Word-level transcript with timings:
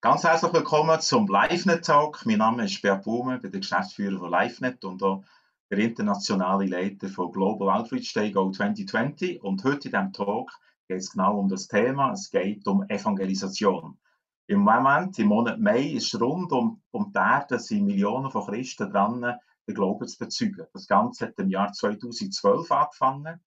Ganz 0.00 0.22
herzlich 0.22 0.52
willkommen 0.52 1.00
zum 1.00 1.26
LiveNet 1.26 1.84
Talk. 1.84 2.24
Mein 2.24 2.38
Name 2.38 2.66
ist 2.66 2.80
Bert 2.80 3.04
Baume, 3.04 3.34
ich 3.34 3.42
bin 3.42 3.50
der 3.50 3.60
Geschäftsführer 3.60 4.20
von 4.20 4.30
LiveNet 4.30 4.84
und 4.84 5.02
auch 5.02 5.24
der 5.72 5.78
internationale 5.80 6.66
Leiter 6.66 7.08
von 7.08 7.32
Global 7.32 7.68
Outreach 7.68 8.12
Day 8.14 8.30
Go 8.30 8.48
2020. 8.48 9.42
Und 9.42 9.64
heute 9.64 9.88
in 9.88 9.92
diesem 9.92 10.12
Talk 10.12 10.52
geht 10.86 10.98
es 10.98 11.10
genau 11.10 11.40
um 11.40 11.48
das 11.48 11.66
Thema. 11.66 12.12
Es 12.12 12.30
geht 12.30 12.64
um 12.68 12.88
Evangelisation. 12.88 13.98
Im 14.46 14.60
Moment, 14.60 15.18
im 15.18 15.26
Monat 15.26 15.58
Mai, 15.58 15.88
ist 15.88 16.14
rund 16.20 16.52
um, 16.52 16.80
um 16.92 17.12
die 17.12 17.18
Erde 17.18 17.58
sind 17.58 17.86
Millionen 17.86 18.30
von 18.30 18.46
Christen 18.46 18.92
dran, 18.92 19.20
den 19.66 19.74
Glauben 19.74 20.06
zu 20.06 20.16
bezeugen. 20.16 20.64
Das 20.74 20.86
Ganze 20.86 21.26
hat 21.26 21.40
im 21.40 21.50
Jahr 21.50 21.72
2012 21.72 22.70
angefangen 22.70 23.40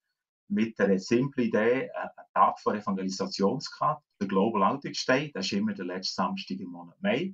mit 0.51 0.79
einer 0.79 0.99
simplen 0.99 1.47
Idee, 1.47 1.89
einen 1.91 2.11
Tag 2.33 2.59
vor 2.59 2.75
Evangelisation 2.75 3.59
gehabt, 3.59 4.03
der 4.19 4.27
Global 4.27 4.63
Outreach 4.63 5.05
Day, 5.05 5.31
das 5.33 5.45
ist 5.45 5.53
immer 5.53 5.73
der 5.73 5.85
letzte 5.85 6.15
Samstag 6.15 6.59
im 6.59 6.71
Monat 6.71 7.01
Mai. 7.01 7.33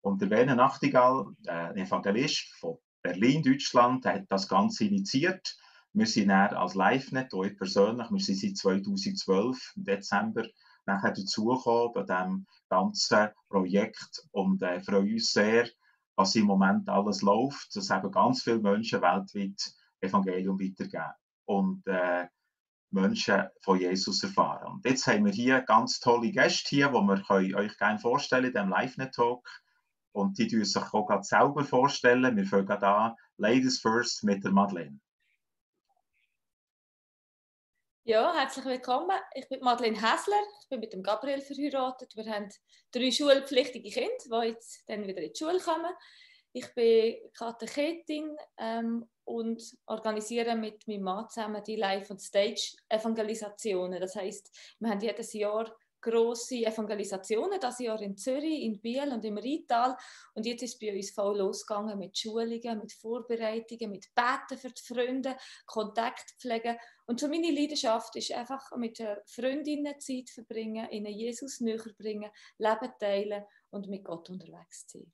Und 0.00 0.20
der 0.20 0.30
Werner 0.30 0.56
Nachtigall, 0.56 1.26
ein 1.46 1.76
Evangelist 1.76 2.52
von 2.58 2.78
Berlin, 3.02 3.42
Deutschland, 3.42 4.04
hat 4.06 4.24
das 4.28 4.48
Ganze 4.48 4.84
initiiert. 4.84 5.56
Wir 5.92 6.06
sind 6.06 6.28
dann 6.28 6.54
als 6.54 6.74
LiveNet, 6.74 7.32
auch 7.34 7.44
ich 7.44 7.56
persönlich, 7.56 8.10
wir 8.10 8.18
sind 8.18 8.38
seit 8.38 8.56
2012 8.56 9.72
im 9.76 9.84
Dezember 9.84 10.44
nachher 10.86 11.12
dazugekommen 11.12 11.92
bei 11.94 12.02
diesem 12.02 12.46
ganzen 12.68 13.28
Projekt 13.48 14.26
und 14.32 14.62
äh, 14.62 14.80
freuen 14.80 15.12
uns 15.12 15.32
sehr, 15.32 15.68
was 16.16 16.34
im 16.34 16.46
Moment 16.46 16.88
alles 16.88 17.22
läuft, 17.22 17.74
dass 17.76 17.90
eben 17.90 18.10
ganz 18.10 18.42
viele 18.42 18.58
Menschen 18.58 19.02
weltweit 19.02 19.74
Evangelium 20.00 20.60
weitergeben. 20.60 21.12
Und 21.46 21.86
äh, 21.86 22.26
Menschen 22.94 23.48
von 23.60 23.78
Jesus 23.78 24.22
erfahren. 24.22 24.72
Und 24.72 24.84
jetzt 24.84 25.06
haben 25.06 25.24
wir 25.24 25.32
hier 25.32 25.60
ganz 25.60 26.00
tolle 26.00 26.30
Gäste 26.30 26.68
hier, 26.70 26.88
die 26.88 26.94
wir 26.94 27.56
euch 27.56 27.76
gerne 27.76 27.98
vorstellen 27.98 28.44
in 28.44 28.52
diesem 28.52 28.70
Live-Talk. 28.70 29.46
Und 30.12 30.38
die 30.38 30.46
dürfen 30.46 30.64
sich 30.64 30.82
auch 30.92 31.06
gerade 31.06 31.24
selber 31.24 31.64
vorstellen. 31.64 32.36
Wir 32.36 32.46
fangen 32.46 32.70
an. 32.70 33.14
Ladies 33.36 33.80
first 33.80 34.22
mit 34.22 34.44
der 34.44 34.52
Madeleine. 34.52 35.00
Ja, 38.04 38.34
herzlich 38.34 38.66
willkommen. 38.66 39.16
Ich 39.34 39.48
bin 39.48 39.60
Madeleine 39.60 39.96
Häsler. 39.96 40.42
Ich 40.60 40.68
bin 40.68 40.78
mit 40.80 40.92
dem 40.92 41.02
Gabriel 41.02 41.40
verheiratet. 41.40 42.14
Wir 42.14 42.30
haben 42.30 42.50
drei 42.92 43.10
schulpflichtige 43.10 43.90
Kinder, 43.90 44.42
die 44.42 44.48
jetzt 44.48 44.84
dann 44.86 45.06
wieder 45.06 45.22
in 45.22 45.32
die 45.32 45.38
Schule 45.38 45.58
kommen. 45.58 45.90
Ich 46.56 46.72
bin 46.72 47.16
Katechetin 47.36 48.36
ähm, 48.58 49.04
und 49.24 49.60
organisiere 49.86 50.54
mit 50.54 50.86
meinem 50.86 51.02
Mann 51.02 51.28
zusammen 51.28 51.64
die 51.64 51.74
Live- 51.74 52.10
und 52.10 52.22
Stage-Evangelisationen. 52.22 54.00
Das 54.00 54.14
heißt, 54.14 54.56
wir 54.78 54.88
haben 54.88 55.00
jedes 55.00 55.32
Jahr 55.32 55.76
große 56.00 56.64
Evangelisationen, 56.64 57.58
das 57.58 57.80
Jahr 57.80 58.00
in 58.00 58.16
Zürich, 58.16 58.62
in 58.62 58.80
Biel 58.80 59.12
und 59.12 59.24
im 59.24 59.36
Rheintal. 59.36 59.96
Und 60.34 60.46
jetzt 60.46 60.62
ist 60.62 60.78
bei 60.78 60.94
uns 60.94 61.10
voll 61.10 61.38
losgegangen 61.38 61.98
mit 61.98 62.16
Schulungen, 62.16 62.78
mit 62.78 62.92
Vorbereitungen, 62.92 63.90
mit 63.90 64.14
Beten 64.14 64.56
für 64.56 64.70
die 64.70 64.94
Freunde, 64.94 65.36
Kontakt 65.66 66.36
pflegen. 66.38 66.76
Und 67.06 67.18
so 67.18 67.26
meine 67.26 67.50
Leidenschaft 67.50 68.14
ist 68.14 68.30
einfach 68.30 68.70
mit 68.76 69.02
Freundinnen 69.26 69.98
Zeit 69.98 70.30
verbringen, 70.30 70.88
ihnen 70.90 71.12
Jesus 71.12 71.58
näher 71.58 71.82
bringen, 71.98 72.30
Leben 72.58 72.92
teilen 73.00 73.44
und 73.70 73.88
mit 73.88 74.04
Gott 74.04 74.30
unterwegs 74.30 74.84
sein. 74.86 75.12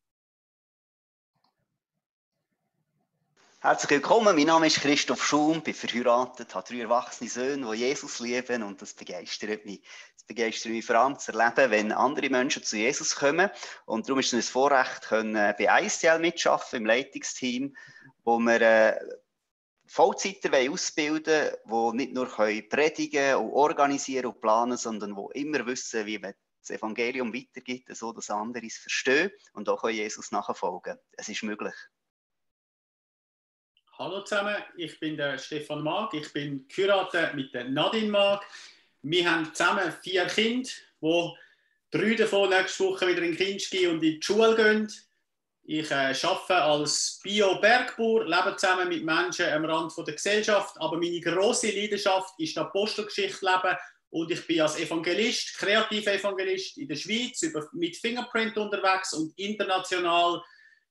Herzlich 3.63 3.91
willkommen, 3.91 4.35
mein 4.37 4.47
Name 4.47 4.69
ist 4.69 4.81
Christoph 4.81 5.23
Schum, 5.23 5.61
bin 5.61 5.75
verheiratet, 5.75 6.55
habe 6.55 6.67
drei 6.67 6.81
erwachsene 6.81 7.29
Söhne, 7.29 7.71
die 7.71 7.81
Jesus 7.81 8.19
lieben 8.19 8.63
und 8.63 8.81
das 8.81 8.95
begeistert 8.95 9.67
mich. 9.67 9.83
Das 10.15 10.25
begeistert 10.25 10.73
mich 10.73 10.87
vor 10.87 10.97
allem 10.97 11.19
zu 11.19 11.31
erleben, 11.31 11.71
wenn 11.71 11.93
andere 11.93 12.31
Menschen 12.31 12.63
zu 12.63 12.79
Jesus 12.79 13.15
kommen 13.17 13.51
und 13.85 14.09
darum 14.09 14.21
ist 14.21 14.33
es 14.33 14.49
ein 14.49 14.51
Vorrecht, 14.51 15.03
können 15.03 15.35
bei 15.59 15.85
ICL 15.85 16.21
mitschaffen 16.21 16.79
im 16.79 16.87
Leitungsteam, 16.87 17.77
wo 18.25 18.39
wir 18.39 18.63
äh, 18.63 18.99
Vollzeiter 19.85 20.57
ausbilden 20.57 21.51
wollen, 21.67 21.99
die 21.99 22.07
nicht 22.07 22.15
nur 22.15 22.29
predigen 22.29 23.35
und 23.35 23.53
organisieren 23.53 24.25
und 24.25 24.41
planen, 24.41 24.79
sondern 24.79 25.15
die 25.15 25.39
immer 25.39 25.67
wissen, 25.67 26.07
wie 26.07 26.19
man 26.19 26.33
das 26.63 26.71
Evangelium 26.71 27.35
weitergibt, 27.35 27.95
so 27.95 28.15
dass 28.15 28.31
andere 28.31 28.65
es 28.65 28.79
verstehen 28.79 29.31
und 29.53 29.69
auch 29.69 29.87
Jesus 29.87 30.33
nachfolgen 30.33 30.97
Es 31.13 31.29
ist 31.29 31.43
möglich. 31.43 31.75
Hallo 34.01 34.23
zusammen, 34.23 34.57
ich 34.79 34.99
bin 34.99 35.15
der 35.15 35.37
Stefan 35.37 35.83
Mag, 35.83 36.15
ich 36.15 36.33
bin 36.33 36.67
Kurator 36.75 37.35
mit 37.35 37.53
der 37.53 37.65
Nadine 37.65 38.11
Mag. 38.11 38.43
Wir 39.03 39.31
haben 39.31 39.55
zusammen 39.55 39.93
vier 40.03 40.25
Kinder, 40.25 40.71
wo 41.01 41.37
drei 41.91 42.15
davon 42.15 42.49
nächste 42.49 42.85
Woche 42.85 43.09
wieder 43.09 43.21
in 43.21 43.37
Kinski 43.37 43.87
und 43.89 44.03
in 44.03 44.19
die 44.19 44.23
Schule 44.23 44.57
gehen. 44.57 44.91
Ich 45.65 45.91
äh, 45.91 46.15
arbeite 46.23 46.63
als 46.63 47.21
Bio-Bergbauer, 47.23 48.25
lebe 48.25 48.57
zusammen 48.57 48.89
mit 48.89 49.05
Menschen 49.05 49.53
am 49.53 49.67
Rand 49.67 49.93
der 49.95 50.15
Gesellschaft, 50.15 50.77
aber 50.81 50.97
meine 50.97 51.21
große 51.21 51.71
Leidenschaft 51.71 52.41
ist 52.41 52.57
die 52.57 52.61
Apostelgeschichte 52.61 53.45
leben 53.45 53.77
und 54.09 54.31
ich 54.31 54.47
bin 54.47 54.63
als 54.63 54.81
Evangelist, 54.81 55.59
kreativer 55.59 56.15
Evangelist 56.15 56.79
in 56.79 56.89
der 56.89 56.97
Schweiz 56.97 57.43
über, 57.43 57.69
mit 57.75 57.99
Fingerprint 57.99 58.57
unterwegs 58.57 59.13
und 59.13 59.39
international 59.39 60.43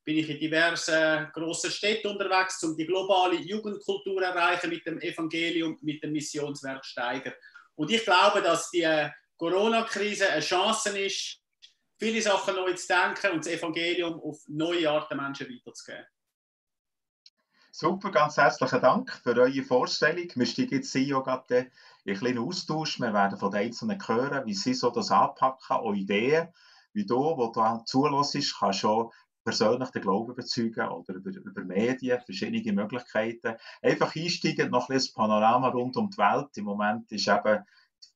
bin 0.09 0.17
ich 0.17 0.29
in 0.31 0.39
diversen 0.39 1.31
grossen 1.33 1.69
Städten 1.69 2.07
unterwegs, 2.07 2.63
um 2.63 2.75
die 2.75 2.87
globale 2.87 3.35
Jugendkultur 3.35 4.15
zu 4.15 4.17
erreichen 4.17 4.71
mit 4.71 4.83
dem 4.83 4.99
Evangelium, 4.99 5.77
mit 5.83 6.01
dem 6.01 6.13
Missionswerk 6.13 6.83
Steiger. 6.83 7.31
Und 7.75 7.91
ich 7.91 8.03
glaube, 8.03 8.41
dass 8.41 8.71
die 8.71 9.07
Corona-Krise 9.37 10.31
eine 10.31 10.41
Chance 10.41 10.97
ist, 10.97 11.37
viele 11.99 12.23
Sachen 12.23 12.55
neu 12.55 12.73
zu 12.73 12.87
denken 12.87 13.33
und 13.33 13.45
das 13.45 13.53
Evangelium 13.53 14.19
auf 14.19 14.39
neue 14.47 14.89
Arten 14.89 15.15
Menschen 15.15 15.47
weiterzugeben. 15.47 16.07
Super, 17.71 18.09
ganz 18.09 18.37
herzlichen 18.37 18.81
Dank 18.81 19.11
für 19.11 19.37
eure 19.39 19.61
Vorstellung. 19.61 20.27
Wir 20.33 20.45
steigen 20.47 20.73
jetzt 20.73 20.91
hier 20.91 21.21
gerade 21.21 21.69
in 22.03 22.13
einen 22.13 22.19
kleinen 22.19 22.39
Austausch. 22.39 22.99
Wir 22.99 23.13
werden 23.13 23.37
von 23.37 23.51
den 23.51 23.59
Einzelnen 23.59 24.07
hören, 24.07 24.47
wie 24.47 24.55
sie 24.55 24.73
so 24.73 24.89
das 24.89 25.11
anpacken, 25.11 25.75
auch 25.75 25.93
Ideen, 25.93 26.47
wie 26.93 27.05
du, 27.05 27.15
wo 27.15 27.51
du 27.51 27.83
zulässt, 27.85 28.57
kannst 28.57 28.79
schon 28.79 29.11
persönlich 29.49 29.89
den 29.89 30.03
Glauben 30.03 30.35
bezeugen 30.35 30.87
oder 30.89 31.15
über, 31.15 31.31
über 31.31 31.63
Medien, 31.63 32.21
verschiedene 32.21 32.71
Möglichkeiten. 32.71 33.55
Einfach 33.81 34.15
einsteigen, 34.15 34.69
noch 34.69 34.89
ein 34.89 34.95
bisschen 34.95 35.09
das 35.09 35.13
Panorama 35.13 35.69
rund 35.69 35.97
um 35.97 36.07
die 36.11 36.17
Welt. 36.19 36.55
Im 36.55 36.65
Moment 36.65 37.11
ist 37.11 37.27
eben 37.27 37.65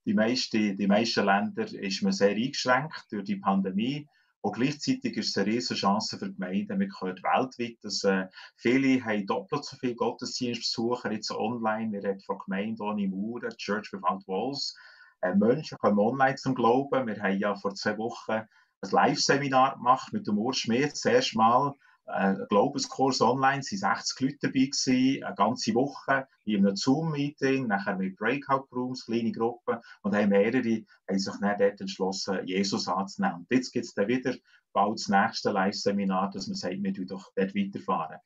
die 0.06 0.14
meisten, 0.14 0.78
die 0.78 0.88
meisten 0.88 1.26
Länder 1.26 1.66
ist 1.74 2.04
man 2.04 2.12
sehr 2.12 2.36
eingeschränkt 2.36 3.06
durch 3.10 3.24
die 3.24 3.38
Pandemie. 3.38 4.08
Und 4.42 4.56
gleichzeitig 4.56 5.18
ist 5.18 5.30
es 5.30 5.38
eine 5.38 5.54
riesige 5.54 5.80
Chance 5.80 6.20
für 6.20 6.28
die 6.28 6.36
Gemeinden. 6.36 6.80
Wir 6.80 6.90
hören 7.00 7.24
weltweit, 7.24 7.78
dass 7.82 8.04
äh, 8.04 8.28
viele 8.56 9.04
haben 9.04 9.26
doppelt 9.26 9.66
so 9.66 9.76
viele 9.78 9.96
Gottesdienstbesucher 9.96 11.12
jetzt 11.14 11.32
online. 11.32 11.94
Wir 11.94 12.04
reden 12.04 12.20
von 12.20 12.38
Gemeinden 12.46 12.82
ohne 12.84 13.08
Mauern, 13.08 13.58
Church 13.58 13.92
Without 13.92 14.22
Walls. 14.28 14.78
Äh, 15.22 15.34
Menschen 15.34 15.80
kommen 15.80 15.98
online 15.98 16.36
zum 16.36 16.54
Glauben. 16.54 17.08
Wir 17.08 17.24
haben 17.24 17.40
ja 17.40 17.56
vor 17.56 17.74
zwei 17.74 17.98
Wochen 17.98 18.44
ein 18.84 18.90
Live-Seminar 18.92 19.78
gemacht 19.78 20.12
mit 20.14 20.28
dem 20.28 20.38
Urs 20.38 20.58
Schmidt. 20.58 20.92
Das 20.92 21.06
erste 21.06 21.38
Mal 21.38 21.74
äh, 22.06 22.12
ein 22.12 22.46
Glaubenskurs 22.50 23.22
online, 23.22 23.60
es 23.60 23.82
waren 23.82 23.96
60 23.96 24.20
Leute 24.20 24.38
dabei, 24.42 24.66
gewesen, 24.66 25.24
eine 25.24 25.36
ganze 25.36 25.74
Woche 25.74 26.28
in 26.46 26.66
einem 26.66 26.76
Zoom-Meeting, 26.76 27.68
nachher 27.68 27.96
mit 27.96 28.18
Breakout-Rooms, 28.18 29.06
kleine 29.06 29.32
Gruppen 29.32 29.78
und 30.02 30.16
haben 30.16 30.30
mehrere 30.30 30.84
haben 31.08 31.20
sich 31.20 31.34
dann 31.40 31.58
dort 31.58 31.82
entschlossen, 31.82 32.46
Jesus 32.46 32.88
anzunehmen. 32.88 33.38
Und 33.38 33.48
jetzt 33.52 33.72
gibt 33.72 33.86
es 33.86 33.94
dann 33.94 34.08
wieder 34.08 34.36
bald 34.74 35.00
das 35.00 35.08
nächste 35.08 35.52
Live-Seminar, 35.52 36.32
dass 36.32 36.48
man 36.48 36.56
sagt, 36.56 36.82
wir 36.82 37.06
dort 37.06 37.32
weiterfahren. 37.38 38.20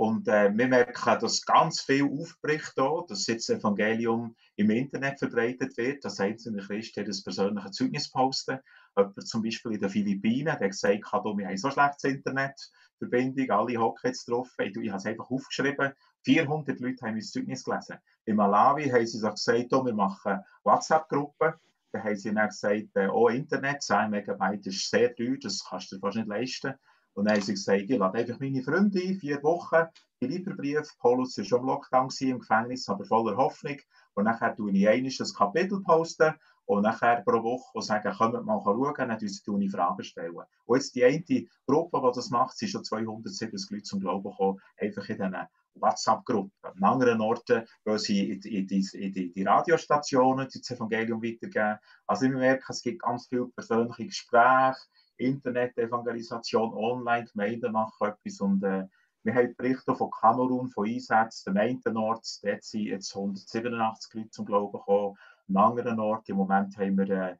Und 0.00 0.28
äh, 0.28 0.50
wir 0.56 0.66
merken, 0.66 1.18
dass 1.20 1.44
ganz 1.44 1.82
viel 1.82 2.04
aufbricht 2.04 2.72
hier, 2.74 3.04
dass 3.06 3.26
jetzt 3.26 3.50
das 3.50 3.58
Evangelium 3.58 4.34
im 4.56 4.70
Internet 4.70 5.18
verbreitet 5.18 5.76
wird, 5.76 6.02
dass 6.02 6.20
einzelne 6.20 6.62
Christen 6.62 7.04
das 7.04 7.22
persönliche 7.22 7.70
Zeugnis 7.70 8.10
posten. 8.10 8.60
Jemand 8.96 9.28
zum 9.28 9.42
Beispiel 9.42 9.72
in 9.72 9.80
den 9.80 9.90
Philippinen, 9.90 10.56
der 10.58 10.68
gesagt 10.70 11.12
hat, 11.12 11.24
wir 11.24 11.46
haben 11.46 11.56
so 11.58 11.70
schlechtes 11.70 12.04
Internetverbindung, 12.04 13.50
alle 13.50 13.76
hocken 13.76 14.08
jetzt 14.08 14.26
drauf. 14.26 14.48
Ich, 14.60 14.74
ich 14.74 14.88
habe 14.88 14.96
es 14.96 15.04
einfach 15.04 15.30
aufgeschrieben. 15.30 15.92
400 16.24 16.80
Leute 16.80 17.04
haben 17.04 17.12
mein 17.12 17.20
Zeugnis 17.20 17.62
gelesen. 17.62 17.98
In 18.24 18.36
Malawi 18.36 18.88
haben 18.88 19.06
sie 19.06 19.20
gesagt, 19.20 19.38
wir 19.84 19.94
machen 19.94 20.40
WhatsApp-Gruppen. 20.64 21.52
Dann 21.92 22.04
haben 22.04 22.16
sie 22.16 22.32
dann 22.32 22.48
gesagt, 22.48 22.96
oh, 23.12 23.28
Internet, 23.28 23.82
10 23.82 24.08
Megabyte 24.08 24.66
ist 24.66 24.88
sehr 24.88 25.14
teuer, 25.14 25.36
das 25.42 25.62
kannst 25.62 25.92
du 25.92 25.96
dir 25.96 26.00
fast 26.00 26.16
nicht 26.16 26.28
leisten. 26.28 26.72
Und 27.20 27.26
dann 27.26 27.34
haben 27.34 27.42
sie 27.42 27.52
gesagt, 27.52 27.82
ich 27.82 27.98
lade 27.98 28.16
einfach 28.16 28.40
meine 28.40 28.62
Freunde 28.62 28.98
ein, 28.98 29.14
vier 29.14 29.42
Wochen, 29.42 29.84
die 30.22 30.26
Lieferbrief. 30.26 30.96
Paulus 30.98 31.36
war 31.36 31.44
schon 31.44 31.60
im 31.60 31.66
Lockdown 31.66 32.08
im 32.20 32.38
Gefängnis, 32.38 32.88
aber 32.88 33.04
voller 33.04 33.36
Hoffnung. 33.36 33.76
Und 34.14 34.24
nachher 34.24 34.56
tue 34.56 34.72
ich 34.72 34.88
einmal 34.88 35.12
Kapitel 35.36 35.82
posten 35.82 36.32
und 36.64 36.80
nachher 36.80 37.20
pro 37.20 37.42
Woche 37.42 37.82
sagen, 37.82 38.10
kommt 38.16 38.42
mal 38.46 38.62
schauen, 38.64 38.94
dann 38.96 39.18
tue 39.18 39.62
ich 39.62 39.70
Fragen 39.70 40.02
stellen. 40.02 40.34
Und 40.64 40.78
jetzt 40.78 40.94
die 40.94 41.04
eine 41.04 41.46
Gruppe, 41.66 42.00
die 42.02 42.16
das 42.16 42.30
macht, 42.30 42.56
sind 42.56 42.70
schon 42.70 42.84
270 42.84 43.70
Leute 43.70 43.82
zum 43.82 44.00
Glauben 44.00 44.30
gekommen, 44.30 44.58
einfach 44.78 45.06
in 45.10 45.18
diesen 45.18 45.36
WhatsApp-Gruppen. 45.74 46.52
An 46.62 46.82
anderen 46.82 47.20
Orten 47.20 47.66
gehen 47.84 47.98
sie 47.98 48.30
in, 48.30 48.40
in, 48.40 48.66
in, 48.66 48.86
in 48.94 49.12
die, 49.12 49.30
die, 49.30 49.42
Radiostationen, 49.42 50.48
die 50.48 50.58
das 50.58 50.70
Evangelium 50.70 51.22
weitergeben. 51.22 51.80
Also 52.06 52.24
ich 52.24 52.32
merke, 52.32 52.64
es 52.70 52.80
gibt 52.80 53.02
ganz 53.02 53.26
viele 53.26 53.48
persönliche 53.48 54.06
Gespräche, 54.06 54.80
Internet-Evangelisation, 55.20 56.74
Online-Gemeinden 56.74 57.72
machen 57.72 58.08
etwas 58.08 58.40
und 58.40 58.62
äh, 58.62 58.86
wir 59.22 59.34
haben 59.34 59.54
Berichte 59.54 59.94
von 59.94 60.10
Kamerun, 60.10 60.70
von 60.70 60.88
Einsätzen, 60.88 61.50
am 61.50 61.56
einen 61.58 61.96
Ort, 61.98 62.26
dort 62.42 62.64
sind 62.64 62.86
jetzt 62.86 63.14
187 63.14 64.14
Leute 64.14 64.30
zum 64.30 64.46
Glauben 64.46 64.72
gekommen, 64.72 65.16
am 65.48 65.56
anderen 65.56 66.00
Ort, 66.00 66.28
im 66.28 66.36
Moment 66.36 66.76
haben 66.78 66.96
wir 66.96 67.10
äh, 67.10 67.36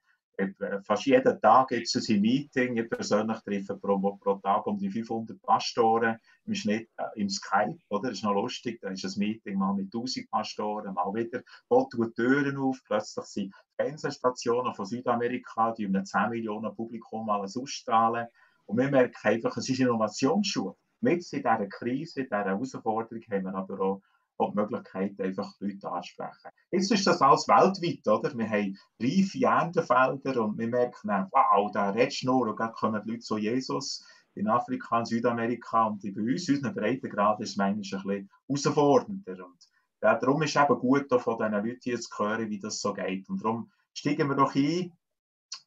fast 0.84 1.06
jeden 1.06 1.40
Tag 1.40 1.68
gibt 1.68 1.94
es 1.94 2.08
ein 2.08 2.20
Meeting. 2.20 2.76
Ich 2.76 2.88
persönlich 2.88 3.38
treffe 3.40 3.76
pro, 3.76 3.98
pro 3.98 4.34
Tag 4.36 4.66
um 4.66 4.78
die 4.78 4.90
500 4.90 5.40
Pastoren 5.42 6.18
im 6.46 6.54
Schnitt 6.54 6.88
äh, 6.96 7.20
im 7.20 7.28
Skype. 7.28 7.78
Oder? 7.88 8.08
Das 8.08 8.18
ist 8.18 8.24
noch 8.24 8.34
lustig. 8.34 8.80
Da 8.80 8.90
ist 8.90 9.04
ein 9.04 9.18
Meeting 9.18 9.58
mal 9.58 9.74
mit 9.74 9.86
1000 9.86 10.30
Pastoren, 10.30 10.94
mal 10.94 11.12
wieder. 11.14 11.42
Gott 11.68 11.90
tut 11.90 12.14
Türen 12.16 12.56
auf. 12.56 12.78
Plötzlich 12.84 13.26
sind 13.26 13.54
Fernsehstationen 13.76 14.74
von 14.74 14.86
Südamerika, 14.86 15.72
die 15.72 15.86
einem 15.86 16.04
10 16.04 16.30
Millionen 16.30 16.74
Publikum 16.74 17.28
alles 17.30 17.56
ausstrahlen. 17.56 18.26
Und 18.66 18.78
wir 18.78 18.90
merken 18.90 19.28
einfach, 19.28 19.56
es 19.56 19.68
ist 19.68 19.80
Innovationsschule. 19.80 20.74
Mit 21.00 21.20
dieser 21.32 21.66
Krise, 21.66 22.20
in 22.20 22.26
dieser 22.26 22.44
Herausforderung 22.44 23.22
haben 23.30 23.44
wir 23.44 23.54
aber 23.54 23.80
auch 23.80 24.02
die 24.48 24.56
Möglichkeit, 24.56 25.20
einfach 25.20 25.52
Leute 25.60 25.90
anzusprechen. 25.90 26.50
Jetzt 26.70 26.90
ist 26.90 27.06
das 27.06 27.20
alles 27.20 27.46
weltweit, 27.48 28.06
oder? 28.08 28.36
Wir 28.36 28.48
haben 28.48 28.78
reife 29.00 29.44
Erntefelder 29.44 30.44
und 30.44 30.58
wir 30.58 30.68
merken, 30.68 31.26
wow, 31.30 31.70
da 31.72 31.90
redest 31.90 32.24
nur 32.24 32.48
und 32.48 32.58
dann 32.58 32.72
kommen 32.72 33.02
die 33.04 33.10
Leute 33.10 33.22
zu 33.22 33.38
Jesus 33.38 34.04
in 34.34 34.48
Afrika, 34.48 35.00
in 35.00 35.04
Südamerika 35.04 35.84
und 35.84 36.02
bei 36.02 36.12
uns, 36.20 36.48
unseren 36.48 36.74
Breitengrad, 36.74 37.40
ist 37.40 37.50
es 37.50 37.56
manchmal 37.56 38.00
ein 38.00 38.28
bisschen 38.46 38.74
herausfordernder. 38.74 39.44
Und 39.44 39.68
darum 40.00 40.42
ist 40.42 40.56
es 40.56 40.62
eben 40.62 40.78
gut, 40.78 41.08
von 41.10 41.38
diesen 41.38 41.52
Leuten 41.52 42.00
zu 42.00 42.18
hören, 42.18 42.50
wie 42.50 42.60
das 42.60 42.80
so 42.80 42.92
geht. 42.92 43.28
Und 43.28 43.42
darum 43.42 43.70
steigen 43.92 44.28
wir 44.28 44.36
doch 44.36 44.54
ein, 44.54 44.92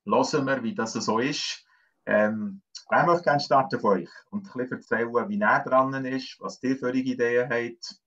hören 0.06 0.46
wir, 0.46 0.64
wie 0.64 0.76
das 0.76 0.94
so 0.94 1.20
ist. 1.20 1.66
Ähm, 2.06 2.62
wer 2.90 3.06
möchte 3.06 3.24
gerne 3.24 3.40
starten 3.40 3.80
von 3.80 4.00
euch 4.00 4.10
und 4.30 4.48
ein 4.48 4.54
bisschen 4.54 4.78
erzählen, 4.78 5.30
wie 5.30 5.38
näher 5.38 5.64
dran 5.64 6.06
ist, 6.06 6.38
was 6.40 6.62
ihr 6.64 6.78
für 6.78 6.94
Ideen 6.94 7.50
habt? 7.50 8.03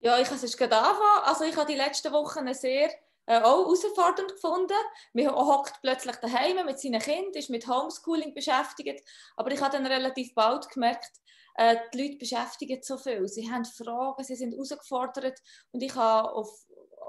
Ja, 0.00 0.18
ich 0.18 0.28
kann 0.28 0.38
es 0.42 0.56
gerade 0.56 0.76
anfangen. 0.76 1.24
Also 1.24 1.44
ich 1.44 1.56
habe 1.56 1.70
die 1.70 1.78
letzten 1.78 2.12
Wochen 2.12 2.52
sehr 2.54 2.90
äh, 3.26 3.40
auch 3.40 3.64
herausfordernd 3.64 4.32
gefunden. 4.32 4.76
Man 5.12 5.34
hockt 5.34 5.80
plötzlich 5.82 6.16
daheim 6.16 6.64
mit 6.64 6.78
seinen 6.78 7.00
Kindern, 7.00 7.32
ist 7.32 7.50
mit 7.50 7.66
Homeschooling 7.66 8.34
beschäftigt. 8.34 9.02
Aber 9.36 9.50
ich 9.50 9.60
habe 9.60 9.76
dann 9.76 9.86
relativ 9.86 10.34
bald 10.34 10.68
gemerkt, 10.70 11.10
äh, 11.56 11.76
die 11.92 12.02
Leute 12.02 12.18
beschäftigen 12.18 12.80
so 12.82 12.98
viel. 12.98 13.26
Sie 13.28 13.50
haben 13.50 13.64
Fragen, 13.64 14.22
sie 14.22 14.36
sind 14.36 14.52
herausgefordert. 14.52 15.38
Und 15.72 15.82
ich 15.82 15.94
habe 15.94 16.32
auf, 16.32 16.50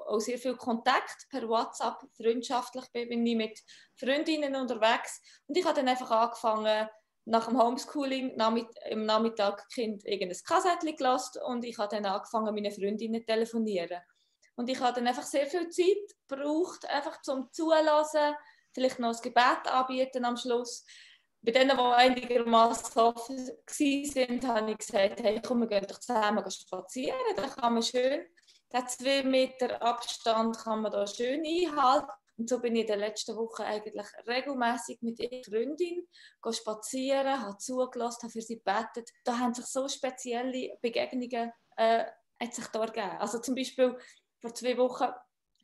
auch 0.08 0.20
sehr 0.20 0.38
viel 0.38 0.56
Kontakt 0.56 1.28
per 1.30 1.48
WhatsApp, 1.48 2.00
freundschaftlich 2.16 2.86
bin 2.94 3.26
ich 3.26 3.36
mit 3.36 3.60
Freundinnen 3.96 4.56
unterwegs. 4.56 5.22
Und 5.48 5.58
ich 5.58 5.66
habe 5.66 5.76
dann 5.76 5.90
einfach 5.90 6.10
angefangen, 6.10 6.88
nach 7.28 7.48
dem 7.48 7.62
Homeschooling 7.62 8.38
im 8.90 9.06
Nachmittag 9.06 9.68
Kind 9.70 10.06
irgendein 10.06 10.40
Kassettchen 10.46 10.96
gelassen 10.96 11.42
und 11.46 11.66
ich 11.66 11.78
habe 11.78 11.94
dann 11.94 12.06
angefangen, 12.06 12.56
meine 12.56 12.72
Freundinnen 12.72 13.22
zu 13.22 13.26
telefonieren. 13.26 14.00
Und 14.56 14.70
ich 14.70 14.80
habe 14.80 14.94
dann 14.96 15.08
einfach 15.08 15.24
sehr 15.24 15.46
viel 15.46 15.70
Zeit 15.70 16.16
gebraucht, 16.28 16.88
einfach 16.90 17.22
zum 17.22 17.52
Zulassen, 17.52 18.34
vielleicht 18.74 19.00
noch 19.00 19.14
ein 19.14 19.22
Gebet 19.22 19.68
anbieten 19.68 20.26
am 20.26 20.38
Schluss. 20.38 20.86
Bei 21.42 21.52
denen, 21.52 21.78
die 21.78 21.84
einigermaßen 21.84 23.00
offen 23.02 23.38
waren, 23.38 24.48
habe 24.48 24.72
ich 24.72 24.78
gesagt, 24.78 25.22
hey, 25.22 25.42
komm, 25.46 25.60
wir 25.62 25.68
gehen 25.68 25.86
doch 25.88 26.00
zusammen 26.00 26.50
spazieren, 26.50 27.20
da 27.36 27.48
kann 27.48 27.74
man 27.74 27.84
schön, 27.84 28.26
den 28.74 28.88
zwei 28.88 29.24
Meter 29.24 29.82
Abstand 29.82 30.58
kann 30.58 30.82
man 30.82 30.92
da 30.92 31.06
schön 31.06 31.44
einhalten. 31.46 32.08
Und 32.38 32.50
so 32.50 32.60
bin 32.60 32.76
ich 32.76 32.82
in 32.82 32.88
den 32.88 33.00
letzten 33.00 33.36
Wochen 33.36 33.64
eigentlich 33.64 34.06
regelmäßig 34.28 35.02
mit 35.02 35.20
ihrer 35.20 35.44
Freundin 35.44 36.08
spazieren, 36.52 37.42
habe 37.42 37.58
zugelassen, 37.58 38.24
habe 38.24 38.32
für 38.32 38.42
sie 38.42 38.58
gebetet. 38.58 39.10
Da 39.24 39.40
haben 39.40 39.54
sich 39.54 39.66
so 39.66 39.88
spezielle 39.88 40.78
Begegnungen 40.82 41.52
äh, 41.78 42.06
hat 42.40 42.54
sich 42.54 42.68
da 42.68 42.84
ergeben. 42.84 43.18
Also 43.20 43.40
zum 43.40 43.56
Beispiel 43.56 43.98
vor 44.40 44.54
zwei 44.54 44.78
Wochen 44.78 45.08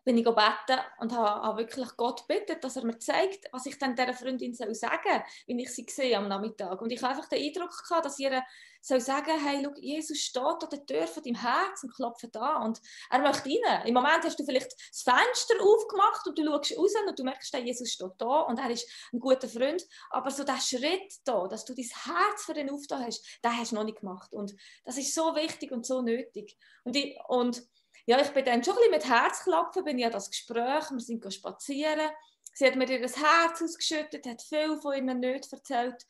bin 0.03 0.17
ich 0.17 0.25
gebeten 0.25 0.79
und 0.99 1.15
habe, 1.15 1.41
habe 1.45 1.59
wirklich 1.59 1.89
Gott 1.97 2.27
gebeten, 2.27 2.57
dass 2.61 2.75
er 2.75 2.85
mir 2.85 2.99
zeigt, 2.99 3.47
was 3.51 3.65
ich 3.65 3.77
dann 3.77 3.95
dieser 3.95 4.13
Freundin 4.13 4.53
soll 4.53 4.73
sagen 4.75 5.01
soll, 5.05 5.23
wenn 5.47 5.59
ich 5.59 5.73
sie 5.73 5.85
sehe 5.89 6.17
am 6.17 6.27
Nachmittag. 6.27 6.81
Und 6.81 6.91
ich 6.91 7.01
habe 7.01 7.15
einfach 7.15 7.29
den 7.29 7.43
Eindruck 7.43 7.71
gehabt, 7.87 8.05
dass 8.05 8.19
ihr 8.19 8.43
soll 8.83 8.99
sagen, 8.99 9.31
hey, 9.41 9.61
schau, 9.63 9.73
Jesus 9.79 10.19
steht 10.19 10.43
an 10.43 10.69
der 10.69 10.85
Tür 10.85 11.07
von 11.07 11.23
deinem 11.23 11.35
Herz 11.35 11.83
und 11.83 11.93
klopft 11.93 12.35
an 12.35 12.63
und 12.63 12.81
er 13.09 13.19
möchte 13.19 13.49
rein. 13.49 13.87
Im 13.87 13.93
Moment 13.93 14.25
hast 14.25 14.37
du 14.37 14.43
vielleicht 14.43 14.73
das 14.73 15.03
Fenster 15.03 15.55
aufgemacht 15.61 16.27
und 16.27 16.37
du 16.37 16.45
schaust 16.45 16.77
raus 16.77 16.93
und 17.07 17.17
du 17.17 17.23
merkst, 17.23 17.53
hey, 17.53 17.63
Jesus 17.63 17.91
steht 17.91 18.11
da 18.17 18.41
und 18.41 18.59
er 18.59 18.69
ist 18.69 18.89
ein 19.13 19.21
guter 19.21 19.47
Freund. 19.47 19.83
Aber 20.09 20.31
so 20.31 20.43
der 20.43 20.59
Schritt 20.59 21.13
da, 21.23 21.47
dass 21.47 21.63
du 21.63 21.73
dein 21.73 21.85
Herz 21.85 22.43
für 22.43 22.59
ihn 22.59 22.69
aufgetan 22.69 23.05
hast, 23.05 23.25
den 23.43 23.57
hast 23.57 23.71
du 23.71 23.75
noch 23.75 23.85
nicht 23.85 24.01
gemacht. 24.01 24.33
Und 24.33 24.53
das 24.83 24.97
ist 24.97 25.15
so 25.15 25.33
wichtig 25.33 25.71
und 25.71 25.85
so 25.85 26.01
nötig. 26.01 26.57
Und, 26.83 26.97
ich, 26.97 27.17
und 27.29 27.63
ja, 28.05 28.19
ich 28.19 28.31
bin 28.31 28.45
dann 28.45 28.63
schon 28.63 28.75
ein 28.75 28.91
mit 28.91 29.07
Herzklopfen, 29.07 29.83
bin 29.83 29.99
ja 29.99 30.09
das 30.09 30.29
Gespräch, 30.29 30.91
wir 30.91 30.99
sind 30.99 31.33
spazieren. 31.33 32.09
Sie 32.53 32.65
hat 32.65 32.75
mir 32.75 32.89
ihr 32.89 32.99
Herz 32.99 33.61
ausgeschüttet, 33.61 34.27
hat 34.27 34.41
viel 34.41 34.77
von 34.77 34.93
ihren 34.93 35.19
Nöten 35.19 35.51
erzählt. 35.51 36.05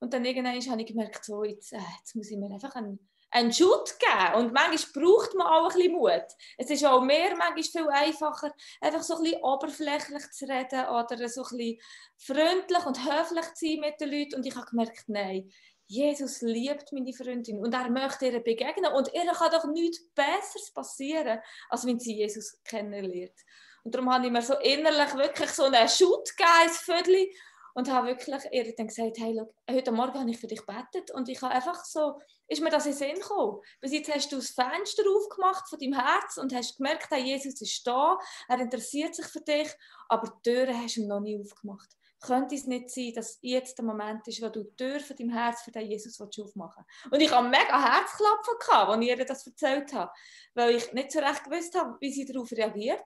Und 0.00 0.12
dann 0.12 0.24
irgendwann 0.24 0.60
habe 0.60 0.80
ich 0.80 0.86
gemerkt, 0.86 1.24
so, 1.24 1.44
jetzt, 1.44 1.72
äh, 1.72 1.78
jetzt 1.98 2.14
muss 2.14 2.30
ich 2.30 2.36
mir 2.36 2.52
einfach 2.52 2.74
einen, 2.74 3.08
einen 3.30 3.52
Schut 3.52 3.98
geben. 3.98 4.34
Und 4.34 4.52
manchmal 4.52 5.04
braucht 5.04 5.34
man 5.34 5.46
auch 5.46 5.70
ein 5.70 5.76
bisschen 5.76 5.92
Mut. 5.92 6.26
Es 6.58 6.68
ist 6.68 6.84
auch 6.84 7.00
mehr, 7.00 7.34
manchmal 7.36 7.62
viel 7.62 7.88
einfacher, 7.88 8.52
einfach 8.80 9.02
so 9.02 9.16
ein 9.16 9.22
bisschen 9.22 9.42
oberflächlich 9.42 10.30
zu 10.32 10.46
reden 10.46 10.86
oder 10.88 11.28
so 11.28 11.44
ein 11.44 11.56
bisschen 11.56 11.80
freundlich 12.18 12.86
und 12.86 13.04
höflich 13.04 13.54
zu 13.54 13.66
sein 13.66 13.80
mit 13.80 14.00
den 14.00 14.10
Leuten. 14.10 14.34
Und 14.34 14.46
ich 14.46 14.54
habe 14.54 14.66
gemerkt, 14.66 15.04
nein, 15.06 15.50
Jesus 15.86 16.40
liebt 16.42 16.92
meine 16.92 17.12
Freundin 17.12 17.58
und 17.58 17.72
er 17.72 17.90
möchte 17.90 18.26
ihr 18.26 18.40
begegnen 18.40 18.92
und 18.92 19.12
ihr 19.14 19.32
kann 19.32 19.50
doch 19.50 19.64
nichts 19.66 20.04
Besseres 20.14 20.72
passieren, 20.74 21.38
als 21.68 21.86
wenn 21.86 21.98
sie 21.98 22.16
Jesus 22.16 22.58
kennenlernt. 22.64 23.38
Und 23.84 23.94
darum 23.94 24.12
habe 24.12 24.26
ich 24.26 24.32
mir 24.32 24.42
so 24.42 24.54
innerlich 24.58 25.14
wirklich 25.14 25.50
so 25.50 25.64
einen 25.64 25.88
Schut 25.88 26.28
gegeben, 26.36 27.28
und 27.76 27.90
habe 27.90 28.06
wirklich 28.06 28.42
ihr 28.52 28.74
dann 28.74 28.86
gesagt, 28.86 29.18
hey, 29.18 29.34
look, 29.34 29.54
heute 29.70 29.92
Morgen 29.92 30.18
habe 30.18 30.30
ich 30.30 30.38
für 30.38 30.46
dich 30.46 30.64
gebetet 30.64 31.10
und 31.10 31.28
ich 31.28 31.42
habe 31.42 31.54
einfach 31.54 31.84
so, 31.84 32.18
ist 32.48 32.62
mir 32.62 32.70
das 32.70 32.86
in 32.86 32.92
den 32.92 32.98
Sinn 32.98 33.14
gekommen. 33.16 33.60
Bis 33.82 33.92
jetzt 33.92 34.14
hast 34.14 34.32
du 34.32 34.36
das 34.36 34.48
Fenster 34.48 35.02
aufgemacht 35.06 35.68
von 35.68 35.78
deinem 35.78 35.92
Herz 35.92 36.38
und 36.38 36.54
hast 36.54 36.78
gemerkt, 36.78 37.08
hey, 37.10 37.22
Jesus 37.22 37.60
ist 37.60 37.86
da, 37.86 38.18
er 38.48 38.60
interessiert 38.60 39.14
sich 39.14 39.26
für 39.26 39.42
dich, 39.42 39.68
aber 40.08 40.26
die 40.26 40.50
Türen 40.50 40.82
hast 40.82 40.96
du 40.96 41.02
ihm 41.02 41.08
noch 41.08 41.20
nie 41.20 41.38
aufgemacht 41.38 41.94
könnte 42.20 42.54
es 42.54 42.66
nicht 42.66 42.90
sein, 42.90 43.12
dass 43.14 43.38
jetzt 43.42 43.78
der 43.78 43.84
Moment 43.84 44.26
ist, 44.26 44.42
wo 44.42 44.48
du 44.48 44.64
die 44.64 44.76
Tür 44.76 45.00
Herz 45.32 45.62
für 45.62 45.70
den 45.70 45.90
Jesus 45.90 46.20
aufmachen 46.20 46.84
willst. 47.04 47.12
Und 47.12 47.20
ich 47.20 47.30
hatte 47.30 47.48
mega 47.48 47.82
Herzklopfen, 47.82 48.54
gehabt, 48.58 48.90
als 48.90 49.02
ich 49.02 49.08
ihr 49.08 49.24
das 49.24 49.46
erzählt 49.46 49.92
habe, 49.92 50.12
weil 50.54 50.76
ich 50.76 50.92
nicht 50.92 51.12
so 51.12 51.18
recht 51.18 51.44
gewusst 51.44 51.78
habe, 51.78 51.96
wie 52.00 52.12
sie 52.12 52.24
darauf 52.24 52.50
reagiert. 52.52 53.04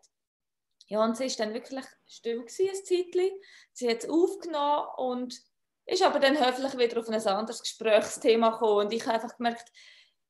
Ja, 0.87 1.05
und 1.05 1.17
sie 1.17 1.29
war 1.29 1.47
dann 1.47 1.55
wirklich 1.55 1.85
still 2.07 2.41
ein 2.41 2.49
Zeitchen. 2.49 3.31
Sie 3.73 3.89
hat 3.89 4.03
es 4.03 4.11
aufgenommen 4.11 4.89
und 4.97 5.41
ist 5.87 6.03
aber 6.03 6.19
dann 6.19 6.39
höflich 6.39 6.77
wieder 6.79 7.01
auf 7.01 7.09
ein 7.09 7.27
anderes 7.27 7.63
Gesprächsthema 7.63 8.51
gekommen. 8.51 8.87
Und 8.87 8.93
ich 8.93 9.07
habe 9.07 9.15
einfach 9.15 9.37
gemerkt, 9.37 9.71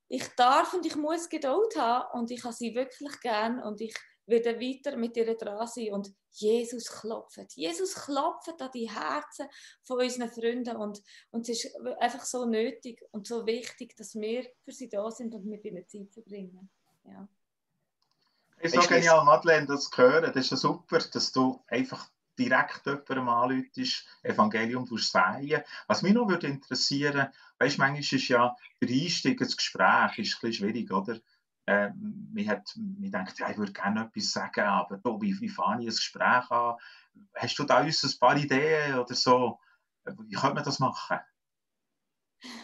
ich 0.08 0.26
darf 0.36 0.74
und 0.74 0.84
ich 0.84 0.96
muss 0.96 1.28
Geduld 1.28 1.76
haben 1.76 2.18
und 2.18 2.30
ich 2.30 2.42
habe 2.44 2.52
sie 2.52 2.74
wirklich 2.74 3.20
gern 3.20 3.62
und 3.62 3.80
ich 3.80 3.94
wieder 4.30 4.58
weiter 4.60 4.96
mit 4.96 5.16
ihr 5.16 5.36
dran 5.36 5.66
sein 5.66 5.92
und 5.92 6.12
Jesus 6.30 6.86
klopft. 6.86 7.52
Jesus 7.54 7.94
klopft 7.94 8.60
an 8.60 8.70
die 8.72 8.90
Herzen 8.90 9.48
von 9.82 10.00
unseren 10.00 10.30
Freunden 10.30 10.76
und, 10.76 11.02
und 11.30 11.48
es 11.48 11.64
ist 11.64 11.76
einfach 11.98 12.24
so 12.24 12.46
nötig 12.46 13.02
und 13.10 13.26
so 13.26 13.44
wichtig, 13.46 13.96
dass 13.96 14.14
wir 14.14 14.46
für 14.64 14.72
sie 14.72 14.88
da 14.88 15.10
sind 15.10 15.34
und 15.34 15.44
mit 15.46 15.64
ihnen 15.64 15.86
Zeit 15.88 16.12
verbringen. 16.12 16.70
Ja. 17.04 17.28
Ich 18.62 18.72
so 18.72 18.80
genial, 18.82 19.24
Madeleine, 19.24 19.66
das 19.66 19.90
zu 19.90 20.02
hören. 20.02 20.32
Das 20.34 20.44
ist 20.44 20.50
ja 20.50 20.56
super, 20.56 20.98
dass 20.98 21.32
du 21.32 21.62
einfach 21.66 22.10
direkt 22.38 22.86
jemandem 22.86 23.28
anläutest, 23.28 24.06
Evangelium 24.22 24.86
sagen. 24.98 25.62
Was 25.86 26.02
mich 26.02 26.12
noch 26.12 26.28
würde 26.28 26.46
interessieren, 26.46 27.28
weißt 27.58 27.76
du, 27.76 27.80
manchmal 27.80 28.00
ist 28.00 28.28
ja 28.28 28.56
der 28.80 28.88
Einstieg 28.88 29.40
ins 29.40 29.56
Gespräch 29.56 30.18
ist 30.18 30.34
ein 30.34 30.40
bisschen 30.40 30.52
schwierig, 30.52 30.90
oder? 30.90 31.20
Äh, 31.66 31.90
man, 31.94 32.48
hat, 32.48 32.72
man 32.76 33.10
denkt, 33.10 33.38
ja, 33.38 33.50
ich 33.50 33.58
würde 33.58 33.72
gerne 33.72 34.06
etwas 34.06 34.32
sagen, 34.32 34.60
aber 34.60 34.98
wie, 35.20 35.38
wie 35.40 35.48
fange 35.48 35.82
ich 35.82 35.88
ein 35.88 35.94
Gespräch 35.94 36.50
an? 36.50 36.76
Hast 37.36 37.58
du 37.58 37.64
da 37.64 37.80
uns 37.80 38.02
ein 38.02 38.18
paar 38.18 38.36
Ideen 38.36 38.98
oder 38.98 39.14
so? 39.14 39.58
Wie 40.04 40.34
könnte 40.34 40.54
man 40.54 40.64
das 40.64 40.78
machen? 40.78 41.18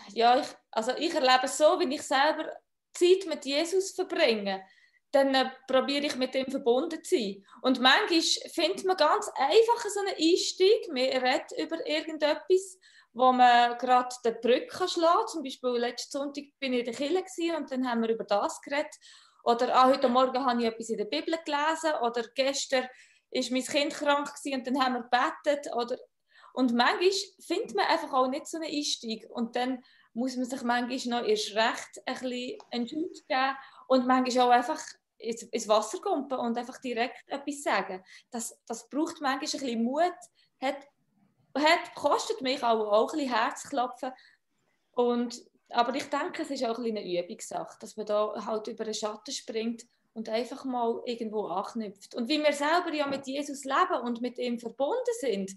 Ja, 0.08 0.38
ich, 0.38 0.46
also 0.70 0.92
ich 0.96 1.14
erlebe 1.14 1.44
es 1.44 1.58
so, 1.58 1.78
wenn 1.78 1.92
ich 1.92 2.02
selber 2.02 2.50
Zeit 2.94 3.26
mit 3.28 3.44
Jesus 3.44 3.90
verbringe, 3.90 4.64
dann 5.12 5.34
äh, 5.34 5.50
probiere 5.66 6.06
ich 6.06 6.16
mit 6.16 6.34
ihm 6.34 6.50
verbunden 6.50 7.02
zu 7.02 7.16
sein. 7.16 7.44
Und 7.62 7.80
manchmal 7.80 8.22
findet 8.52 8.84
man 8.84 8.96
ganz 8.96 9.30
einfach 9.34 9.88
so 9.88 10.00
einen 10.00 10.16
Einstieg, 10.18 10.88
man 10.88 11.04
redet 11.04 11.52
über 11.58 11.86
irgendetwas 11.86 12.78
wo 13.16 13.32
man 13.32 13.78
gerade 13.78 14.14
die 14.24 14.30
Brücke 14.30 14.86
schlagen 14.86 15.16
kann. 15.16 15.28
Zum 15.28 15.42
Beispiel 15.42 15.70
letzten 15.70 16.18
Sonntag 16.18 16.44
bin 16.60 16.74
ich 16.74 16.80
in 16.80 16.84
der 16.84 16.94
Kirche 16.94 17.56
und 17.56 17.70
dann 17.72 17.88
haben 17.88 18.02
wir 18.02 18.10
über 18.10 18.24
das 18.24 18.60
geredet. 18.60 18.94
Oder 19.42 19.74
ah, 19.74 19.88
heute 19.88 20.08
Morgen 20.08 20.44
habe 20.44 20.60
ich 20.60 20.68
etwas 20.68 20.90
in 20.90 20.98
der 20.98 21.06
Bibel 21.06 21.34
gelesen. 21.44 21.94
Oder 22.02 22.24
gestern 22.34 22.82
war 22.82 23.44
mein 23.50 23.64
Kind 23.64 23.94
krank 23.94 24.30
und 24.44 24.66
dann 24.66 24.84
haben 24.84 24.94
wir 24.94 25.02
gebetet. 25.02 25.72
Oder, 25.74 25.96
Und 26.52 26.74
manchmal 26.74 27.10
findet 27.40 27.74
man 27.74 27.86
einfach 27.86 28.12
auch 28.12 28.28
nicht 28.28 28.46
so 28.46 28.58
einen 28.58 28.70
Einstieg. 28.70 29.26
Und 29.30 29.56
dann 29.56 29.82
muss 30.12 30.36
man 30.36 30.44
sich 30.44 30.62
manchmal 30.62 31.20
noch 31.20 31.26
erst 31.26 31.54
recht 31.54 32.02
ein 32.04 32.14
bisschen 32.20 32.58
Entscheid 32.70 33.28
geben 33.28 33.56
und 33.88 34.06
manchmal 34.06 34.46
auch 34.46 34.50
einfach 34.50 34.82
ins 35.16 35.68
Wasser 35.68 36.00
kumpen 36.00 36.38
und 36.38 36.58
einfach 36.58 36.78
direkt 36.82 37.26
etwas 37.28 37.62
sagen. 37.62 38.04
Das, 38.30 38.60
das 38.66 38.90
braucht 38.90 39.22
manchmal 39.22 39.32
ein 39.32 39.40
bisschen 39.40 39.82
Mut, 39.82 40.12
hat, 40.60 40.76
hat, 41.58 41.94
kostet 41.94 42.40
mich 42.40 42.62
auch, 42.62 42.92
auch 42.92 43.12
ein 43.12 43.18
bisschen 43.18 43.34
Herzklopfen. 43.34 44.12
Und, 44.92 45.42
aber 45.70 45.94
ich 45.94 46.08
denke, 46.08 46.42
es 46.42 46.50
ist 46.50 46.64
auch 46.64 46.78
ein 46.78 46.96
eine 46.96 47.22
Übungssache, 47.22 47.76
dass 47.80 47.96
man 47.96 48.06
da 48.06 48.44
halt 48.44 48.66
über 48.68 48.84
den 48.84 48.94
Schatten 48.94 49.32
springt 49.32 49.84
und 50.14 50.28
einfach 50.28 50.64
mal 50.64 51.02
irgendwo 51.04 51.46
anknüpft. 51.46 52.14
Und 52.14 52.28
wie 52.28 52.42
wir 52.42 52.52
selber 52.52 52.92
ja 52.92 53.06
mit 53.06 53.26
Jesus 53.26 53.64
leben 53.64 54.00
und 54.02 54.22
mit 54.22 54.38
ihm 54.38 54.58
verbunden 54.58 55.14
sind, 55.20 55.54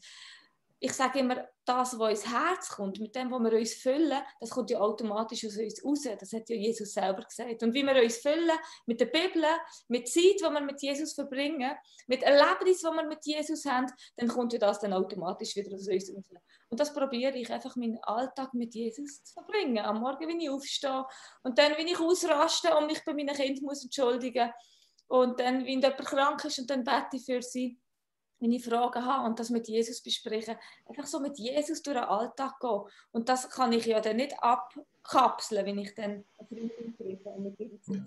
ich 0.80 0.94
sage 0.94 1.20
immer, 1.20 1.48
das, 1.70 2.00
was 2.00 2.10
ins 2.10 2.34
Herz 2.34 2.70
kommt, 2.70 3.00
mit 3.00 3.16
dem, 3.16 3.30
was 3.30 3.42
wir 3.44 3.60
uns 3.60 3.74
füllen, 3.76 4.22
das 4.40 4.50
kommt 4.50 4.72
ja 4.72 4.80
automatisch 4.80 5.46
aus 5.46 5.58
uns 5.58 5.86
raus. 5.86 6.08
Das 6.20 6.34
hat 6.34 6.50
ja 6.50 6.56
Jesus 6.56 6.94
selber 6.94 7.22
gesagt. 7.22 7.62
Und 7.62 7.74
wie 7.74 7.84
wir 7.84 8.02
uns 8.02 8.18
füllen 8.18 8.58
mit 8.88 9.00
der 9.00 9.06
Bibel, 9.06 9.44
mit 9.88 10.08
Zeit, 10.08 10.40
die 10.40 10.44
wir 10.44 10.62
mit 10.62 10.82
Jesus 10.82 11.14
verbringen, 11.14 11.72
mit 12.08 12.24
Erlebnissen, 12.24 12.90
die 12.92 12.98
wir 12.98 13.08
mit 13.08 13.24
Jesus 13.24 13.66
haben, 13.66 13.86
dann 14.18 14.28
kommt 14.28 14.54
ja 14.54 14.60
das 14.60 14.80
dann 14.80 14.94
automatisch 14.94 15.56
wieder 15.56 15.74
aus 15.76 15.88
uns 15.88 16.10
raus. 16.10 16.42
Und 16.70 16.80
das 16.80 16.94
probiere 16.94 17.38
ich 17.38 17.52
einfach, 17.52 17.76
meinen 17.76 18.00
Alltag 18.04 18.54
mit 18.54 18.74
Jesus 18.74 19.24
zu 19.24 19.34
verbringen. 19.34 19.80
Am 19.80 20.00
Morgen, 20.00 20.28
wenn 20.28 20.40
ich 20.40 20.50
aufstehe 20.50 21.06
und 21.44 21.58
dann, 21.58 21.74
wenn 21.78 21.88
ich 21.88 22.00
ausraste 22.00 22.76
und 22.76 22.88
mich 22.88 23.04
bei 23.06 23.14
meinen 23.14 23.36
Kindern 23.36 23.66
muss 23.66 23.84
entschuldigen 23.84 24.52
und 25.08 25.40
dann, 25.40 25.66
wenn 25.66 25.82
jemand 25.82 25.98
krank 25.98 26.44
ist 26.46 26.60
und 26.60 26.70
dann 26.70 26.84
bete 26.84 27.18
ich 27.18 27.26
für 27.26 27.42
sie 27.42 27.80
wenn 28.40 28.52
ich 28.52 28.64
Fragen 28.64 29.06
habe 29.06 29.26
und 29.28 29.40
das 29.40 29.50
mit 29.50 29.68
Jesus 29.68 30.02
besprechen, 30.02 30.56
einfach 30.88 31.06
so 31.06 31.20
mit 31.20 31.38
Jesus 31.38 31.82
durch 31.82 31.98
den 31.98 32.06
Alltag 32.06 32.60
gehen. 32.60 32.82
Und 33.12 33.30
das 33.30 33.50
kann 33.50 33.74
ich 33.74 33.86
ja 33.86 34.00
dann 34.00 34.18
nicht 34.18 34.36
abkapseln, 34.42 35.66
wenn 35.66 35.80
ich 35.80 35.94
dann 35.96 36.24
eine 36.38 36.48
Freundin 36.48 36.96
treffe 36.98 37.30
und 37.30 37.44
mit 37.44 37.60
ihr 37.60 37.82
Zeit 37.82 38.02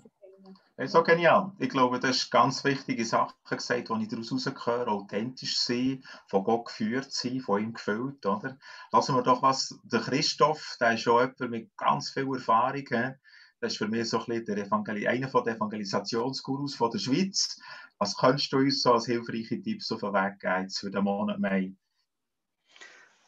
ja, 0.77 0.87
so 0.87 1.03
genial. 1.03 1.51
Ich 1.59 1.69
glaube, 1.69 1.99
das 1.99 2.17
ist 2.17 2.31
ganz 2.31 2.63
wichtige 2.63 3.05
Sache 3.05 3.33
gesagt, 3.47 3.89
die 3.89 4.03
ich 4.03 4.09
daraus 4.09 4.29
herausgehöre. 4.31 4.87
Authentisch 4.87 5.57
sein, 5.59 6.03
von 6.27 6.43
Gott 6.43 6.65
geführt 6.65 7.11
sein, 7.11 7.39
von 7.39 7.61
ihm 7.61 7.73
gefüllt. 7.73 8.25
Oder? 8.25 8.57
Lassen 8.91 9.15
wir 9.15 9.21
doch 9.21 9.41
was. 9.41 9.79
Der 9.83 10.01
Christoph, 10.01 10.77
der 10.79 10.93
ist 10.93 11.01
schon 11.01 11.19
jemand 11.19 11.51
mit 11.51 11.77
ganz 11.77 12.09
viel 12.09 12.27
Erfahrung. 12.33 13.15
Das 13.63 13.71
ist 13.71 13.77
für 13.77 13.87
mich 13.87 14.09
so 14.09 14.19
ein 14.19 14.25
bisschen 14.25 14.43
der 14.43 14.57
Evangel 14.57 15.07
einer 15.07 15.29
der 15.29 15.55
Evangelisationsgurus 15.55 16.77
der 16.77 16.99
Schweiz. 16.99 17.61
Was 17.97 18.17
könntest 18.17 18.51
du 18.51 18.57
uns 18.57 18.81
so 18.81 18.91
als 18.91 19.05
hilfreiche 19.05 19.61
Tipps 19.61 19.89
auf 19.89 20.01
den 20.01 20.11
Weg 20.11 20.41
geben 20.41 20.69
für 20.69 20.91
den 20.91 21.05
Monat 21.05 21.39
Mai? 21.39 21.71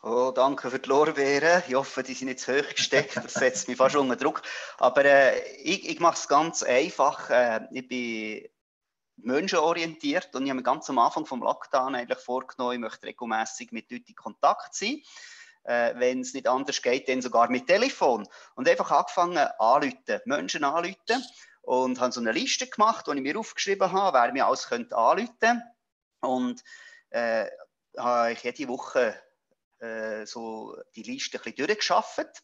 Oh, 0.03 0.33
danke 0.35 0.69
für 0.69 0.79
die 0.79 0.89
Lorbeeren. 0.89 1.63
Ich 1.69 1.73
hoffe, 1.73 2.03
die 2.03 2.13
sind 2.13 2.37
zu 2.37 2.53
hoch 2.53 2.67
gesteckt. 2.75 3.15
Das 3.15 3.33
setzt 3.33 3.69
mich 3.69 3.77
fast 3.77 3.95
unter 3.95 4.17
Druck. 4.17 4.41
Aber 4.77 5.05
äh, 5.05 5.39
ich, 5.63 5.87
ich 5.87 6.01
mache 6.01 6.15
es 6.15 6.27
ganz 6.27 6.63
einfach. 6.63 7.29
Äh, 7.29 7.69
ich 7.71 7.87
bin 7.87 8.45
menschenorientiert 9.15 10.35
und 10.35 10.43
ich 10.43 10.49
habe 10.49 10.57
mir 10.57 10.63
ganz 10.63 10.89
am 10.89 10.99
Anfang 10.99 11.25
vom 11.25 11.43
Lockdown 11.43 11.95
eigentlich 11.95 12.19
vorgenommen, 12.19 12.73
ich 12.73 12.79
möchte 12.79 13.07
regelmäßig 13.07 13.71
mit 13.71 13.89
Leuten 13.89 14.09
in 14.09 14.15
Kontakt 14.15 14.75
sein 14.75 15.01
äh, 15.65 15.93
wenn 15.97 16.21
es 16.21 16.33
nicht 16.33 16.47
anders 16.47 16.81
geht, 16.81 17.09
dann 17.09 17.21
sogar 17.21 17.49
mit 17.49 17.67
Telefon. 17.67 18.27
Und 18.55 18.69
einfach 18.69 18.91
angefangen 18.91 19.37
anrufen, 19.37 20.21
Menschen 20.25 20.63
anrufen 20.63 21.23
und 21.61 21.99
habe 21.99 22.11
so 22.11 22.21
eine 22.21 22.31
Liste 22.31 22.67
gemacht, 22.67 23.07
die 23.07 23.11
ich 23.11 23.21
mir 23.21 23.39
aufgeschrieben 23.39 23.91
habe, 23.91 24.17
wer 24.17 24.31
mir 24.31 24.45
alles 24.45 24.67
könnte 24.67 24.95
anrufen 24.95 25.63
und 26.21 26.63
äh, 27.09 27.47
habe 27.97 28.33
ich 28.33 28.43
jede 28.43 28.67
Woche 28.67 29.15
äh, 29.79 30.25
so 30.25 30.77
die 30.95 31.03
Liste 31.03 31.41
ein 31.43 31.55
durchgeschafft 31.55 32.43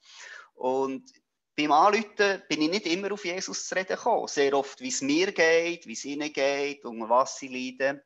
und 0.53 1.11
beim 1.55 1.71
Anrufen 1.71 2.41
bin 2.47 2.61
ich 2.61 2.69
nicht 2.69 2.85
immer 2.87 3.11
auf 3.11 3.25
Jesus 3.25 3.67
zu 3.67 3.75
reden 3.75 3.95
gekommen. 3.95 4.27
Sehr 4.27 4.53
oft, 4.53 4.79
wie 4.79 4.87
es 4.87 5.01
mir 5.01 5.31
geht, 5.31 5.85
wie 5.85 5.93
es 5.93 6.05
ihnen 6.05 6.31
geht, 6.31 6.85
unter 6.85 7.09
was 7.09 7.37
sie 7.37 7.49
leiden. 7.49 8.01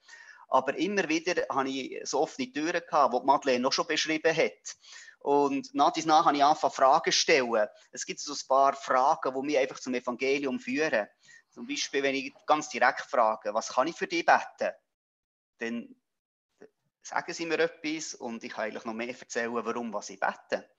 Aber 0.47 0.75
immer 0.75 1.07
wieder 1.07 1.45
habe 1.49 1.69
ich 1.69 2.01
so 2.07 2.21
offene 2.21 2.51
Türen 2.51 2.81
gehabt, 2.81 3.13
die 3.13 3.25
Madeleine 3.25 3.59
noch 3.59 3.73
schon 3.73 3.87
beschrieben 3.87 4.35
hat. 4.35 4.75
Und 5.25 5.73
nach 5.73 5.91
dies 5.91 6.05
nach 6.05 6.27
habe 6.27 6.37
ich 6.37 6.43
angefangen, 6.43 6.73
Fragen 6.73 7.11
zu 7.11 7.17
stellen. 7.17 7.67
Es 7.91 8.05
gibt 8.05 8.19
so 8.19 8.31
ein 8.31 8.47
paar 8.47 8.73
Fragen, 8.73 9.33
die 9.33 9.41
mich 9.47 9.57
einfach 9.57 9.79
zum 9.79 9.95
Evangelium 9.95 10.59
führen. 10.59 11.07
Zum 11.49 11.65
Beispiel, 11.65 12.03
wenn 12.03 12.13
ich 12.13 12.31
ganz 12.45 12.69
direkt 12.69 13.01
frage, 13.01 13.51
was 13.51 13.69
kann 13.69 13.87
ich 13.87 13.95
für 13.95 14.05
dich 14.05 14.23
beten? 14.23 14.71
Dann 15.57 15.95
sagen 17.01 17.33
sie 17.33 17.47
mir 17.47 17.57
etwas 17.57 18.13
und 18.13 18.43
ich 18.43 18.51
kann 18.51 18.65
eigentlich 18.65 18.85
noch 18.85 18.93
mehr 18.93 19.19
erzählen, 19.19 19.51
warum 19.51 19.91
was 19.93 20.11
ich 20.11 20.19
bete. 20.19 20.69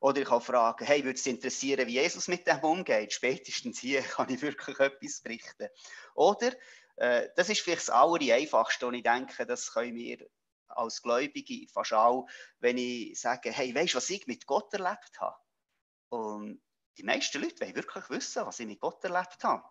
Oder 0.00 0.22
ich 0.22 0.28
kann 0.28 0.40
fragen, 0.40 0.84
hey, 0.84 1.04
würde 1.04 1.16
es 1.16 1.26
interessieren, 1.26 1.86
wie 1.86 1.92
Jesus 1.92 2.26
mit 2.26 2.48
dem 2.48 2.58
umgeht? 2.64 3.12
Spätestens 3.12 3.78
hier 3.78 4.02
kann 4.02 4.28
ich 4.28 4.42
wirklich 4.42 4.80
etwas 4.80 5.20
berichten. 5.20 5.68
Oder, 6.16 6.50
äh, 6.96 7.28
das 7.36 7.48
ist 7.48 7.60
vielleicht 7.60 7.82
das 7.82 7.90
Allereinfachste, 7.90 8.88
und 8.88 8.94
ich 8.94 9.04
denke, 9.04 9.46
das 9.46 9.72
können 9.72 9.94
wir 9.94 10.26
als 10.76 11.02
Gläubige 11.02 11.66
fast 11.72 11.92
auch, 11.92 12.26
wenn 12.58 12.78
ich 12.78 13.18
sage, 13.18 13.50
hey, 13.50 13.74
weißt 13.74 13.94
du, 13.94 13.96
was 13.98 14.10
ich 14.10 14.26
mit 14.26 14.46
Gott 14.46 14.72
erlebt 14.72 15.20
habe? 15.20 15.36
Und 16.08 16.62
die 16.96 17.02
meisten 17.02 17.42
Leute 17.42 17.60
wollen 17.60 17.74
wirklich 17.74 18.10
wissen, 18.10 18.46
was 18.46 18.60
ich 18.60 18.66
mit 18.66 18.80
Gott 18.80 19.02
erlebt 19.04 19.42
habe. 19.42 19.64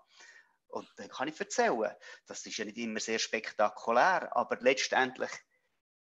Und 0.67 0.91
dann 0.97 1.07
kann 1.07 1.27
ich 1.27 1.39
erzählen. 1.39 1.95
Das 2.25 2.45
ist 2.45 2.57
ja 2.57 2.65
nicht 2.65 2.77
immer 2.77 2.99
sehr 2.99 3.19
spektakulär, 3.19 4.35
aber 4.35 4.57
letztendlich 4.59 5.31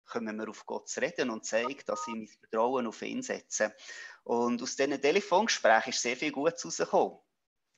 kommen 0.06 0.36
wir 0.38 0.48
auf 0.48 0.66
Gott 0.66 0.88
zu 0.88 1.00
reden 1.00 1.30
und 1.30 1.44
zeigen, 1.44 1.80
dass 1.86 2.06
ich 2.06 2.14
mein 2.14 2.26
Vertrauen 2.26 2.86
auf 2.86 3.02
ihn 3.02 3.22
setze. 3.22 3.74
Und 4.24 4.62
aus 4.62 4.76
diesen 4.76 5.00
Telefongesprächen 5.00 5.90
ist 5.90 6.02
sehr 6.02 6.16
viel 6.16 6.32
Gutes 6.32 6.64
rausgekommen. 6.64 7.18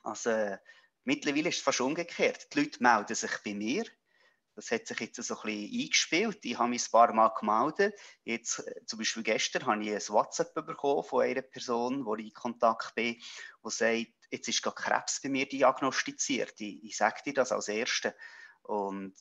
Also, 0.03 0.57
mittlerweile 1.05 1.51
ist 1.51 1.59
es 1.59 1.63
fast 1.63 1.81
umgekehrt. 1.81 2.53
Die 2.53 2.61
Leute 2.61 2.83
melden 2.83 3.15
sich 3.15 3.33
bei 3.45 3.55
mir, 3.55 3.85
das 4.55 4.71
hat 4.71 4.87
sich 4.87 5.01
jetzt 5.01 5.23
so 5.23 5.35
ein 5.35 5.43
bisschen 5.43 5.81
eingespielt. 5.81 6.39
Ich 6.43 6.59
habe 6.59 6.69
mich 6.69 6.87
ein 6.87 6.91
paar 6.91 7.13
Mal 7.13 7.33
gemeldet. 7.39 7.99
Jetzt, 8.25 8.61
äh, 8.61 8.85
zum 8.87 8.99
Beispiel 8.99 9.23
gestern 9.23 9.67
habe 9.67 9.83
ich 9.83 9.91
ein 9.91 10.15
WhatsApp 10.15 10.55
bekommen 10.55 11.05
von 11.05 11.25
einer 11.25 11.43
Person, 11.43 12.05
wo 12.05 12.17
ich 12.17 12.27
in 12.27 12.33
Kontakt 12.33 12.95
bin, 12.95 13.15
die 13.15 13.71
sagt, 13.71 14.13
jetzt 14.31 14.49
ist 14.49 14.63
gerade 14.63 14.77
Krebs 14.77 15.21
bei 15.23 15.29
mir 15.29 15.49
diagnostiziert. 15.49 16.55
Ich, 16.61 16.85
ich 16.85 16.97
sage 16.97 17.23
dir 17.25 17.35
das 17.35 17.53
als 17.53 17.69
Erste. 17.69 18.15
Und 18.63 19.15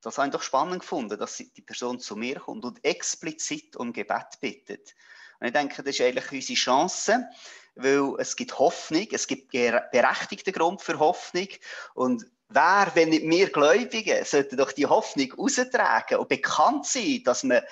das 0.00 0.18
habe 0.18 0.28
ich 0.28 0.32
doch 0.32 0.42
spannend 0.42 0.80
gefunden, 0.80 1.18
dass 1.18 1.36
die 1.36 1.62
Person 1.62 1.98
zu 1.98 2.16
mir 2.16 2.40
kommt 2.40 2.64
und 2.64 2.84
explizit 2.84 3.76
um 3.76 3.92
Gebet 3.92 4.38
bittet. 4.40 4.94
Und 5.40 5.46
ich 5.46 5.52
denke, 5.52 5.82
das 5.82 5.94
ist 5.94 6.00
eigentlich 6.00 6.30
unsere 6.30 6.58
Chance, 6.58 7.28
weil 7.74 8.14
es 8.18 8.36
gibt 8.36 8.58
Hoffnung, 8.58 9.06
es 9.10 9.26
gibt 9.26 9.50
berechtigten 9.50 10.52
Grund 10.52 10.82
für 10.82 10.98
Hoffnung 10.98 11.48
und 11.94 12.24
Wer, 12.54 12.92
wenn 12.94 13.08
nicht 13.08 13.24
wir 13.24 13.50
Gläubigen, 13.50 14.24
sollte 14.24 14.54
doch 14.54 14.70
die 14.70 14.86
Hoffnung 14.86 15.32
austragen 15.36 16.18
und 16.18 16.28
bekannt 16.28 16.86
sein, 16.86 17.20
dass 17.24 17.42
man 17.42 17.62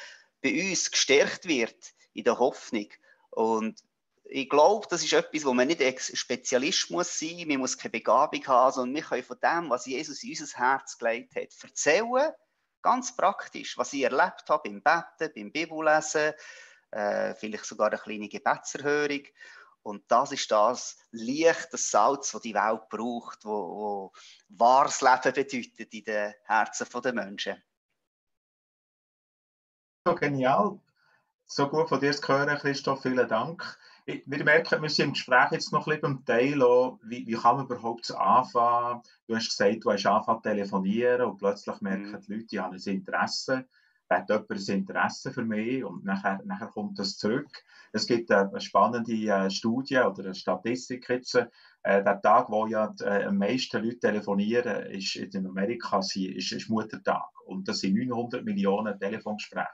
bei 0.43 0.71
uns 0.71 0.91
gestärkt 0.91 1.47
wird 1.47 1.77
in 2.15 2.25
der 2.25 2.41
Hoffnung. 2.41 2.89
Und 3.31 3.81
ich 4.25 4.49
glaube, 4.49 4.89
das 4.91 5.05
ist 5.05 5.13
etwas, 5.13 5.45
wo 5.45 5.55
man 5.55 5.69
nicht 5.69 5.83
Spezialist 6.01 6.91
muss 6.91 7.17
sein, 7.17 7.47
man 7.47 7.59
muss 7.59 7.79
keine 7.79 7.93
Begabung 7.93 8.45
haben, 8.49 8.73
sondern 8.73 8.97
wir 8.97 9.03
können 9.03 9.23
von 9.23 9.39
dem, 9.41 9.71
was 9.71 9.87
Jesus 9.87 10.25
in 10.25 10.31
unser 10.31 10.59
Herz 10.59 10.99
gelegt 10.99 11.37
hat, 11.37 11.49
erzählen, 11.63 12.33
ganz 12.83 13.17
praktisch, 13.17 13.79
was 13.79 13.93
ich 13.93 14.03
erlebt 14.03 14.49
habe 14.49 14.69
beim 14.69 14.83
Betten, 14.83 15.33
beim 15.33 15.53
Bibellesen, 15.53 16.33
äh, 16.91 17.35
vielleicht 17.35 17.67
sogar 17.67 17.89
eine 17.89 17.99
kleine 17.99 18.29
Gebetserhörung. 18.29 19.23
Und 19.83 20.05
das 20.09 20.33
ist 20.33 20.51
das 20.51 20.97
Licht, 21.11 21.69
das 21.73 21.91
Salz, 21.91 22.33
das 22.33 22.43
die 22.43 22.55
Welt 22.55 22.89
braucht, 22.89 23.45
wo, 23.45 23.51
wo 23.51 24.13
wahres 24.49 25.01
Leben 25.01 25.35
bedeutet 25.35 25.95
in 25.95 26.05
den 26.05 26.35
Herzen 26.45 26.87
der 27.03 27.13
Menschen. 27.13 27.63
So 30.07 30.15
genial. 30.15 30.81
So 31.47 31.69
gut 31.69 31.89
von 31.89 32.01
dir 32.01 32.13
zu 32.13 32.27
hören, 32.27 32.59
Christoph. 32.59 33.03
Vielen 33.03 33.29
Dank. 33.29 33.79
Wir 34.07 34.45
merken, 34.45 34.83
wir 34.83 34.89
sind 34.89 35.07
im 35.07 35.13
Gespräch 35.13 35.53
jetzt 35.53 35.73
noch 35.73 35.87
ein 35.87 36.01
bisschen 36.01 36.17
beim 36.17 36.25
Teil, 36.25 36.59
wie, 37.03 37.27
wie 37.27 37.35
kann 37.35 37.57
man 37.57 37.67
überhaupt 37.67 38.11
anfangen? 38.13 39.03
Du 39.29 39.37
hast 39.37 39.51
gesagt, 39.51 39.85
du 39.85 39.93
hast 39.93 40.07
angefangen 40.07 40.43
zu 40.43 40.49
telefonieren 40.49 41.31
und 41.31 41.39
plötzlich 41.39 41.81
merken 41.81 42.13
mhm. 42.13 42.21
die 42.21 42.33
Leute, 42.33 42.47
die 42.47 42.61
haben 42.61 42.75
ein 42.75 42.83
Interesse 42.83 43.69
hat 44.13 44.29
jemand 44.29 44.51
ein 44.51 44.75
Interesse 44.75 45.33
für 45.33 45.45
mich 45.45 45.85
und 45.85 46.05
nachher, 46.05 46.41
nachher 46.45 46.69
kommt 46.69 46.99
das 46.99 47.17
zurück. 47.17 47.51
Es 47.93 48.07
gibt 48.07 48.31
eine 48.31 48.61
spannende 48.61 49.13
äh, 49.13 49.51
Studie 49.51 49.99
oder 49.99 50.25
eine 50.25 50.35
Statistik 50.35 51.09
jetzt. 51.09 51.35
Äh, 51.35 51.49
der 52.05 52.21
Tag, 52.21 52.51
wo 52.51 52.67
ja 52.67 52.89
die, 52.89 53.05
äh, 53.05 53.31
meisten 53.31 53.83
Leute 53.83 53.99
telefonieren, 53.99 54.87
ist 54.87 55.17
in 55.17 55.47
Amerika 55.47 55.99
ist, 55.99 56.17
ist 56.17 56.69
Muttertag. 56.71 57.29
Und 57.47 57.69
das 57.69 57.81
sind 57.81 57.95
900 57.95 58.45
Millionen 58.45 58.99
Telefongespräche. 58.99 59.69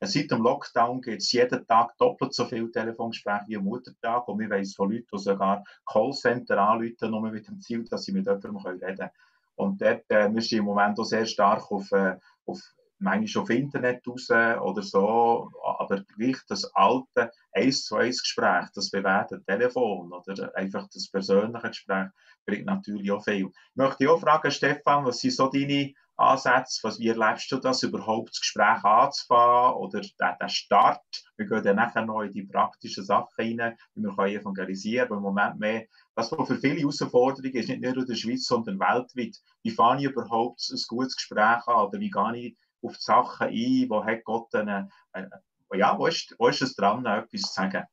Seit 0.00 0.30
dem 0.30 0.42
Lockdown 0.42 1.00
gibt 1.00 1.22
es 1.22 1.32
jeden 1.32 1.66
Tag 1.66 1.96
doppelt 1.98 2.34
so 2.34 2.44
viele 2.44 2.70
Telefongespräche 2.70 3.44
wie 3.48 3.56
am 3.56 3.64
Muttertag. 3.64 4.28
Und 4.28 4.38
wir 4.38 4.50
wissen 4.50 4.74
von 4.74 4.90
Leuten, 4.90 5.06
die 5.12 5.18
sogar 5.18 5.64
Callcenter 5.86 6.58
anrufen, 6.58 7.10
nur 7.10 7.30
mit 7.30 7.46
dem 7.48 7.60
Ziel, 7.60 7.84
dass 7.84 8.04
sie 8.04 8.12
mit 8.12 8.26
jemandem 8.26 8.56
reden 8.56 8.80
können. 8.80 9.10
Und 9.56 9.80
dort, 9.80 10.10
äh, 10.10 10.32
wir 10.32 10.42
sind 10.42 10.58
im 10.58 10.64
Moment 10.64 10.98
auch 10.98 11.04
sehr 11.04 11.26
stark 11.26 11.70
auf, 11.70 11.90
äh, 11.92 12.16
auf 12.46 12.60
manchmal 13.04 13.42
auf 13.42 13.50
Internet 13.50 14.06
raus 14.06 14.30
oder 14.30 14.82
so, 14.82 15.50
aber 15.62 16.02
gleich 16.16 16.38
das 16.48 16.64
alte 16.74 17.30
1 17.52 17.84
zu 17.84 17.96
1 17.96 18.22
Gespräch, 18.22 18.66
das 18.74 18.90
bewährte 18.90 19.42
Telefon 19.44 20.12
oder 20.12 20.54
einfach 20.56 20.88
das 20.92 21.08
persönliche 21.08 21.68
Gespräch 21.68 22.08
bringt 22.44 22.66
natürlich 22.66 23.10
auch 23.12 23.22
viel. 23.22 23.46
Ich 23.46 23.76
möchte 23.76 24.10
auch 24.10 24.20
fragen, 24.20 24.50
Stefan, 24.50 25.04
was 25.04 25.20
sind 25.20 25.34
so 25.34 25.48
deine 25.48 25.92
Ansätze, 26.16 26.80
was, 26.82 27.00
wie 27.00 27.08
erlebst 27.08 27.50
du 27.50 27.56
das 27.56 27.82
überhaupt, 27.82 28.30
das 28.30 28.40
Gespräch 28.40 28.84
anzufangen 28.84 29.74
oder 29.74 30.00
den, 30.00 30.36
den 30.40 30.48
Start? 30.48 31.02
Wir 31.36 31.46
gehen 31.46 31.64
dann 31.64 31.76
nachher 31.76 32.04
noch 32.04 32.22
in 32.22 32.30
die 32.30 32.44
praktischen 32.44 33.04
Sachen 33.04 33.34
rein, 33.36 33.76
wie 33.94 34.02
wir 34.02 34.14
können 34.14 34.40
evangelisieren 34.40 35.06
aber 35.06 35.16
im 35.16 35.22
Moment 35.22 35.58
mehr, 35.58 35.86
das, 36.14 36.30
was 36.30 36.46
für 36.46 36.56
viele 36.56 36.78
Herausforderungen 36.78 37.54
ist, 37.54 37.68
nicht 37.68 37.82
nur 37.82 37.96
in 37.96 38.06
der 38.06 38.14
Schweiz, 38.14 38.46
sondern 38.46 38.78
weltweit, 38.78 39.36
wie 39.62 39.70
fange 39.70 40.02
ich 40.02 40.10
überhaupt 40.10 40.64
ein 40.70 40.80
gutes 40.86 41.16
Gespräch 41.16 41.66
an 41.66 41.86
oder 41.86 41.98
wie 41.98 42.10
gehe 42.10 42.36
ich 42.36 42.56
auf 42.84 42.96
die 42.96 43.02
Sachen 43.02 43.48
ein, 43.48 43.86
wo 43.88 44.04
hat 44.04 44.24
Gott 44.24 44.54
eine, 44.54 44.88
eine 45.12 45.42
ja, 45.76 45.98
wo 45.98 46.06
ist, 46.06 46.34
wo 46.38 46.48
ist 46.48 46.62
es 46.62 46.74
dran, 46.74 47.04
etwas 47.04 47.42
zu 47.42 47.52
sagen? 47.52 47.84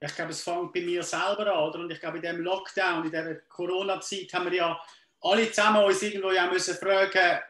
Ich 0.00 0.14
glaube, 0.14 0.32
es 0.32 0.42
fängt 0.42 0.72
bei 0.72 0.82
mir 0.82 1.02
selber 1.02 1.52
an, 1.52 1.68
oder? 1.68 1.78
Und 1.80 1.90
ich 1.90 1.98
glaube, 1.98 2.18
in 2.18 2.22
diesem 2.22 2.42
Lockdown, 2.42 3.04
in 3.04 3.10
dieser 3.10 3.36
Corona-Zeit 3.48 4.32
haben 4.34 4.44
wir 4.46 4.54
ja 4.54 4.80
alle 5.22 5.50
zusammen 5.50 5.84
uns 5.84 6.02
irgendwo 6.02 6.30
ja 6.30 6.46
müssen 6.46 6.74
fragen, 6.74 7.40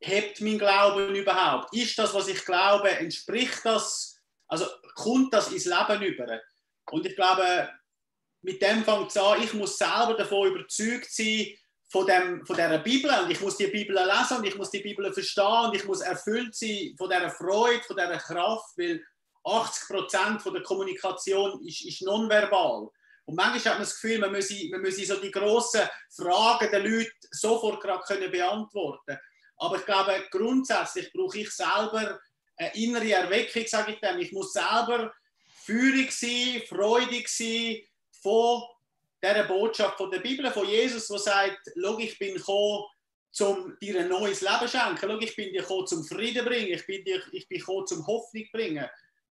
hebt 0.00 0.40
mein 0.40 0.58
Glauben 0.58 1.14
überhaupt? 1.14 1.74
Ist 1.74 1.98
das, 1.98 2.14
was 2.14 2.28
ich 2.28 2.44
glaube, 2.44 2.90
entspricht 2.90 3.64
das, 3.64 4.22
also 4.46 4.66
kommt 4.94 5.34
das 5.34 5.50
ins 5.50 5.64
Leben 5.64 6.02
über? 6.02 6.40
Und 6.90 7.06
ich 7.06 7.16
glaube, 7.16 7.70
mit 8.42 8.62
dem 8.62 8.84
fängt 8.84 9.08
es 9.08 9.16
an, 9.16 9.42
ich 9.42 9.54
muss 9.54 9.78
selber 9.78 10.14
davon 10.16 10.48
überzeugt 10.48 11.10
sein, 11.10 11.48
von, 11.94 12.06
dem, 12.08 12.44
von 12.44 12.56
dieser 12.56 12.78
Bibel 12.78 13.08
und 13.22 13.30
ich 13.30 13.40
muss 13.40 13.56
die 13.56 13.68
Bibel 13.68 13.94
lesen 13.94 14.38
und 14.38 14.44
ich 14.44 14.56
muss 14.56 14.72
die 14.72 14.80
Bibel 14.80 15.12
verstehen 15.12 15.66
und 15.66 15.76
ich 15.76 15.84
muss 15.84 16.00
erfüllt 16.00 16.52
sein 16.52 16.92
von 16.98 17.08
dieser 17.08 17.30
Freude, 17.30 17.84
von 17.84 17.96
dieser 17.96 18.18
Kraft, 18.18 18.76
weil 18.76 19.00
80 19.44 19.86
Prozent 19.86 20.44
der 20.44 20.62
Kommunikation 20.64 21.64
ist, 21.64 21.84
ist 21.84 22.02
nonverbal. 22.02 22.88
Und 23.26 23.36
manchmal 23.36 23.74
hat 23.74 23.78
man 23.78 23.82
das 23.82 23.94
Gefühl, 23.94 24.18
man 24.18 24.32
müsse, 24.32 24.68
man 24.72 24.80
müsse 24.80 25.06
so 25.06 25.20
die 25.20 25.30
grossen 25.30 25.82
Fragen 26.16 26.68
der 26.72 26.80
Leute 26.80 27.12
sofort 27.30 27.80
gerade 27.80 28.02
können 28.02 28.32
beantworten 28.32 29.16
Aber 29.58 29.76
ich 29.76 29.86
glaube, 29.86 30.20
grundsätzlich 30.32 31.12
brauche 31.12 31.38
ich 31.38 31.50
selber 31.52 32.18
eine 32.56 32.74
innere 32.74 33.12
Erweckung, 33.12 33.68
sage 33.68 33.92
ich 33.92 34.00
dem. 34.00 34.18
Ich 34.18 34.32
muss 34.32 34.52
selber 34.52 35.14
feurig 35.64 36.10
sein, 36.10 36.60
freudig 36.68 37.28
sein 37.28 37.82
von 38.20 38.64
dieser 39.24 39.44
Botschaft 39.44 39.96
von 39.96 40.10
der 40.10 40.20
Bibel, 40.20 40.50
von 40.50 40.68
Jesus, 40.68 41.08
der 41.08 41.18
sagt, 41.18 41.72
schau, 41.80 41.98
ich 41.98 42.18
bin 42.18 42.34
gekommen, 42.34 42.84
um 43.40 43.76
dir 43.80 44.00
ein 44.00 44.08
neues 44.08 44.40
Leben 44.40 44.60
zu 44.60 44.68
schenken. 44.68 44.98
Schau, 45.00 45.18
ich 45.18 45.34
bin 45.34 45.52
dir 45.52 45.62
gekommen, 45.62 45.86
zum 45.86 46.04
Frieden 46.04 46.44
bringen. 46.44 46.72
Ich 46.72 46.86
bin, 46.86 47.04
dir, 47.04 47.22
ich 47.32 47.48
bin 47.48 47.58
gekommen, 47.58 47.86
zum 47.86 48.06
Hoffnung 48.06 48.44
bringen. 48.52 48.88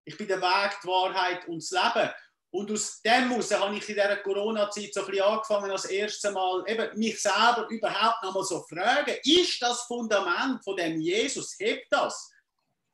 Ich 0.04 0.16
bin 0.16 0.28
der 0.28 0.40
Weg, 0.40 0.72
die 0.82 0.88
Wahrheit 0.88 1.46
und 1.48 1.62
das 1.62 1.70
Leben. 1.70 2.10
Und 2.52 2.70
aus 2.72 3.00
dem 3.02 3.28
heraus 3.28 3.52
habe 3.52 3.76
ich 3.76 3.88
in 3.88 3.94
dieser 3.94 4.16
Corona-Zeit 4.16 4.92
so 4.92 5.00
ein 5.00 5.06
bisschen 5.06 5.24
angefangen, 5.24 5.70
als 5.70 5.84
erstes 5.84 6.32
Mal 6.32 6.64
eben 6.66 6.98
mich 6.98 7.20
selber 7.20 7.66
überhaupt 7.68 8.24
noch 8.24 8.34
mal 8.34 8.42
so 8.42 8.60
fragen, 8.62 9.14
ist 9.22 9.62
das 9.62 9.82
Fundament 9.82 10.62
von 10.64 10.76
dem 10.76 11.00
Jesus, 11.00 11.56
hebt 11.58 11.86
das? 11.90 12.32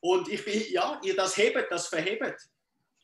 Und 0.00 0.29
ich 0.29 0.45
bin, 0.45 0.62
ja, 0.71 1.00
ihr 1.03 1.17
das 1.17 1.37
hebt, 1.38 1.71
das 1.71 1.88
verhebt. 1.88 2.37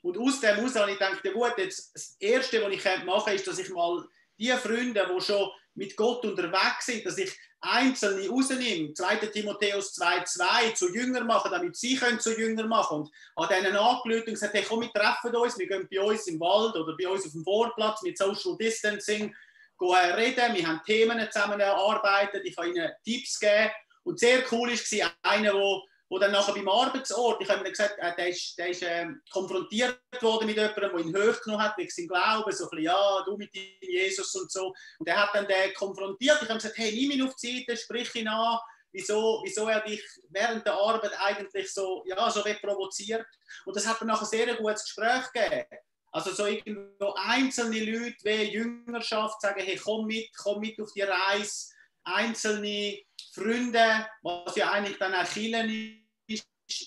Und 0.03 0.19
aus 0.19 0.41
dem 0.41 0.57
heraus 0.57 0.75
habe 0.75 0.91
ich 0.91 0.99
gedacht, 0.99 1.21
ja 1.25 1.33
gut, 1.33 1.55
jetzt 1.57 1.95
das 1.95 2.17
Erste, 2.19 2.63
was 2.63 2.73
ich 2.73 2.85
machen 3.05 3.25
könnte, 3.25 3.33
ist, 3.33 3.47
dass 3.47 3.59
ich 3.59 3.71
mal 3.71 4.05
die 4.39 4.51
Freunde, 4.51 5.09
die 5.09 5.21
schon 5.21 5.51
mit 5.75 5.97
Gott 5.97 6.25
unterwegs 6.25 6.87
sind, 6.87 7.07
dass 7.07 7.19
ich 7.19 7.33
Einzelne 7.61 8.29
rausnehme. 8.29 8.93
2. 8.93 9.17
Timotheus 9.27 9.97
2,2 9.97 10.75
zu 10.75 10.93
Jünger 10.93 11.23
machen, 11.23 11.51
damit 11.53 11.77
sie 11.77 11.95
können 11.97 12.19
zu 12.19 12.37
Jünger 12.37 12.67
machen. 12.67 13.09
Und 13.37 13.49
habe 13.49 13.55
denen 13.55 13.77
angelötet 13.77 14.29
und 14.29 14.35
gesagt, 14.35 14.55
hey, 14.55 14.65
komm, 14.69 14.81
wir 14.81 14.93
treffen 14.93 15.35
uns, 15.37 15.57
wir 15.59 15.69
gehen 15.69 15.89
bei 15.89 16.01
uns 16.01 16.27
im 16.27 16.41
Wald 16.41 16.75
oder 16.75 16.97
bei 16.97 17.09
uns 17.09 17.25
auf 17.25 17.33
dem 17.33 17.45
Vorplatz 17.45 18.03
mit 18.03 18.19
Social 18.19 18.57
Distancing 18.59 19.35
gehen 19.79 20.15
reden. 20.17 20.57
Wir 20.57 20.67
haben 20.67 20.81
Themen 20.85 21.31
zusammen 21.31 21.61
erarbeitet, 21.61 22.43
ich 22.45 22.57
habe 22.57 22.69
ihnen 22.69 22.91
Tipps 23.05 23.39
gegeben. 23.39 23.71
Und 24.03 24.19
sehr 24.19 24.43
cool 24.51 24.71
war 24.71 25.13
einer, 25.23 25.53
der 25.53 25.83
wo 26.13 26.19
dann 26.19 26.31
nachher 26.31 26.53
beim 26.53 26.69
Arbeitsort, 26.69 27.41
ich 27.41 27.49
habe 27.49 27.63
mir 27.63 27.71
gesagt, 27.71 27.97
äh, 27.97 28.15
der 28.15 28.29
ist, 28.29 28.59
der 28.59 28.69
ist 28.69 28.83
äh, 28.83 29.07
konfrontiert 29.31 29.99
worden 30.21 30.45
mit 30.47 30.57
jemandem, 30.57 30.91
der 30.91 31.01
ihn 31.01 31.17
hochgenommen 31.17 31.65
hat, 31.65 31.79
wegen 31.79 31.89
seinem 31.89 32.09
Glauben, 32.09 32.53
so 32.53 32.65
ein 32.65 32.69
bisschen, 32.69 32.85
ja, 32.85 33.23
du 33.25 33.37
mit 33.39 33.51
Jesus 33.81 34.35
und 34.35 34.53
so. 34.53 34.75
Und 34.99 35.09
er 35.09 35.23
hat 35.23 35.31
dann 35.33 35.49
den 35.49 35.73
konfrontiert. 35.73 36.37
Ich 36.43 36.49
habe 36.51 36.59
gesagt, 36.59 36.77
hey, 36.77 36.93
nimm 36.93 37.13
ihn 37.13 37.23
auf 37.23 37.35
die 37.37 37.65
Seite, 37.65 37.79
sprich 37.79 38.15
ihn 38.15 38.29
an, 38.29 38.59
wieso, 38.93 39.41
wieso 39.43 39.67
er 39.69 39.81
dich 39.81 40.03
während 40.29 40.67
der 40.67 40.75
Arbeit 40.75 41.19
eigentlich 41.19 41.73
so, 41.73 42.05
ja, 42.05 42.31
so 42.31 42.43
provoziert. 42.61 43.25
Und 43.65 43.75
das 43.75 43.87
hat 43.87 43.99
dann 44.03 44.09
nachher 44.09 44.27
sehr 44.27 44.47
ein 44.49 44.57
gutes 44.59 44.85
Gespräch 44.85 45.33
gegeben. 45.33 45.65
Also 46.13 46.33
so 46.33 46.45
irgendwo 46.45 47.15
einzelne 47.17 47.83
Leute 47.87 48.19
wie 48.25 48.53
Jüngerschaft 48.53 49.41
sagen, 49.41 49.63
hey, 49.65 49.81
komm 49.83 50.09
mit, 50.09 50.29
komm 50.37 50.61
mit 50.61 50.79
auf 50.79 50.93
die 50.93 51.01
Reise. 51.01 51.73
Einzelne 52.05 52.99
Freunde, 53.33 54.07
was 54.21 54.57
ja 54.57 54.73
eigentlich 54.73 54.99
dann 54.99 55.15
auch 55.15 55.25
Killen 55.25 56.02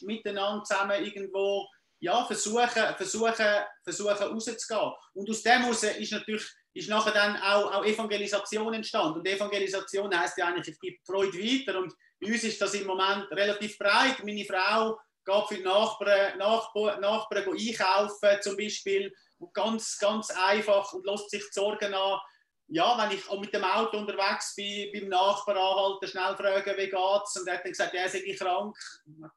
miteinander 0.04 0.64
zusammen 0.64 1.04
irgendwo 1.04 1.68
ja, 2.00 2.26
versuchen, 2.26 2.96
versuchen, 2.98 3.36
versuchen 3.84 4.10
rauszugehen. 4.10 4.92
Und 5.14 5.30
aus 5.30 5.44
dem 5.44 5.62
heraus 5.62 5.84
ist 5.84 6.12
natürlich 6.12 6.46
ist 6.76 6.90
nachher 6.90 7.14
dann 7.14 7.38
auch, 7.38 7.72
auch 7.74 7.86
Evangelisation 7.86 8.74
entstanden. 8.74 9.20
Und 9.20 9.28
Evangelisation 9.28 10.18
heisst 10.18 10.38
ja 10.38 10.48
eigentlich, 10.48 10.68
ich 10.68 10.80
gebe 10.80 10.98
Freude 11.06 11.38
weiter. 11.40 11.80
Und 11.80 11.94
bei 12.20 12.28
uns 12.28 12.44
ist 12.44 12.62
das 12.62 12.74
im 12.74 12.86
Moment 12.86 13.32
relativ 13.32 13.78
breit. 13.78 14.22
Meine 14.24 14.44
Frau 14.44 15.00
geht 15.24 15.48
für 15.48 15.56
die 15.56 15.64
Nachbarn, 15.64 16.38
Nachbarn, 16.38 17.00
Nachbarn 17.00 17.50
einkaufen 17.50 18.42
zum 18.42 18.58
Beispiel. 18.58 19.14
Und 19.38 19.54
ganz, 19.54 19.98
ganz 19.98 20.30
einfach 20.32 20.92
und 20.94 21.06
lässt 21.06 21.30
sich 21.30 21.44
die 21.44 21.54
Sorgen 21.54 21.94
an 21.94 22.20
ja, 22.68 22.98
wenn 22.98 23.18
ich 23.18 23.30
auch 23.30 23.40
mit 23.40 23.54
dem 23.54 23.64
Auto 23.64 23.98
unterwegs 23.98 24.56
bin, 24.56 24.92
beim 24.92 25.10
Nachbarn 25.10 25.58
anhalten, 25.58 26.08
schnell 26.08 26.36
fragen, 26.36 26.78
wie 26.78 26.90
geht's? 26.90 27.40
Und 27.40 27.48
er 27.48 27.56
hat 27.56 27.64
dann 27.64 27.72
gesagt, 27.72 27.94
er 27.94 28.10
sei 28.10 28.36
krank, 28.38 28.76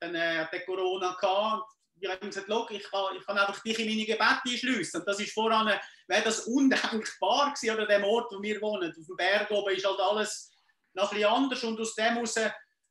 dann 0.00 0.14
äh, 0.14 0.38
hat 0.38 0.66
Corona 0.66 1.16
gehabt. 1.20 1.70
Ich 2.00 2.08
habe 2.08 2.24
ihm 2.24 2.30
gesagt, 2.30 2.48
ich 2.70 2.90
kann, 2.90 3.16
ich 3.16 3.26
kann 3.26 3.38
einfach 3.38 3.62
dich 3.62 3.78
in 3.78 3.88
meine 3.88 4.06
Gebete 4.06 4.40
einschliessen. 4.46 5.00
Und 5.00 5.08
das 5.08 5.20
ist 5.20 5.34
voran, 5.34 5.66
wäre 6.06 6.22
das 6.22 6.46
undenkbar 6.46 7.52
gewesen, 7.52 7.74
oder 7.74 7.86
dem 7.86 8.04
Ort, 8.04 8.32
wo 8.32 8.40
wir 8.40 8.60
wohnen. 8.62 8.90
Auf 8.90 9.06
dem 9.06 9.16
Berg 9.16 9.50
oben 9.50 9.74
ist 9.74 9.86
halt 9.86 10.00
alles 10.00 10.50
noch 10.94 11.10
ein 11.10 11.18
bisschen 11.18 11.32
anders. 11.32 11.64
Und 11.64 11.80
aus 11.80 11.94
dem 11.96 12.14
heraus, 12.14 12.36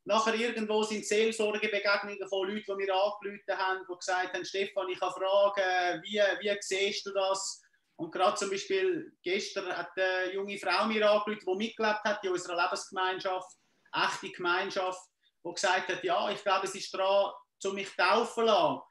nachher 0.04 0.36
irgendwo 0.36 0.84
sind 0.84 1.06
Seelsorgebegegnungen 1.06 2.28
von 2.28 2.48
Leuten, 2.48 2.66
die 2.68 2.86
mir 2.86 2.94
angerufen 2.94 3.58
haben, 3.58 3.86
die 3.90 3.98
gesagt 3.98 4.34
haben, 4.34 4.46
Stefan, 4.46 4.90
ich 4.90 5.02
habe 5.02 5.14
Fragen, 5.14 6.04
wie, 6.04 6.22
wie 6.42 6.58
siehst 6.62 7.06
du 7.06 7.14
das? 7.14 7.62
Und 7.98 8.12
gerade 8.12 8.38
zum 8.38 8.52
Beispiel 8.52 9.12
gestern 9.24 9.76
hat 9.76 9.90
eine 9.96 10.34
junge 10.34 10.58
Frau 10.58 10.86
mir 10.86 11.10
angerufen, 11.10 11.40
die 11.46 11.56
mitgelebt 11.56 12.04
hat 12.04 12.24
in 12.24 12.32
unserer 12.32 12.64
Lebensgemeinschaft, 12.64 13.58
echte 13.92 14.30
Gemeinschaft, 14.32 15.02
die 15.44 15.54
gesagt 15.54 15.90
hat, 15.90 16.04
ja, 16.04 16.30
ich 16.30 16.44
glaube, 16.44 16.68
es 16.68 16.76
ist 16.76 16.94
dran, 16.94 17.32
zu 17.60 17.74
mich 17.74 17.90
taufen 17.96 18.46
lassen. 18.46 18.82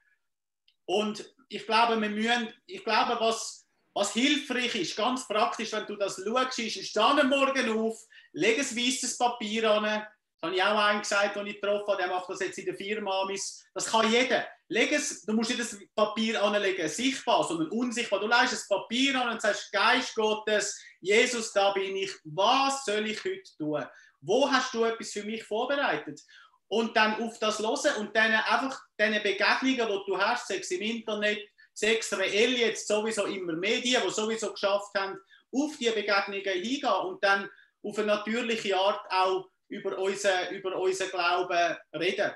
Und 0.86 1.34
ich 1.48 1.64
glaube, 1.66 2.00
wir 2.00 2.10
müssen, 2.10 2.52
ich 2.66 2.82
glaube, 2.82 3.16
was, 3.20 3.68
was 3.94 4.12
hilfreich 4.12 4.74
ist, 4.74 4.96
ganz 4.96 5.26
praktisch, 5.28 5.72
wenn 5.72 5.86
du 5.86 5.94
das 5.94 6.20
schaust, 6.22 6.58
ist, 6.58 6.88
steh 6.88 7.22
Morgen 7.22 7.78
auf, 7.78 7.96
leg 8.32 8.58
ein 8.58 8.64
weißes 8.64 9.18
Papier 9.18 9.70
an, 9.70 10.06
das 10.40 10.48
habe 10.48 10.56
ich 10.56 10.62
auch 10.62 10.78
einen 10.78 11.00
gesagt, 11.00 11.36
den 11.36 11.46
ich 11.46 11.60
getroffen 11.60 11.86
habe, 11.86 12.02
der 12.02 12.08
macht 12.08 12.28
das 12.28 12.40
jetzt 12.40 12.58
in 12.58 12.66
der 12.66 12.74
Firma. 12.74 13.26
Das 13.74 13.86
kann 13.86 14.10
jeder. 14.12 14.46
Leg 14.68 14.92
es, 14.92 15.22
du 15.22 15.32
musst 15.32 15.48
nicht 15.48 15.60
das 15.60 15.78
Papier 15.94 16.42
anlegen, 16.42 16.88
sichtbar, 16.88 17.42
sondern 17.44 17.68
unsichtbar. 17.68 18.20
Du 18.20 18.26
legst 18.26 18.52
das 18.52 18.68
Papier 18.68 19.20
an 19.20 19.30
und 19.32 19.40
sagst, 19.40 19.72
Geist 19.72 20.14
Gottes, 20.14 20.78
Jesus, 21.00 21.52
da 21.52 21.72
bin 21.72 21.96
ich. 21.96 22.12
Was 22.24 22.84
soll 22.84 23.06
ich 23.06 23.24
heute 23.24 23.56
tun? 23.56 23.86
Wo 24.20 24.50
hast 24.50 24.74
du 24.74 24.84
etwas 24.84 25.12
für 25.12 25.24
mich 25.24 25.42
vorbereitet? 25.44 26.20
Und 26.68 26.96
dann 26.96 27.22
auf 27.22 27.38
das 27.38 27.60
hören 27.60 27.96
und 27.98 28.16
dann 28.16 28.32
einfach 28.32 28.78
diese 29.00 29.20
Begegnungen, 29.20 29.88
die 29.88 30.10
du 30.10 30.18
hast, 30.18 30.48
sechs 30.48 30.70
im 30.72 30.82
Internet, 30.82 31.48
sechs 31.72 32.12
reell 32.12 32.52
jetzt 32.54 32.88
sowieso 32.88 33.24
immer 33.24 33.52
Medien, 33.52 34.02
die 34.04 34.10
sowieso 34.10 34.52
geschafft 34.52 34.90
haben, 34.98 35.16
auf 35.52 35.76
diese 35.78 35.92
Begegnungen 35.92 36.42
hingehen 36.42 36.92
und 37.04 37.22
dann 37.22 37.48
auf 37.82 37.96
eine 37.98 38.08
natürliche 38.08 38.76
Art 38.76 39.00
auch 39.10 39.48
über 39.68 39.98
unseren, 39.98 40.54
über 40.54 40.76
unseren 40.76 41.10
Glauben 41.10 41.76
reden. 41.94 42.32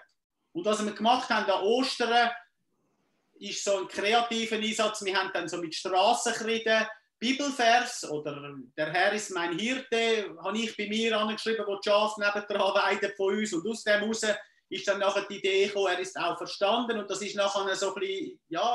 Und 0.52 0.64
was 0.64 0.84
wir 0.84 0.92
gemacht 0.92 1.28
haben 1.30 1.50
an 1.50 1.62
Ostern, 1.62 2.30
ist 3.38 3.64
so 3.64 3.78
ein 3.78 3.88
kreativer 3.88 4.56
Einsatz. 4.56 5.04
Wir 5.04 5.16
haben 5.16 5.30
dann 5.32 5.48
so 5.48 5.56
mit 5.58 5.74
Strassenkreiden 5.74 6.86
Bibelvers 7.18 8.08
oder 8.10 8.54
der 8.76 8.92
Herr 8.92 9.12
ist 9.12 9.30
mein 9.30 9.58
Hirte, 9.58 10.34
habe 10.42 10.56
ich 10.56 10.74
bei 10.74 10.88
mir 10.88 11.18
angeschrieben, 11.18 11.66
wo 11.66 11.76
die 11.76 11.88
Schafe 11.88 12.18
nebendran 12.18 12.74
weiden 12.74 13.12
von 13.14 13.36
uns. 13.36 13.52
Und 13.52 13.68
aus 13.68 13.84
dem 13.84 14.00
heraus 14.00 14.22
ist 14.70 14.88
dann 14.88 15.00
nachher 15.00 15.26
die 15.28 15.36
Idee 15.36 15.66
gekommen, 15.66 15.92
er 15.92 15.98
ist 15.98 16.18
auch 16.18 16.38
verstanden. 16.38 16.98
Und 16.98 17.10
das 17.10 17.20
ist 17.20 17.36
nachher 17.36 17.76
so 17.76 17.94
ein 17.94 18.00
bisschen, 18.00 18.40
ja, 18.48 18.74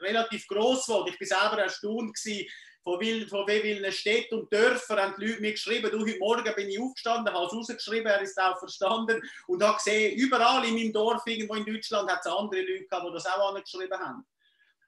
relativ 0.00 0.46
gross 0.46 0.86
geworden. 0.86 1.12
Ich 1.12 1.30
war 1.30 1.40
selber 1.40 1.62
erstaunt 1.62 2.14
gewesen, 2.14 2.46
von, 2.82 3.00
wie, 3.00 3.26
von 3.26 3.46
wie 3.46 3.60
vielen 3.60 3.92
Städten 3.92 4.40
und 4.40 4.52
Dörfern 4.52 4.98
haben 4.98 5.14
die 5.18 5.26
Leute 5.26 5.40
mir 5.40 5.52
geschrieben, 5.52 5.90
du, 5.90 6.00
heute 6.00 6.18
Morgen 6.18 6.54
bin 6.54 6.68
ich 6.68 6.80
aufgestanden, 6.80 7.34
habe 7.34 7.46
es 7.46 7.52
rausgeschrieben, 7.52 8.06
er 8.06 8.20
ist 8.22 8.40
auch 8.40 8.58
verstanden 8.58 9.22
und 9.46 9.62
habe 9.62 9.76
gesehen, 9.76 10.16
überall 10.16 10.64
in 10.66 10.74
meinem 10.74 10.92
Dorf, 10.92 11.22
irgendwo 11.26 11.54
in 11.54 11.64
Deutschland, 11.64 12.10
hat 12.10 12.20
es 12.20 12.32
andere 12.32 12.62
Leute 12.62 12.86
gehabt, 12.86 13.06
die 13.06 13.12
das 13.12 13.26
auch 13.26 13.54
angeschrieben 13.54 13.98
haben. 13.98 14.26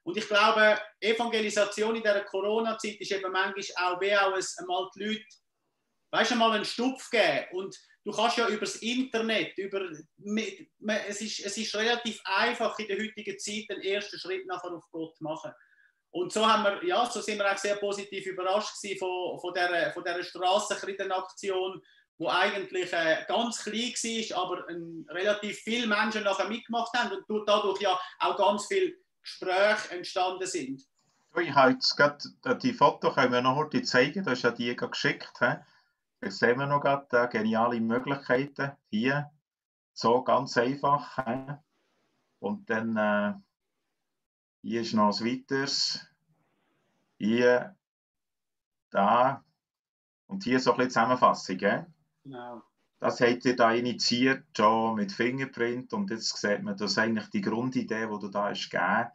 Und 0.03 0.17
ich 0.17 0.27
glaube, 0.27 0.79
Evangelisation 0.99 1.95
in 1.95 2.01
dieser 2.01 2.21
Corona-Zeit 2.21 2.99
ist 2.99 3.11
eben 3.11 3.31
manchmal 3.31 3.63
auch 3.77 4.01
wie 4.01 4.15
auch 4.15 4.35
es 4.35 4.57
einmal 4.57 4.89
die 4.95 5.03
Leute, 5.03 5.25
weißt 6.11 6.31
du, 6.31 6.35
mal 6.35 6.51
einen 6.51 6.65
Stupf 6.65 7.09
geben 7.09 7.45
und 7.53 7.77
du 8.03 8.11
kannst 8.11 8.37
ja 8.37 8.47
über 8.47 8.61
das 8.61 8.75
Internet, 8.77 9.57
über, 9.57 9.89
es, 11.07 11.21
ist, 11.21 11.39
es 11.39 11.57
ist 11.57 11.75
relativ 11.75 12.21
einfach 12.25 12.77
in 12.79 12.87
der 12.87 12.99
heutigen 12.99 13.39
Zeit 13.39 13.65
den 13.69 13.81
ersten 13.81 14.19
Schritt 14.19 14.45
nachher 14.45 14.73
auf 14.73 14.83
Gott 14.91 15.19
machen. 15.21 15.51
Und 16.13 16.31
so, 16.31 16.47
haben 16.47 16.63
wir, 16.63 16.85
ja, 16.85 17.09
so 17.09 17.21
sind 17.21 17.39
wir 17.39 17.51
auch 17.51 17.57
sehr 17.57 17.75
positiv 17.77 18.27
überrascht 18.27 18.75
von, 18.99 19.39
von 19.39 19.51
dieser, 19.51 19.91
von 19.93 20.03
dieser 20.03 20.21
Strassenkriegenaktion, 20.21 21.81
wo 22.19 22.29
eigentlich 22.29 22.93
äh, 22.93 23.25
ganz 23.27 23.63
klein 23.63 23.93
war, 23.93 24.43
aber 24.43 24.69
ein, 24.69 25.07
relativ 25.09 25.57
viele 25.57 25.87
Menschen 25.87 26.23
nachher 26.23 26.47
mitgemacht 26.47 26.95
haben 26.95 27.17
und 27.27 27.49
dadurch 27.49 27.81
ja 27.81 27.99
auch 28.19 28.37
ganz 28.37 28.67
viele 28.67 28.93
Gespräche 29.23 29.95
entstanden 29.95 30.45
sind. 30.45 30.83
Ich 31.35 31.51
habe 31.51 31.71
jetzt 31.71 31.97
gerade 31.97 32.23
äh, 32.43 32.55
die 32.57 32.73
Fotos 32.73 33.15
können 33.15 33.33
wir 33.33 33.41
noch 33.41 33.55
heute 33.55 33.81
zeigen, 33.81 34.23
du 34.23 34.29
hast 34.29 34.43
ja 34.43 34.51
die 34.51 34.75
geschickt. 34.75 35.33
He? 35.39 35.55
Jetzt 36.21 36.37
sehen 36.37 36.59
wir 36.59 36.67
noch 36.67 36.81
gerade 36.81 37.07
äh, 37.23 37.27
geniale 37.27 37.81
Möglichkeiten 37.81 38.73
hier. 38.91 39.31
So 39.93 40.23
ganz 40.23 40.55
einfach. 40.57 41.15
He? 41.15 41.53
Und 42.37 42.69
dann 42.69 42.97
äh, 42.97 43.33
hier 44.63 44.81
ist 44.81 44.93
noch 44.93 45.19
ein 45.19 45.25
weiteres. 45.25 46.07
Hier, 47.19 47.75
da. 48.89 49.43
Und 50.27 50.43
hier 50.43 50.59
so 50.59 50.71
ein 50.71 50.77
bisschen 50.77 50.91
Zusammenfassung. 50.91 51.59
He? 51.59 51.79
Genau. 52.23 52.63
Das 52.99 53.19
habt 53.19 53.45
ihr 53.45 53.55
da 53.55 53.73
initiiert, 53.73 54.45
schon 54.55 54.95
mit 54.95 55.11
Fingerprint. 55.11 55.93
Und 55.93 56.09
jetzt 56.09 56.37
sieht 56.37 56.63
man, 56.63 56.77
dass 56.77 56.97
eigentlich 56.97 57.29
die 57.29 57.41
Grundidee, 57.41 58.07
die 58.07 58.19
du 58.19 58.29
da 58.29 58.49
hast 58.49 58.69
gegeben 58.69 59.09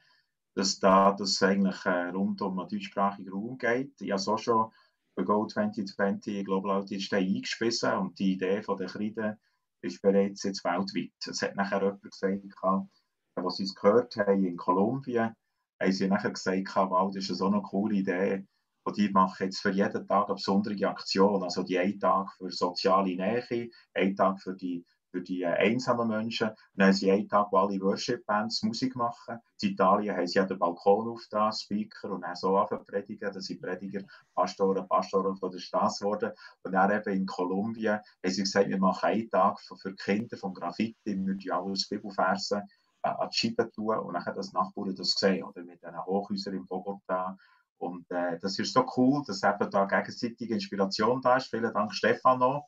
dass 0.58 0.80
da 0.80 1.12
das 1.12 1.40
eigentlich 1.40 1.87
äh, 1.87 2.08
rund 2.08 2.42
um 2.42 2.56
den 2.56 2.68
deutschsprachigen 2.68 3.30
Raum 3.30 3.58
geht. 3.58 3.92
Ich 4.00 4.11
habe 4.11 4.22
auch 4.22 4.38
schon 4.38 4.72
bei 5.14 5.22
Go 5.22 5.46
2020 5.46 6.44
Global 6.44 6.72
Outreach 6.72 7.12
eingespissen 7.12 7.92
und 7.92 8.18
die 8.18 8.32
Idee 8.32 8.61
von 8.62 8.76
der 8.76 8.88
Kreide 8.88 9.38
ist 9.82 10.02
bereits 10.02 10.42
jetzt 10.42 10.64
weltweit. 10.64 11.12
Es 11.24 11.42
hat 11.42 11.54
nachher 11.54 11.80
jemand 11.82 12.02
gesagt, 12.02 12.97
was 13.44 13.57
sie 13.57 13.64
es 13.64 13.74
gehört 13.74 14.16
haben 14.16 14.44
in 14.44 14.57
Kolumbien, 14.57 15.35
haben 15.81 15.92
sie 15.92 16.09
nachher 16.09 16.31
gesagt, 16.31 16.74
wow, 16.77 17.12
das 17.12 17.29
ist 17.31 17.38
so 17.38 17.46
eine 17.46 17.62
coole 17.62 17.96
Idee. 17.96 18.46
Und 18.85 18.96
die 18.96 19.11
machen 19.11 19.44
jetzt 19.44 19.61
für 19.61 19.70
jeden 19.70 20.07
Tag 20.09 20.27
eine 20.27 20.35
besondere 20.35 20.88
Aktion. 20.88 21.42
Also 21.42 21.62
die 21.62 21.79
einen 21.79 22.01
Tag 22.01 22.33
für 22.38 22.51
soziale 22.51 23.14
Nähe, 23.16 23.68
einen 23.92 24.16
Tag 24.16 24.40
für 24.40 24.55
die, 24.55 24.83
für 25.11 25.20
die 25.20 25.42
äh, 25.42 25.48
einsamen 25.48 26.09
Menschen. 26.09 26.48
Und 26.48 26.57
dann 26.74 26.87
haben 26.87 26.94
sie 26.94 27.11
einen 27.11 27.29
Tag, 27.29 27.48
wo 27.51 27.59
alle 27.59 27.79
Worship-Bands 27.81 28.62
Musik 28.62 28.96
machen. 28.96 29.40
In 29.61 29.72
Italien 29.72 30.16
haben 30.16 30.27
sie 30.27 30.38
ja 30.38 30.46
den 30.46 30.59
Balkon 30.59 31.09
auf 31.09 31.22
da, 31.31 31.53
Speaker, 31.53 32.12
und 32.12 32.22
dann 32.22 32.35
so 32.35 32.57
anfangen 32.57 32.87
predigen. 32.87 33.31
Das 33.31 33.44
sind 33.44 33.61
Prediger, 33.61 34.05
Pastoren, 34.35 34.88
Pastoren 34.88 35.37
von 35.37 35.51
der 35.51 35.59
Straße 35.59 36.05
geworden. 36.05 36.33
Und 36.62 36.72
dann 36.72 36.90
eben 36.90 37.12
in 37.12 37.27
Kolumbien 37.27 37.98
haben 37.98 38.33
sie 38.33 38.42
gesagt, 38.42 38.70
wir 38.70 38.79
machen 38.79 39.05
einen 39.05 39.29
Tag 39.29 39.61
für, 39.61 39.77
für 39.77 39.94
Kinder 39.96 40.38
vom 40.38 40.55
Graffiti, 40.55 40.96
wir 41.05 41.27
würden 41.27 41.51
alles 41.53 41.88
Bibelversen 41.88 42.61
äh, 42.61 42.62
an 43.02 43.28
die 43.30 43.37
Scheibe 43.37 43.70
tun 43.70 43.98
und 43.98 44.14
dann 44.14 44.34
das 44.34 44.52
Nachbarn 44.52 44.94
das 44.94 45.12
sehen. 45.12 45.44
Oder 45.44 45.62
mit 45.62 45.82
diesen 45.82 46.04
Hochhäusern 46.04 46.54
in 46.54 46.66
Bogotá 46.66 47.37
und 47.78 48.11
äh, 48.11 48.38
das 48.40 48.58
ist 48.58 48.72
so 48.72 48.84
cool, 48.96 49.22
dass 49.26 49.42
eben 49.42 49.70
da 49.70 49.84
gegenseitige 49.84 50.54
Inspiration 50.54 51.22
da 51.22 51.37
ist. 51.37 51.46
Vielen 51.46 51.72
Dank, 51.72 51.94
Stefano. 51.94 52.66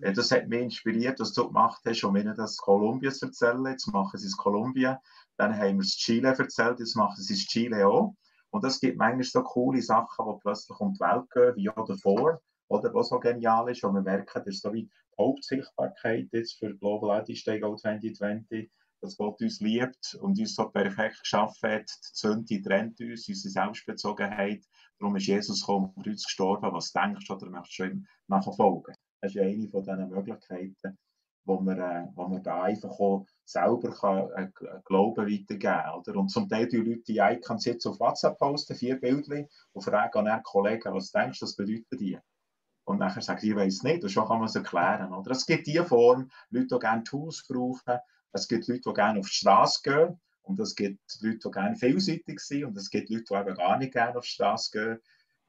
Äh, 0.00 0.12
das 0.12 0.30
hat 0.30 0.48
mich 0.48 0.62
inspiriert, 0.62 1.18
was 1.20 1.32
du 1.32 1.48
gemacht 1.48 1.82
hast, 1.84 2.04
um 2.04 2.16
ihnen 2.16 2.34
das 2.36 2.56
Kolumbien 2.56 3.12
zu 3.12 3.26
erzählen. 3.26 3.66
Jetzt 3.66 3.88
machen 3.88 4.18
sie 4.18 4.28
es 4.28 4.36
Kolumbien. 4.36 4.96
Dann 5.36 5.56
haben 5.56 5.78
wir 5.78 5.80
es 5.80 5.96
Chile 5.96 6.28
erzählt, 6.28 6.78
jetzt 6.78 6.94
machen 6.94 7.20
sie 7.20 7.34
es 7.34 7.46
Chile 7.46 7.86
auch. 7.86 8.14
Und 8.50 8.64
es 8.64 8.78
gibt 8.80 8.98
manchmal 8.98 9.24
so 9.24 9.42
coole 9.42 9.82
Sachen, 9.82 10.26
die 10.26 10.40
plötzlich 10.40 10.78
um 10.78 10.92
die 10.92 11.00
Welt 11.00 11.28
gehen, 11.30 11.56
wie 11.56 11.70
auch 11.70 11.86
davor, 11.86 12.40
oder 12.68 12.94
was 12.94 13.08
so 13.08 13.18
genial 13.18 13.68
ist. 13.70 13.82
Und 13.82 13.94
wir 13.94 14.02
merken, 14.02 14.30
das 14.44 14.46
ist 14.46 14.62
so 14.62 14.72
wie 14.72 14.84
die 14.84 14.90
Hauptsichtbarkeit 15.18 16.28
jetzt 16.32 16.58
für 16.58 16.74
Global 16.76 17.24
Day 17.24 17.34
2020 17.34 18.70
dass 19.02 19.16
Gott 19.16 19.40
uns 19.42 19.60
liebt 19.60 20.14
und 20.20 20.38
uns 20.38 20.54
so 20.54 20.68
perfekt 20.68 21.20
geschaffen 21.20 21.70
hat. 21.70 21.90
Die 21.90 22.10
Sünde 22.12 22.62
trennt 22.62 23.00
uns, 23.00 23.28
unsere 23.28 23.52
Selbstbezogenheit. 23.52 24.64
Darum 24.98 25.16
ist 25.16 25.26
Jesus 25.26 25.60
gekommen 25.60 25.92
und 25.96 26.06
uns 26.06 26.24
gestorben. 26.24 26.72
Was 26.72 26.92
denkst 26.92 27.26
du 27.26 27.34
oder 27.34 27.50
möchtest 27.50 27.78
du 27.80 27.84
ihm 27.84 28.06
nachfolgen? 28.28 28.94
Das 29.20 29.34
ist 29.34 29.40
eine 29.40 29.68
von 29.68 29.82
diesen 29.82 30.08
Möglichkeiten, 30.08 30.98
wo 31.44 31.60
man, 31.60 31.78
äh, 31.80 32.06
wo 32.14 32.28
man 32.28 32.42
da 32.42 32.62
einfach 32.62 32.90
auch 32.90 33.26
selber 33.44 33.90
kann, 33.90 34.30
äh, 34.36 34.50
Glauben 34.84 35.26
weitergeben 35.26 35.58
kann. 35.58 36.16
Und 36.16 36.28
zum 36.28 36.48
Teil 36.48 36.68
die 36.68 36.76
Leute 36.76 37.02
die 37.02 37.18
Icons 37.18 37.64
jetzt 37.64 37.86
auf 37.86 37.98
WhatsApp 37.98 38.38
posten, 38.38 38.76
vier 38.76 39.00
Bilder, 39.00 39.44
und 39.72 39.82
fragen 39.82 40.24
dann 40.24 40.42
Kollegen, 40.44 40.94
was 40.94 41.10
denkst 41.10 41.40
du, 41.40 41.46
was 41.46 41.56
bedeuten 41.56 41.98
die? 41.98 42.18
Und 42.84 42.98
nachher 42.98 43.22
sagen 43.22 43.46
ich 43.46 43.54
weiß 43.54 43.82
nicht, 43.82 44.02
und 44.02 44.10
schon 44.10 44.26
kann 44.26 44.38
man 44.38 44.48
es 44.48 44.56
erklären. 44.56 45.12
Oder? 45.12 45.32
Es 45.32 45.46
gibt 45.46 45.66
diese 45.66 45.84
Form, 45.84 46.30
Leute, 46.50 46.66
die 46.66 46.78
gerne 46.78 47.04
Tools 47.04 47.44
brauchen, 47.48 47.98
es 48.32 48.48
gibt 48.48 48.66
Leute, 48.68 48.82
die 48.86 48.94
gerne 48.94 49.20
auf 49.20 49.28
die 49.28 49.34
Straße 49.34 49.80
gehen. 49.82 50.20
Und 50.42 50.58
es 50.58 50.74
gibt 50.74 51.00
Leute, 51.20 51.38
die 51.44 51.50
gerne 51.50 51.76
vielseitig 51.76 52.40
sind. 52.40 52.64
Und 52.64 52.76
es 52.76 52.90
gibt 52.90 53.10
Leute, 53.10 53.24
die 53.24 53.34
eben 53.34 53.54
gar 53.54 53.78
nicht 53.78 53.92
gerne 53.92 54.16
auf 54.16 54.24
die 54.24 54.30
Straße 54.30 54.70
gehen. 54.72 54.98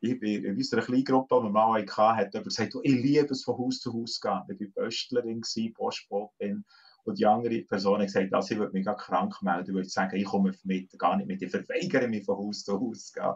Ich 0.01 0.19
bin 0.19 0.43
in 0.43 0.57
unserer 0.57 0.81
Kleingruppe, 0.81 1.35
die 1.37 1.43
wir 1.43 1.49
mal 1.49 1.81
hatten, 1.81 2.17
hat 2.17 2.33
jemand 2.33 2.49
gesagt, 2.49 2.75
ich 2.83 2.91
liebe 2.91 3.27
es, 3.31 3.43
von 3.43 3.57
Haus 3.57 3.79
zu 3.79 3.93
Haus 3.93 4.19
zu 4.19 4.27
gehen. 4.27 4.59
Ich 4.59 4.75
war 4.75 4.83
Pöstlerin, 4.83 5.41
Postbotin. 5.73 6.65
Und 7.05 7.19
die 7.19 7.25
andere 7.25 7.61
Person 7.63 7.99
hat 7.99 8.07
gesagt, 8.07 8.33
also 8.33 8.53
ich 8.53 8.59
würde 8.59 8.73
mich 8.73 8.85
krank 8.85 9.41
melden, 9.41 9.69
ich 9.69 9.73
würde 9.73 9.89
sagen, 9.89 10.15
ich 10.15 10.25
komme 10.25 10.53
mit, 10.63 10.97
gar 10.97 11.17
nicht 11.17 11.27
mit, 11.27 11.41
ich 11.41 11.51
verweigere 11.51 12.07
mich 12.07 12.23
von 12.23 12.37
Haus 12.37 12.63
zu 12.63 12.79
Haus 12.79 13.07
zu 13.07 13.19
gehen. 13.19 13.33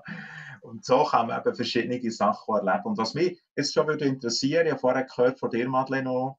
Und 0.61 0.85
so 0.85 1.03
kann 1.03 1.27
man 1.27 1.41
eben 1.41 1.55
verschiedene 1.55 2.11
Sachen 2.11 2.55
erleben. 2.55 2.85
Und 2.85 2.97
was 2.97 3.13
mich 3.13 3.41
jetzt 3.55 3.73
schon 3.73 3.87
würde 3.87 4.05
interessieren, 4.05 4.65
ich 4.65 4.71
habe 4.71 4.79
vorher 4.79 5.03
gehört 5.03 5.39
von 5.39 5.49
dir, 5.49 5.67
Madeleine, 5.67 6.35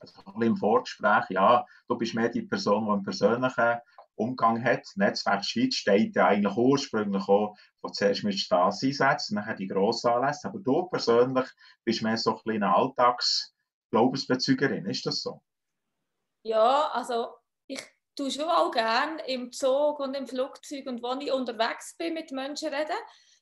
also 0.00 0.40
im 0.40 0.56
Vorgespräch, 0.56 1.24
ja, 1.30 1.64
du 1.88 1.96
bist 1.96 2.14
mehr 2.14 2.28
die 2.28 2.42
Person, 2.42 2.84
die 2.86 2.90
einen 2.90 3.02
persönlichen 3.02 3.80
Umgang 4.14 4.62
hat. 4.62 4.86
Netzwerk 4.96 5.42
Schweiz 5.44 5.76
steht 5.76 6.14
ja 6.16 6.26
eigentlich 6.26 6.56
ursprünglich 6.56 7.26
auch 7.28 7.56
von 7.80 7.92
zuerst 7.92 8.24
mit 8.24 8.38
Straßeneinsätzen, 8.38 9.36
nachher 9.36 9.54
die 9.54 9.68
grossen 9.68 10.10
Anlässe. 10.10 10.48
Aber 10.48 10.58
du 10.58 10.82
persönlich 10.84 11.46
bist 11.84 12.02
mehr 12.02 12.18
so 12.18 12.40
ein 12.44 12.62
eine 12.62 12.74
Alltags-Glaubensbezügerin, 12.74 14.86
ist 14.86 15.06
das 15.06 15.22
so? 15.22 15.40
Ja, 16.44 16.90
also 16.92 17.28
ich 17.66 17.80
tue 18.16 18.30
schon 18.30 18.48
auch 18.48 18.70
gerne 18.70 19.22
im 19.26 19.52
Zug 19.52 20.00
und 20.00 20.14
im 20.14 20.26
Flugzeug 20.26 20.86
und 20.86 21.02
wenn 21.02 21.20
ich 21.20 21.30
unterwegs 21.32 21.94
bin 21.96 22.14
mit 22.14 22.32
Menschen 22.32 22.74
reden. 22.74 22.96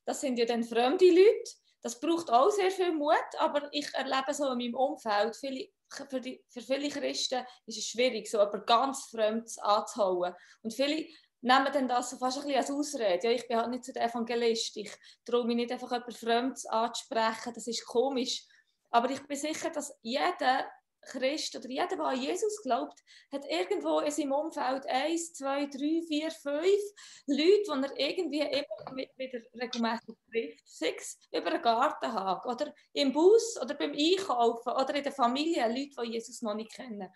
Das 0.05 0.21
sind 0.21 0.39
ja 0.39 0.45
dann 0.45 0.65
fremde 0.65 1.09
Leute. 1.09 1.51
Das 1.83 1.99
braucht 1.99 2.31
auch 2.31 2.51
sehr 2.51 2.71
viel 2.71 2.93
Mut, 2.93 3.17
aber 3.39 3.73
ich 3.73 3.89
erlebe 3.95 4.35
so 4.35 4.53
in 4.53 4.59
meinem 4.59 4.75
Umfeld 4.75 5.35
viele 5.37 5.69
für, 5.91 6.21
die, 6.21 6.43
für 6.49 6.61
viele 6.61 6.89
Christen 6.89 7.45
ist 7.67 7.79
es 7.79 7.87
schwierig, 7.87 8.31
so 8.31 8.39
jemand 8.39 8.67
ganz 8.67 9.05
Fremdes 9.11 9.59
anzuhauen. 9.59 10.35
Und 10.63 10.73
viele 10.73 11.07
nehmen 11.43 11.73
dann 11.73 11.89
das 11.89 12.11
so 12.11 12.19
fast 12.19 12.39
ein 12.39 12.45
bisschen 12.45 12.59
als 12.59 12.71
Ausrede. 12.71 13.27
Ja, 13.27 13.31
ich 13.31 13.49
bin 13.49 13.57
halt 13.57 13.71
nicht 13.71 13.85
so 13.85 13.93
der 13.93 14.05
Evangelist. 14.05 14.77
Ich 14.77 14.93
traue 15.25 15.47
mich 15.47 15.57
nicht 15.57 15.73
einfach 15.73 15.91
jemand 15.91 16.17
Fremdes 16.17 16.67
anzusprechen. 16.67 17.53
Das 17.55 17.67
ist 17.67 17.87
komisch. 17.87 18.47
Aber 18.91 19.11
ich 19.11 19.27
bin 19.27 19.37
sicher, 19.37 19.71
dass 19.71 19.93
jeder 20.03 20.67
Christ 21.03 21.57
oder 21.57 21.69
jeder, 21.69 21.89
der 21.89 22.01
an 22.01 22.21
Jesus 22.21 22.63
glaubt, 22.63 23.01
hat 23.33 23.45
irgendwo 23.49 24.01
in 24.01 24.11
seinem 24.11 24.33
Umfeld 24.33 24.87
eins, 24.87 25.33
zwei, 25.33 25.67
drei, 25.67 26.03
vier, 26.07 26.31
fünf 26.31 26.81
Leute, 27.27 27.63
die 27.65 27.83
er 27.83 27.99
irgendwie 27.99 28.41
immer 28.41 28.97
wieder 29.17 29.41
regelmäßig 29.61 30.17
trifft. 30.31 30.69
Sei 30.69 30.95
es 30.97 31.19
über 31.33 31.53
einen 31.53 31.63
Gartenhag 31.63 32.45
oder 32.47 32.75
im 32.93 33.13
Bus 33.13 33.59
oder 33.61 33.75
beim 33.75 33.93
Einkaufen 33.93 34.73
oder 34.73 34.95
in 34.95 35.03
der 35.03 35.13
Familie, 35.13 35.67
Leute, 35.69 36.03
die 36.05 36.13
Jesus 36.13 36.43
noch 36.43 36.55
nicht 36.55 36.73
kennen. 36.73 37.09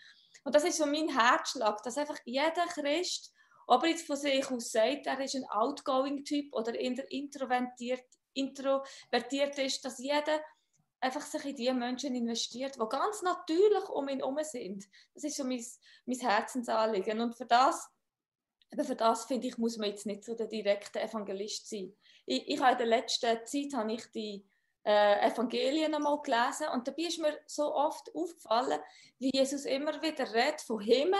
Und 0.44 0.55
das 0.55 0.64
ist 0.64 0.77
so 0.77 0.87
mein 0.87 1.09
Herzschlag, 1.09 1.83
dass 1.83 1.97
einfach 1.97 2.18
jeder 2.25 2.66
Christ, 2.66 3.33
ob 3.66 3.83
er 3.83 3.90
jetzt 3.90 4.07
von 4.07 4.16
sich 4.16 4.51
aus 4.51 4.73
sagt, 4.73 5.07
er 5.07 5.20
ist 5.20 5.35
ein 5.35 5.47
outgoing-Typ 5.49 6.53
oder 6.53 6.79
introvertiert, 6.79 8.05
introvertiert 8.35 9.59
ist, 9.59 9.85
dass 9.85 9.99
jeder 9.99 10.40
einfach 11.04 11.22
sich 11.22 11.44
in 11.44 11.56
die 11.56 11.72
Menschen 11.72 12.14
investiert, 12.14 12.76
die 12.76 12.88
ganz 12.88 13.22
natürlich 13.22 13.88
um 13.90 14.08
ihn 14.08 14.20
herum 14.20 14.38
sind. 14.42 14.84
Das 15.14 15.24
ist 15.24 15.36
so 15.36 15.44
mein, 15.44 15.64
mein 16.06 16.18
Herzensanliegen. 16.18 17.20
Und 17.20 17.36
für 17.36 17.44
das, 17.44 17.88
für 18.74 18.96
das 18.96 19.26
finde 19.26 19.48
ich, 19.48 19.58
muss 19.58 19.76
man 19.76 19.90
jetzt 19.90 20.06
nicht 20.06 20.24
so 20.24 20.34
der 20.34 20.46
direkte 20.46 21.00
Evangelist 21.00 21.68
sein. 21.68 21.94
Ich, 22.26 22.48
ich 22.48 22.60
habe 22.60 22.72
in 22.72 22.78
der 22.78 22.86
letzten 22.86 23.46
Zeit 23.46 23.74
habe 23.74 23.92
ich 23.92 24.06
die 24.12 24.44
äh, 24.84 25.28
Evangelien 25.28 25.94
einmal 25.94 26.20
gelesen 26.22 26.68
und 26.72 26.88
dabei 26.88 27.02
ist 27.02 27.18
mir 27.18 27.38
so 27.46 27.74
oft 27.74 28.14
aufgefallen, 28.14 28.80
wie 29.18 29.30
Jesus 29.32 29.66
immer 29.66 30.00
wieder 30.02 30.32
redet 30.32 30.62
von 30.62 30.80
Himmel, 30.80 31.18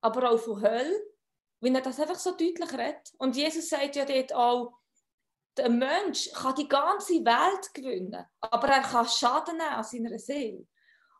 aber 0.00 0.32
auch 0.32 0.38
von 0.38 0.60
Hölle, 0.60 1.00
wie 1.60 1.72
er 1.72 1.80
das 1.80 2.00
einfach 2.00 2.18
so 2.18 2.32
deutlich 2.32 2.72
redet. 2.72 3.12
Und 3.18 3.36
Jesus 3.36 3.68
sagt 3.68 3.94
ja 3.96 4.04
dort 4.04 4.34
auch, 4.34 4.81
der 5.56 5.70
Mensch 5.70 6.30
kann 6.32 6.54
die 6.54 6.68
ganze 6.68 7.24
Welt 7.24 7.74
gewinnen, 7.74 8.24
aber 8.40 8.68
er 8.68 8.82
kann 8.82 9.06
Schaden 9.06 9.56
nehmen 9.56 9.68
an 9.68 9.84
seiner 9.84 10.18
Seele. 10.18 10.66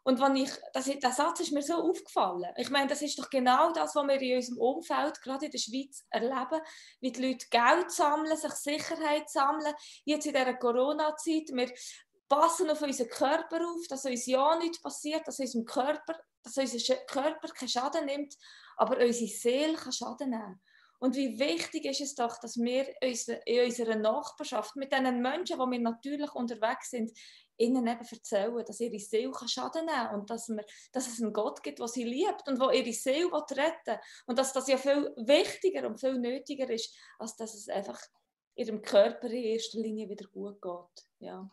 Und 0.05 0.21
wenn 0.21 0.35
ich, 0.35 0.51
das, 0.73 0.87
der 0.87 1.13
Satz 1.13 1.41
ist 1.41 1.53
mir 1.53 1.63
so 1.63 1.75
aufgefallen. 1.75 2.53
Ich 2.57 2.71
meine, 2.71 2.89
das 2.89 3.03
ist 3.03 3.17
doch 3.19 3.31
genau 3.31 3.73
das, 3.73 3.95
was 3.95 4.07
wir 4.09 4.21
in 4.21 4.37
unserem 4.37 4.59
Umfeld, 4.59 5.21
gerade 5.23 5.47
in 5.47 5.53
der 5.53 5.59
Schweiz, 5.59 6.05
erleben, 6.11 6.61
wie 7.01 7.13
die 7.13 7.25
Leute 7.25 7.47
Geld 7.49 7.91
sammeln, 7.93 8.37
sich 8.37 8.53
Sicherheit 8.53 9.31
sammeln. 9.31 9.73
Jetzt 10.05 10.27
in 10.27 10.33
dieser 10.33 10.55
Corona-Zeit, 10.55 11.51
wir 11.53 11.73
passen 12.29 12.71
auf 12.71 12.83
unseren 12.83 13.11
Körper 13.11 13.61
auf, 13.65 13.87
dass 13.89 14.05
uns 14.05 14.27
ja 14.27 14.57
nichts 14.57 14.83
passiert, 14.83 15.27
dass 15.29 15.39
unserem 15.39 15.67
Körper, 15.67 16.19
dass 16.43 16.57
unser 16.57 16.97
Körper 17.07 17.49
keinen 17.49 17.69
Schaden 17.69 18.07
nimmt, 18.07 18.35
aber 18.77 18.97
unsere 18.97 19.31
Seele 19.31 19.75
kann 19.75 19.93
Schaden 19.93 20.31
nehmen. 20.31 20.61
Und 21.03 21.17
wie 21.17 21.37
wichtig 21.41 21.85
ist 21.87 22.01
es 22.01 22.15
doch, 22.15 22.39
dass 22.39 22.57
wir 22.59 22.87
in 23.03 23.65
unserer 23.65 23.97
Nachbarschaft 23.97 24.77
mit 24.77 24.93
den 24.93 25.21
Menschen, 25.21 25.59
wo 25.59 25.69
wir 25.69 25.81
natürlich 25.81 26.33
unterwegs 26.33 26.91
sind, 26.91 27.11
ihnen 27.57 27.89
eben 27.89 28.07
erzählen, 28.09 28.65
dass 28.65 28.79
ihre 28.79 29.01
Seele 29.01 29.33
Schaden 29.49 29.85
nehmen 29.85 29.97
kann 29.97 30.21
und 30.21 30.31
dass, 30.31 30.49
wir, 30.49 30.65
dass 30.93 31.09
es 31.09 31.21
einen 31.21 31.33
Gott 31.33 31.61
gibt, 31.65 31.81
der 31.81 31.89
sie 31.89 32.05
liebt 32.05 32.47
und 32.47 32.61
der 32.61 32.71
ihre 32.71 32.93
Seele 32.93 33.33
retten 33.33 33.57
will. 33.85 33.99
Und 34.27 34.39
dass 34.39 34.53
das 34.53 34.69
ja 34.69 34.77
viel 34.77 35.13
wichtiger 35.17 35.89
und 35.89 35.99
viel 35.99 36.21
nötiger 36.21 36.71
ist, 36.71 36.97
als 37.19 37.35
dass 37.35 37.53
es 37.55 37.69
einfach 37.69 37.99
ihrem 38.55 38.81
Körper 38.81 39.27
in 39.27 39.43
erster 39.43 39.81
Linie 39.81 40.09
wieder 40.09 40.29
gut 40.29 40.63
geht. 40.63 41.07
Ja. 41.19 41.51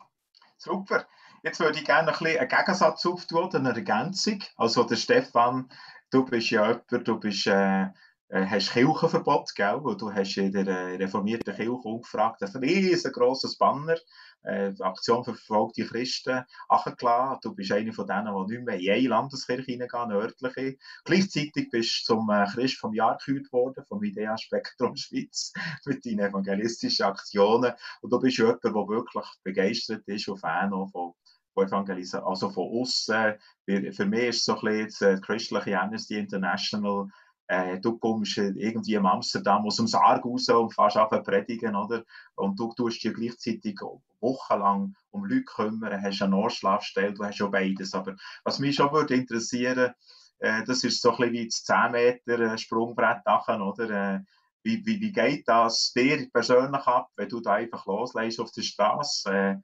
Super. 0.57 1.07
Jetzt 1.41 1.59
würde 1.59 1.79
ich 1.79 1.85
gerne 1.85 2.13
ein 2.13 2.19
bisschen 2.19 2.37
einen 2.37 2.49
Gegensatz 2.49 3.03
auftun, 3.03 3.55
eine 3.55 3.69
Ergänzung. 3.69 4.43
Also 4.57 4.83
der 4.83 4.97
Stefan, 4.97 5.71
du 6.11 6.23
bist 6.23 6.51
ja 6.51 6.67
jemand, 6.67 7.07
du 7.07 7.19
bist... 7.19 7.47
Äh, 7.47 7.87
äh, 8.29 8.45
hast 8.45 8.71
Kirchenverbot, 8.71 9.53
gell? 9.55 9.79
Weil 9.83 9.97
du 9.97 10.13
hast 10.13 10.37
in 10.37 10.51
der 10.51 10.67
äh, 10.67 10.95
reformierten 10.95 11.55
Kirche 11.55 11.71
umgefragt, 11.71 12.41
ein 12.43 12.55
riesengroßes 12.55 13.57
Banner, 13.57 13.97
äh, 14.43 14.71
Aktion 14.79 15.23
für 15.23 15.33
verfolgte 15.33 15.85
Christen, 15.85 16.43
angelassen. 16.67 17.39
Du 17.41 17.55
bist 17.55 17.71
einer 17.71 17.91
von 17.91 18.05
denen, 18.05 18.47
die 18.47 18.55
nicht 18.55 18.65
mehr 18.65 18.79
in 18.79 18.91
eine 18.91 19.07
Landeskirche 19.07 19.71
hineingehen, 19.71 20.03
eine 20.03 20.15
örtliche. 20.15 20.77
Gleichzeitig 21.05 21.69
bist 21.71 22.07
du 22.07 22.13
zum 22.13 22.29
äh, 22.29 22.45
Christ 22.45 22.77
vom 22.77 22.93
Jahr 22.93 23.17
gekürt 23.17 23.51
worden, 23.51 23.83
vom 23.87 24.03
Idea 24.03 24.37
Spektrum 24.37 24.95
Schweiz, 24.95 25.51
mit 25.85 26.05
deinen 26.05 26.19
evangelistischen 26.19 27.05
Aktionen. 27.05 27.73
Und 28.01 28.13
du 28.13 28.19
bist 28.19 28.37
jemand, 28.37 28.63
der 28.63 28.73
wirklich 28.73 29.25
begeistert 29.43 30.07
ist 30.07 30.27
und 30.27 30.37
Fan 30.37 30.69
von 30.91 31.13
Evangelisen, 31.55 32.21
also 32.21 32.49
von 32.49 32.69
außen. 32.71 33.33
Für 33.65 34.05
mich 34.05 34.23
ist 34.23 34.37
es 34.37 34.45
so 34.45 34.55
ein 34.55 34.85
bisschen 34.85 35.11
das 35.11 35.21
christliche 35.21 35.77
Amnesty 35.77 36.17
International 36.17 37.09
äh, 37.49 37.79
du 37.79 37.97
kommst 37.97 38.37
irgendwie 38.37 38.93
in 38.93 39.07
Amsterdam 39.07 39.65
aus 39.65 39.77
dem 39.77 39.87
Sarg 39.87 40.23
raus 40.23 40.47
und 40.49 40.71
fährst 40.71 40.97
an 40.97 41.23
predigen, 41.23 41.75
oder? 41.75 42.05
Und 42.35 42.59
du 42.59 42.71
tust 42.73 43.03
dir 43.03 43.11
gleichzeitig 43.11 43.79
wochenlang 44.21 44.95
um 45.09 45.25
Leute 45.25 45.45
kümmern, 45.45 45.99
hast 46.01 46.21
eine 46.21 46.31
Nordschlafstelle, 46.31 47.15
du 47.15 47.23
hast 47.23 47.39
ja 47.39 47.47
beides. 47.47 47.95
Aber 47.95 48.15
was 48.43 48.59
mich 48.59 48.75
schon 48.75 48.91
würde 48.91 49.15
interessieren, 49.15 49.93
äh, 50.37 50.63
das 50.63 50.83
ist 50.83 51.01
so 51.01 51.09
ein 51.09 51.17
bisschen 51.17 51.33
wie 51.33 51.45
das 51.45 51.63
10 51.63 51.91
Meter 51.91 52.39
äh, 52.39 52.57
Sprungbrett 52.57 53.25
nachher, 53.25 53.59
oder? 53.59 53.89
Äh, 53.89 54.19
wie, 54.61 54.85
wie, 54.85 54.99
wie 54.99 55.11
geht 55.11 55.47
das 55.47 55.91
dir 55.93 56.29
persönlich 56.31 56.85
ab, 56.85 57.09
wenn 57.15 57.29
du 57.29 57.39
da 57.39 57.53
einfach 57.53 57.87
loslässt 57.87 58.39
auf 58.39 58.51
der 58.51 58.61
Straße? 58.61 59.31
Äh, 59.31 59.55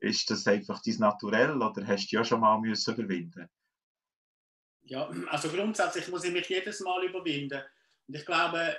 ist 0.00 0.30
das 0.30 0.46
einfach 0.46 0.80
dein 0.82 0.96
Naturell 0.98 1.60
oder 1.60 1.86
hast 1.86 2.10
du 2.10 2.16
ja 2.16 2.24
schon 2.24 2.40
mal 2.40 2.58
müssen 2.60 2.94
überwinden 2.94 3.48
ja, 4.86 5.10
also 5.30 5.48
grundsätzlich 5.48 6.08
muss 6.08 6.24
ich 6.24 6.32
mich 6.32 6.48
jedes 6.48 6.80
Mal 6.80 7.04
überwinden. 7.04 7.60
Und 8.06 8.14
ich 8.14 8.24
glaube, 8.24 8.76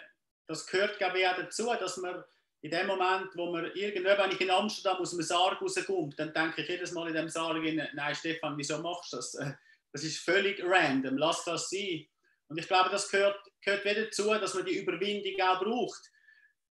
das 0.48 0.66
gehört 0.66 0.98
glaube 0.98 1.20
ich, 1.20 1.28
auch 1.28 1.36
dazu, 1.36 1.66
dass 1.80 1.98
man 1.98 2.24
in 2.62 2.72
dem 2.72 2.88
Moment, 2.88 3.30
wo 3.36 3.52
man 3.52 3.72
irgendwann, 3.76 4.18
wenn 4.18 4.32
ich 4.32 4.42
in 4.42 4.50
Amsterdam 4.50 4.98
aus 4.98 5.12
dem 5.12 5.22
Sarg 5.22 5.62
rauskomme, 5.62 6.16
dann 6.16 6.34
denke 6.34 6.62
ich 6.62 6.70
jedes 6.70 6.92
Mal 6.92 7.10
in 7.10 7.14
dem 7.14 7.30
Sarg, 7.30 7.62
nein 7.62 8.16
Stefan, 8.16 8.58
wieso 8.58 8.80
machst 8.80 9.14
du 9.14 9.18
das? 9.18 9.38
Das 9.94 10.04
ist 10.04 10.20
völlig 10.20 10.62
random, 10.64 11.18
lass 11.18 11.46
das 11.46 11.70
sein. 11.70 12.06
Und 12.50 12.60
ich 12.60 12.68
glaube, 12.68 12.90
das 12.90 13.10
gehört, 13.10 13.40
gehört 13.62 13.86
wieder 13.86 14.04
dazu, 14.04 14.30
dass 14.34 14.54
man 14.54 14.66
die 14.66 14.78
Überwindung 14.78 15.42
auch 15.42 15.64
braucht. 15.64 16.12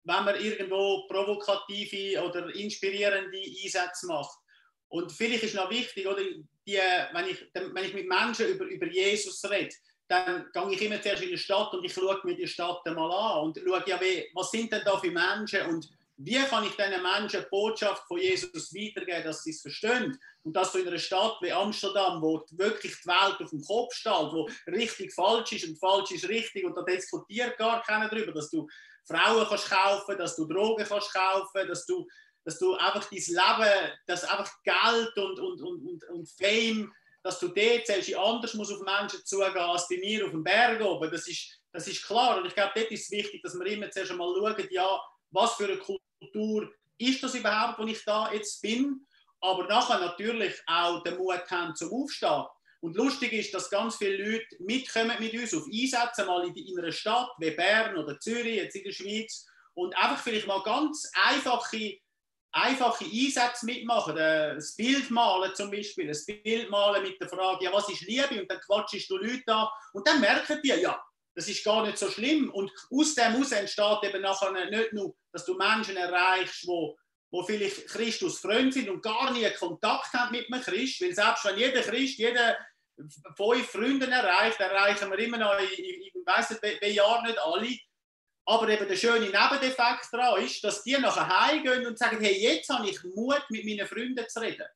Wenn 0.03 0.25
man 0.25 0.39
irgendwo 0.39 1.07
provokative 1.07 2.23
oder 2.23 2.53
inspirierende 2.55 3.39
Einsätze 3.39 4.07
macht. 4.09 4.37
Und 4.89 5.11
vielleicht 5.11 5.43
ist 5.45 5.55
noch 5.55 5.71
wichtig, 5.71 6.07
oder, 6.07 6.23
die, 6.23 6.79
wenn, 7.13 7.29
ich, 7.29 7.47
wenn 7.53 7.85
ich 7.85 7.95
mit 7.95 8.09
Menschen 8.09 8.49
über, 8.49 8.65
über 8.65 8.87
Jesus 8.87 9.45
rede, 9.51 9.75
dann 10.09 10.51
gehe 10.53 10.73
ich 10.73 10.83
immer 10.83 11.01
zuerst 11.01 11.23
in 11.23 11.31
die 11.31 11.39
Stadt 11.39 11.73
und 11.73 11.85
ich 11.85 11.93
schaue 11.93 12.21
mir 12.25 12.37
die 12.37 12.47
Stadt 12.47 12.81
einmal 12.85 13.11
an 13.11 13.45
und 13.45 13.59
schaue, 13.59 13.83
ja, 13.87 13.99
was 14.35 14.51
sind 14.51 14.73
denn 14.73 14.83
da 14.85 14.99
für 14.99 15.11
Menschen 15.11 15.63
und 15.67 15.89
wie 16.17 16.39
kann 16.45 16.65
ich 16.65 16.77
diesen 16.77 17.03
Menschen 17.03 17.41
die 17.41 17.49
Botschaft 17.51 18.07
von 18.07 18.19
Jesus 18.19 18.73
weitergeben, 18.73 19.25
dass 19.25 19.43
sie 19.43 19.51
es 19.51 19.63
verstehen? 19.63 20.17
Und 20.45 20.55
dass 20.55 20.71
du 20.71 20.79
in 20.79 20.87
einer 20.87 20.99
Stadt 20.99 21.39
wie 21.41 21.51
Amsterdam, 21.51 22.23
wo 22.23 22.45
wirklich 22.53 22.95
die 23.03 23.09
Welt 23.09 23.41
auf 23.41 23.51
dem 23.51 23.63
Kopf 23.63 23.95
steht, 23.95 24.13
wo 24.13 24.49
richtig 24.69 25.13
falsch 25.13 25.53
ist 25.53 25.67
und 25.67 25.79
falsch 25.79 26.13
ist 26.13 26.29
richtig 26.29 26.65
und 26.65 26.77
da 26.77 26.83
diskutiert 26.83 27.59
gar 27.59 27.83
keiner 27.83 28.09
darüber, 28.09 28.33
dass 28.33 28.51
du 28.51 28.69
Frauen 29.07 29.47
kannst 29.49 29.69
kaufen, 29.69 30.17
dass 30.17 30.37
du 30.37 30.47
Drogen 30.47 30.85
kannst 30.87 31.13
kaufen, 31.13 31.67
dass 31.67 31.85
du 31.85 32.07
dass 32.45 32.59
du 32.59 32.75
einfach 32.75 33.09
dein 33.11 33.19
Leben, 33.19 33.93
dass 34.07 34.25
einfach 34.25 34.53
Geld 34.63 35.17
und, 35.17 35.41
und, 35.41 35.63
und, 35.63 35.87
und, 35.87 36.05
und 36.11 36.29
Fame, 36.29 36.93
dass 37.23 37.39
du 37.41 37.49
dort 37.49 37.87
selbst 37.87 38.15
anders 38.15 38.55
muss 38.55 38.71
auf 38.71 38.83
Menschen 38.83 39.25
zugehen 39.25 39.57
als 39.57 39.89
bei 39.89 39.97
mir 39.97 40.27
auf 40.27 40.31
dem 40.31 40.45
Berg 40.45 40.81
oben. 40.83 41.11
Das 41.11 41.27
ist, 41.27 41.59
das 41.73 41.89
ist 41.89 42.05
klar. 42.05 42.39
Und 42.39 42.47
ich 42.47 42.55
glaube, 42.55 42.73
dort 42.75 42.91
ist 42.91 43.05
es 43.05 43.11
wichtig, 43.11 43.43
dass 43.43 43.59
wir 43.59 43.67
immer 43.67 43.91
zuerst 43.91 44.11
einmal 44.11 44.35
schauen, 44.37 44.69
ja, 44.71 45.01
was 45.31 45.55
für 45.55 45.65
eine 45.65 45.79
Kultur 45.79 46.71
ist 46.99 47.23
das 47.23 47.35
überhaupt, 47.35 47.79
wo 47.79 47.85
ich 47.87 48.05
da 48.05 48.31
jetzt 48.31 48.61
bin. 48.61 49.07
Aber 49.41 49.67
nachher 49.67 49.99
natürlich 50.01 50.55
auch 50.67 51.03
den 51.03 51.17
Mut 51.17 51.51
haben 51.51 51.75
zum 51.75 51.93
Aufstehen. 51.93 52.45
Und 52.81 52.97
lustig 52.97 53.33
ist, 53.33 53.55
dass 53.55 53.71
ganz 53.71 53.97
viele 53.97 54.33
Leute 54.33 54.47
mitkommen 54.59 55.17
mit 55.19 55.33
uns 55.33 55.55
auf 55.55 55.65
Einsätze, 55.65 56.27
mal 56.27 56.47
in, 56.47 56.55
in 56.55 56.79
einer 56.79 56.93
Stadt 56.93 57.31
wie 57.39 57.51
Bern 57.51 57.97
oder 57.97 58.21
Zürich, 58.21 58.57
jetzt 58.57 58.77
in 58.77 58.85
der 58.85 58.93
Schweiz, 58.93 59.47
und 59.73 59.97
einfach 59.97 60.23
vielleicht 60.23 60.47
mal 60.47 60.63
ganz 60.63 61.11
einfache 61.15 61.99
einfache 62.55 63.05
Einsätze 63.05 63.67
mitmachen, 63.67 64.15
das 64.17 64.77
Bild 64.77 65.11
malen 65.11 65.55
zum 65.55 65.71
Beispiel, 65.71 66.07
das 66.07 66.25
Bild 66.25 66.71
malen 66.71 67.03
mit 67.03 67.21
der 67.21 67.29
Frage, 67.29 67.65
ja, 67.65 67.73
was 67.73 67.89
ist 67.89 68.03
Liebe? 68.03 68.41
Und 68.41 68.51
dann 68.51 68.61
quatschst 68.61 69.11
du 69.11 69.17
Leute 69.17 69.53
an 69.53 69.69
und 69.93 70.07
dann 70.07 70.21
merken 70.21 70.61
die, 70.63 70.69
ja, 70.69 71.03
das 71.35 71.49
ist 71.49 71.65
gar 71.65 71.85
nicht 71.85 71.99
so 71.99 72.09
schlimm. 72.09 72.51
Und 72.51 72.71
aus 72.91 73.15
dem 73.17 73.33
heraus 73.33 73.53
entsteht 73.53 74.05
eben 74.05 74.23
nachher 74.23 74.53
nicht 74.53 74.93
nur, 74.93 75.17
dass 75.33 75.45
du 75.45 75.57
Menschen 75.57 75.97
erreichst, 75.97 76.67
wo, 76.67 76.97
wo 77.33 77.43
vielleicht 77.43 77.89
Christus 77.89 78.39
Freund 78.39 78.73
sind 78.73 78.89
und 78.89 79.03
gar 79.03 79.33
nie 79.33 79.51
Kontakt 79.59 80.13
haben 80.13 80.31
mit 80.31 80.53
einem 80.53 80.63
Christ, 80.63 81.01
weil 81.01 81.13
selbst 81.13 81.45
wenn 81.45 81.59
jeder 81.59 81.83
Christ, 81.83 82.19
jeder 82.19 82.57
fünf 83.37 83.69
Freunde 83.69 84.07
erreicht, 84.07 84.61
erreichen 84.61 85.11
wir 85.11 85.19
immer 85.19 85.39
noch, 85.39 85.59
ich, 85.59 85.79
ich 85.81 86.15
weiß 86.25 86.51
nicht, 86.51 86.63
wie 86.63 86.87
Jahr 86.91 87.23
nicht 87.23 87.39
alle, 87.39 87.77
aber 88.47 88.69
eben 88.69 88.87
der 88.87 88.97
schöne 88.97 89.27
Nebendeffekt 89.27 90.09
daran 90.13 90.45
ist, 90.45 90.63
dass 90.63 90.83
die 90.83 90.97
nachher 90.99 91.29
heimgehen 91.29 91.87
und 91.87 91.99
sagen, 91.99 92.21
hey, 92.21 92.39
jetzt 92.41 92.69
habe 92.69 92.89
ich 92.89 93.03
Mut, 93.15 93.43
mit 93.49 93.65
meinen 93.65 93.87
Freunden 93.87 94.29
zu 94.29 94.41
reden. 94.41 94.67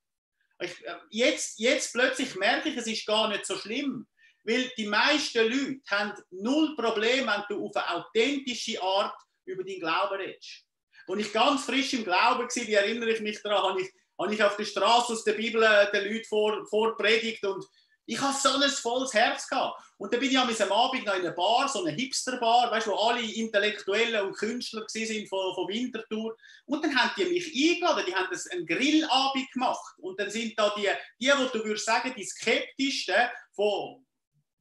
Ich, 0.61 0.85
äh, 0.85 0.95
jetzt, 1.11 1.59
jetzt 1.59 1.93
plötzlich 1.93 2.35
merke 2.37 2.71
ich, 2.71 2.77
es 2.77 2.87
ist 2.87 3.07
gar 3.07 3.29
nicht 3.29 3.47
so 3.47 3.57
schlimm. 3.57 4.07
Weil 4.45 4.71
die 4.77 4.87
meisten 4.87 5.47
Leute 5.47 5.81
haben 5.91 6.15
null 6.31 6.75
Probleme, 6.75 7.27
wenn 7.27 7.45
du 7.49 7.67
auf 7.67 7.77
eine 7.77 7.97
authentische 7.97 8.81
Art 8.83 9.15
über 9.45 9.63
deinen 9.63 9.81
Glauben 9.81 10.17
redest. 10.17 10.65
Als 11.07 11.21
ich 11.21 11.33
ganz 11.33 11.65
frisch 11.65 11.93
im 11.95 12.05
Glauben 12.05 12.45
war, 12.45 12.67
wie 12.67 12.75
erinnere 12.75 13.11
ich 13.11 13.21
mich 13.21 13.43
daran, 13.43 13.71
habe 13.71 13.83
ich, 13.83 13.89
habe 14.19 14.35
ich 14.35 14.43
auf 14.43 14.57
der 14.57 14.65
Straße 14.65 15.13
aus 15.13 15.25
der 15.25 15.35
Bibel 15.35 15.63
äh, 15.63 15.91
den 15.91 16.11
Leuten 16.11 16.25
vor, 16.25 16.67
vorpredigt 16.67 17.45
und 17.45 17.65
ich 18.09 18.19
hatte 18.19 18.39
so 18.41 18.49
ein 18.59 18.71
volles 18.71 19.13
Herz. 19.13 19.47
Gehabt. 19.47 19.83
Und 19.99 20.13
dann 20.13 20.21
bin 20.21 20.31
ich 20.31 20.39
am 20.39 20.49
Abend 20.73 21.05
noch 21.05 21.15
in 21.15 21.21
einer 21.21 21.33
Bar, 21.33 21.69
so 21.69 21.85
eine 21.85 21.95
Hipsterbar, 21.95 22.73
wo 22.87 22.95
alle 22.95 23.21
Intellektuellen 23.21 24.27
und 24.27 24.37
Künstler 24.37 24.85
sind 24.89 25.29
von, 25.29 25.55
von 25.55 25.69
Winterthur. 25.69 26.35
Und 26.65 26.83
dann 26.83 26.97
haben 26.97 27.11
die 27.19 27.27
mich 27.27 27.47
eingeladen, 27.49 28.05
die 28.07 28.15
haben 28.15 28.35
einen 28.51 28.67
Grillabend 28.67 29.53
gemacht. 29.53 29.95
Und 29.99 30.19
dann 30.19 30.31
sind 30.31 30.59
da 30.59 30.73
die, 30.75 30.89
die, 31.21 31.29
wo 31.37 31.45
du 31.53 31.63
würdest 31.63 31.85
sagen, 31.85 32.15
die 32.17 32.25
skeptischsten 32.25 33.29
von, 33.53 34.07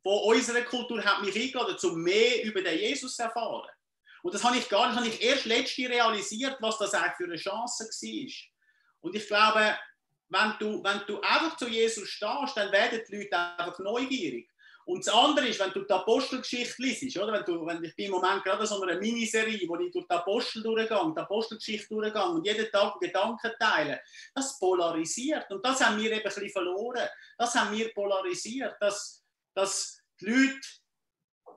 von 0.03 0.23
unserer 0.23 0.63
Kultur, 0.63 1.03
haben 1.05 1.25
mich 1.25 1.36
eingeladen, 1.36 1.77
um 1.89 2.03
mehr 2.03 2.43
über 2.43 2.62
den 2.62 2.77
Jesus 2.77 3.15
zu 3.15 3.23
erfahren. 3.23 3.69
Und 4.23 4.33
das 4.33 4.43
habe 4.43 4.57
ich 4.57 4.67
gar 4.67 4.89
nicht, 4.89 4.97
habe 4.97 5.07
ich 5.07 5.21
erst 5.21 5.45
letzte 5.45 5.88
realisiert, 5.88 6.57
was 6.60 6.77
das 6.79 6.93
eigentlich 6.93 7.15
für 7.15 7.23
eine 7.23 7.38
Chance 7.38 7.86
war. 7.86 8.33
Und 8.99 9.15
ich 9.15 9.25
glaube, 9.25 9.77
wenn 10.30 10.54
du, 10.60 10.84
wenn 10.84 11.02
du 11.08 11.22
einfach 11.22 11.58
zu 11.58 11.68
Jesus 11.68 12.10
stehst, 12.10 12.56
dann 12.56 12.72
werden 12.72 13.02
die 13.08 13.16
Leute 13.16 13.38
einfach 13.38 13.80
neugierig. 13.80 14.50
Und 14.88 15.06
das 15.06 15.13
andere 15.13 15.50
ist, 15.50 15.60
wenn 15.60 15.72
du 15.72 15.82
die 15.84 15.94
Apostelgeschichte 15.94 16.82
liest, 16.82 17.18
oder? 17.18 17.34
Wenn, 17.34 17.44
du, 17.44 17.66
wenn 17.66 17.84
ich 17.84 17.94
bin 17.94 18.06
im 18.06 18.12
Moment 18.12 18.42
gerade 18.46 18.66
so 18.66 18.82
einer 18.82 18.98
Miniserie, 18.98 19.68
wo 19.68 19.76
ich 19.78 19.92
durch 19.92 20.08
die 20.08 20.16
Apostel 20.16 20.63
durchgehe, 20.63 21.13
die 21.13 21.20
Apostelgeschichte 21.20 21.90
durchgehe 21.90 22.24
und 22.24 22.46
jeden 22.46 22.72
Tag 22.72 22.98
Gedanken 23.02 23.52
teile, 23.60 24.00
das 24.34 24.58
polarisiert. 24.58 25.52
Und 25.52 25.66
das 25.66 25.84
haben 25.84 25.98
wir 25.98 26.10
eben 26.10 26.20
ein 26.20 26.24
bisschen 26.24 26.50
verloren. 26.50 27.06
Das 27.38 27.54
haben 27.56 27.76
wir 27.76 27.94
polarisiert, 27.94 28.78
dass, 28.80 29.22
dass 29.54 30.02
die 30.22 30.26
Leute 30.26 30.68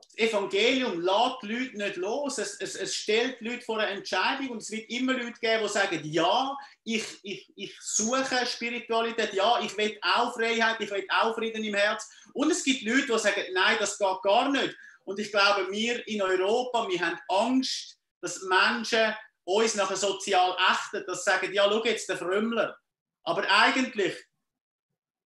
das 0.03 0.17
Evangelium 0.17 1.01
lässt 1.01 1.37
die 1.41 1.47
Leute 1.47 1.77
nicht 1.77 1.95
los. 1.97 2.37
Es, 2.37 2.55
es, 2.59 2.75
es, 2.75 2.95
stellt 2.95 3.39
die 3.39 3.45
Leute 3.45 3.61
vor 3.61 3.79
eine 3.79 3.91
Entscheidung 3.91 4.49
und 4.49 4.61
es 4.61 4.71
wird 4.71 4.89
immer 4.89 5.13
Leute 5.13 5.39
geben, 5.39 5.63
die 5.63 5.69
sagen, 5.69 6.01
ja, 6.03 6.57
ich, 6.83 7.03
ich, 7.23 7.51
ich 7.55 7.77
suche 7.79 8.45
Spiritualität, 8.45 9.33
ja, 9.33 9.59
ich 9.61 9.75
will 9.77 9.97
auch 10.01 10.33
Freiheit, 10.33 10.79
ich 10.79 10.91
will 10.91 11.05
auch 11.09 11.35
Frieden 11.35 11.63
im 11.63 11.75
Herz. 11.75 12.09
Und 12.33 12.51
es 12.51 12.63
gibt 12.63 12.83
Leute, 12.83 13.07
die 13.13 13.19
sagen, 13.19 13.43
nein, 13.53 13.77
das 13.79 13.97
geht 13.97 14.21
gar 14.23 14.49
nicht. 14.49 14.75
Und 15.03 15.19
ich 15.19 15.31
glaube, 15.31 15.71
wir 15.71 16.07
in 16.07 16.21
Europa, 16.21 16.87
wir 16.87 16.99
haben 16.99 17.19
Angst, 17.27 17.97
dass 18.21 18.41
Menschen 18.43 19.15
uns 19.43 19.75
nachher 19.75 19.95
sozial 19.97 20.55
achten, 20.59 21.03
dass 21.07 21.23
sie 21.23 21.31
sagen, 21.31 21.53
ja, 21.53 21.65
schau 21.67 21.83
jetzt, 21.83 22.09
der 22.09 22.17
Frömmler. 22.17 22.77
Aber 23.23 23.43
eigentlich 23.49 24.15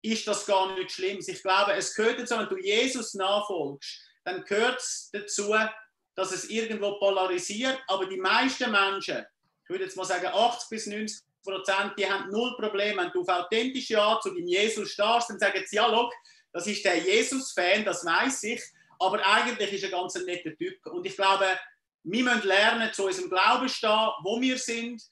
ist 0.02 0.26
das 0.26 0.46
gar 0.46 0.74
nicht 0.74 0.92
schlimm. 0.92 1.18
Ich 1.26 1.42
glaube, 1.42 1.72
es 1.72 1.94
gehört 1.94 2.20
dazu, 2.20 2.36
wenn 2.36 2.48
du 2.48 2.58
Jesus 2.58 3.14
nachfolgst, 3.14 4.00
dann 4.24 4.44
gehört 4.44 4.78
es 4.80 5.10
dazu, 5.12 5.54
dass 6.14 6.32
es 6.32 6.48
irgendwo 6.48 6.98
polarisiert. 6.98 7.80
Aber 7.86 8.06
die 8.06 8.16
meisten 8.16 8.70
Menschen, 8.70 9.24
ich 9.62 9.70
würde 9.70 9.84
jetzt 9.84 9.96
mal 9.96 10.04
sagen 10.04 10.26
80 10.26 10.68
bis 10.68 10.86
90 10.86 11.24
Prozent, 11.42 11.92
die 11.98 12.10
haben 12.10 12.30
null 12.30 12.56
Probleme. 12.56 13.02
Wenn 13.02 13.10
du 13.10 13.20
auf 13.20 13.28
authentische 13.28 14.00
Art 14.00 14.22
zu 14.22 14.30
dem 14.30 14.46
Jesus 14.46 14.92
starrst, 14.92 15.30
dann 15.30 15.38
sagen 15.38 15.62
sie, 15.66 15.76
ja, 15.76 15.86
look, 15.86 16.12
das 16.52 16.66
ist 16.66 16.84
der 16.84 16.98
Jesus-Fan, 16.98 17.84
das 17.84 18.04
weiß 18.04 18.44
ich. 18.44 18.62
Aber 18.98 19.24
eigentlich 19.26 19.72
ist 19.72 19.84
er 19.84 19.90
ganz 19.90 20.16
ein 20.16 20.24
netter 20.24 20.56
Typ. 20.56 20.84
Und 20.86 21.04
ich 21.04 21.16
glaube, 21.16 21.46
wir 22.04 22.24
müssen 22.24 22.46
lernen, 22.46 22.92
zu 22.92 23.06
unserem 23.06 23.28
Glauben 23.28 23.68
stehen, 23.68 24.10
wo 24.22 24.40
wir 24.40 24.58
sind 24.58 25.02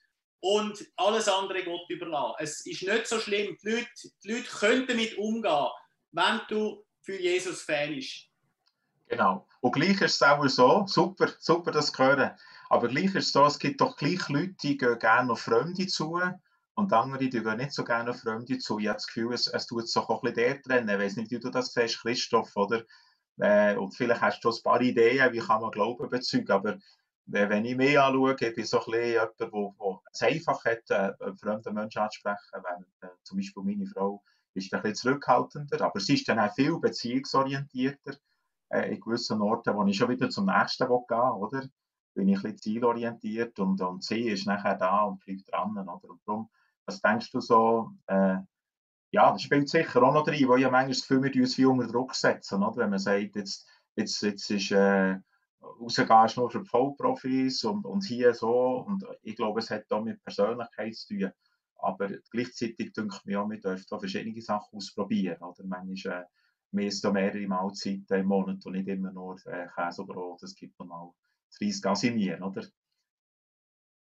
und 0.41 0.87
alles 0.97 1.29
andere 1.29 1.65
Gott 1.65 1.89
überlassen. 1.89 2.37
Es 2.39 2.67
ist 2.67 2.83
nicht 2.83 3.07
so 3.07 3.19
schlimm. 3.19 3.57
Die 3.63 3.71
Leute, 3.71 3.89
die 4.23 4.33
Leute 4.33 4.49
können 4.49 4.87
damit 4.87 5.17
umgehen, 5.19 5.69
wenn 6.13 6.41
du 6.49 6.85
für 7.01 7.19
Jesus 7.19 7.63
Fan 7.63 7.95
bist. 7.95 8.29
Genau. 9.13 9.47
Und 9.61 9.75
gleich 9.75 10.01
ist 10.01 10.15
es 10.15 10.23
auch 10.23 10.43
so, 10.49 10.87
super, 10.87 11.29
super 11.39 11.71
das 11.71 11.93
hören. 11.99 12.31
Aber 12.71 12.89
gleich 12.89 13.15
ist 13.15 13.27
es 13.27 13.33
so, 13.33 13.45
es 13.45 13.59
gibt 13.59 13.83
doch 13.83 13.95
gleich 13.99 14.27
Leute, 14.31 14.55
die 14.63 14.79
gehen 14.79 14.99
gerne 14.99 15.31
auf 15.31 15.41
Fremde 15.41 15.87
zu 15.87 16.19
und 16.77 16.93
andere, 16.95 17.29
die 17.29 17.43
gehen 17.43 17.59
nicht 17.59 17.73
so 17.73 17.85
gerne 17.85 18.09
auf 18.09 18.21
Fremde 18.21 18.57
zu. 18.57 18.79
Ich 18.79 18.89
habe 18.89 18.97
das 18.97 19.07
Gefühl, 19.07 19.35
es, 19.35 19.49
es 19.49 19.67
tut 19.67 19.87
sich 19.87 20.03
auch 20.03 20.09
ein 20.23 20.33
bisschen 20.33 20.35
der 20.37 20.63
trennen. 20.63 20.89
Ich 20.89 20.99
weiß 20.99 21.17
nicht, 21.17 21.31
wie 21.31 21.39
du 21.39 21.51
das 21.51 21.75
siehst, 21.75 22.01
Christoph, 22.01 22.57
oder? 22.57 22.85
Äh, 23.37 23.77
und 23.77 23.95
vielleicht 23.95 24.23
hast 24.23 24.41
du 24.45 24.49
ein 24.49 24.63
paar 24.65 24.81
Ideen, 24.81 25.31
wie 25.35 25.41
kann 25.41 25.61
man 25.61 25.73
Glauben 25.73 26.09
bezeugen, 26.09 26.51
aber 26.51 26.73
äh, 26.73 27.49
wenn 27.51 27.67
ich 27.67 27.77
mich 27.77 28.01
anschaue, 28.01 28.35
ich 28.41 28.55
bin 28.55 28.65
so 28.65 28.79
ein 28.79 28.93
bisschen 28.93 29.11
jemand, 29.11 29.41
der 29.41 30.01
es 30.11 30.23
einfach 30.23 30.65
hat, 30.65 30.89
äh, 30.89 31.13
einen 31.23 31.37
fremden 31.37 31.75
Menschen 31.75 32.01
anzusprechen, 32.01 32.63
während 32.63 32.87
äh, 33.03 33.09
zum 33.25 33.37
Beispiel 33.37 33.63
meine 33.63 33.87
Frau 33.87 34.23
ist 34.55 34.73
ein 34.73 34.81
bisschen 34.81 34.95
zurückhaltender, 34.95 35.83
aber 35.83 36.01
sie 36.01 36.15
ist 36.15 36.27
dann 36.29 36.39
auch 36.39 36.55
viel 36.55 36.79
beziehungsorientierter 36.79 38.17
äh, 38.73 38.95
in 38.95 39.01
gewissen 39.01 39.41
Orten, 39.41 39.75
wo 39.75 39.85
ich 39.87 39.97
schon 39.97 40.09
wieder 40.09 40.31
zum 40.31 40.47
nächsten 40.47 40.89
will 40.89 41.05
gehen 41.09 41.19
oder? 41.19 41.69
Bin 42.15 42.29
ich 42.29 42.37
ein 42.37 42.43
bisschen 42.43 42.59
zielorientiert 42.59 43.59
und, 43.59 43.81
und 43.81 44.05
sie 44.05 44.29
ist 44.29 44.47
nachher 44.47 44.77
da 44.77 45.05
und 45.05 45.25
bleibt 45.25 45.51
dran, 45.51 45.77
oder? 45.79 46.11
Und 46.11 46.21
darum, 46.27 46.51
was 46.85 47.01
denkst 47.01 47.31
du 47.31 47.41
so, 47.41 47.93
äh, 48.07 48.37
ja, 49.13 49.31
das 49.31 49.43
spielt 49.43 49.69
sicher 49.69 50.03
auch 50.03 50.13
noch 50.13 50.25
drin, 50.25 50.49
weil 50.49 50.61
ich 50.61 50.65
manchmal 50.65 50.89
das 50.89 51.01
Gefühl, 51.03 51.23
wir 51.23 51.43
uns 51.43 51.55
viel 51.55 51.67
unter 51.67 51.87
Druck 51.87 52.15
setzen, 52.15 52.63
oder? 52.63 52.79
wenn 52.79 52.91
man 52.91 52.99
sagt, 52.99 53.37
jetzt, 53.37 53.67
jetzt, 53.97 54.23
jetzt 54.23 54.51
ist, 54.51 54.71
äh, 54.73 55.19
rausgehst 55.63 56.37
nur 56.37 56.51
für 56.51 56.65
Vollprofis 56.65 57.65
und, 57.65 57.85
und 57.85 58.05
hier 58.05 58.35
so. 58.35 58.85
Und 58.87 59.05
ich 59.23 59.37
glaube, 59.37 59.61
es 59.61 59.71
hat 59.71 59.85
da 59.89 60.01
mit 60.01 60.23
Persönlichkeit 60.25 60.95
zu 60.95 61.19
tun. 61.19 61.33
Aber 61.77 62.09
gleichzeitig 62.31 62.93
denke 62.93 63.17
ich 63.17 63.25
mir 63.25 63.41
auch, 63.41 63.51
wir 63.51 63.61
dürfen 63.61 63.87
da 63.89 63.99
verschiedene 63.99 64.41
Sachen 64.41 64.77
ausprobieren. 64.77 65.43
Oder? 65.43 65.65
Manchmal 65.65 66.23
äh, 66.23 66.25
wir 66.73 66.87
essen 66.87 67.03
da 67.03 67.13
mehrere 67.13 67.47
Mahlzeiten 67.47 68.21
im 68.21 68.27
Monat 68.27 68.65
und 68.65 68.73
nicht 68.73 68.89
immer 68.89 69.13
nur 69.13 69.37
äh, 69.47 69.67
Käse 69.75 70.03
oder 70.03 70.15
Brot. 70.15 70.43
Es 70.43 70.55
gibt 70.55 70.79
nochmal 70.79 71.11
das 71.49 71.61
Reis 71.61 71.83
gasinieren, 71.83 72.43
oder? 72.43 72.67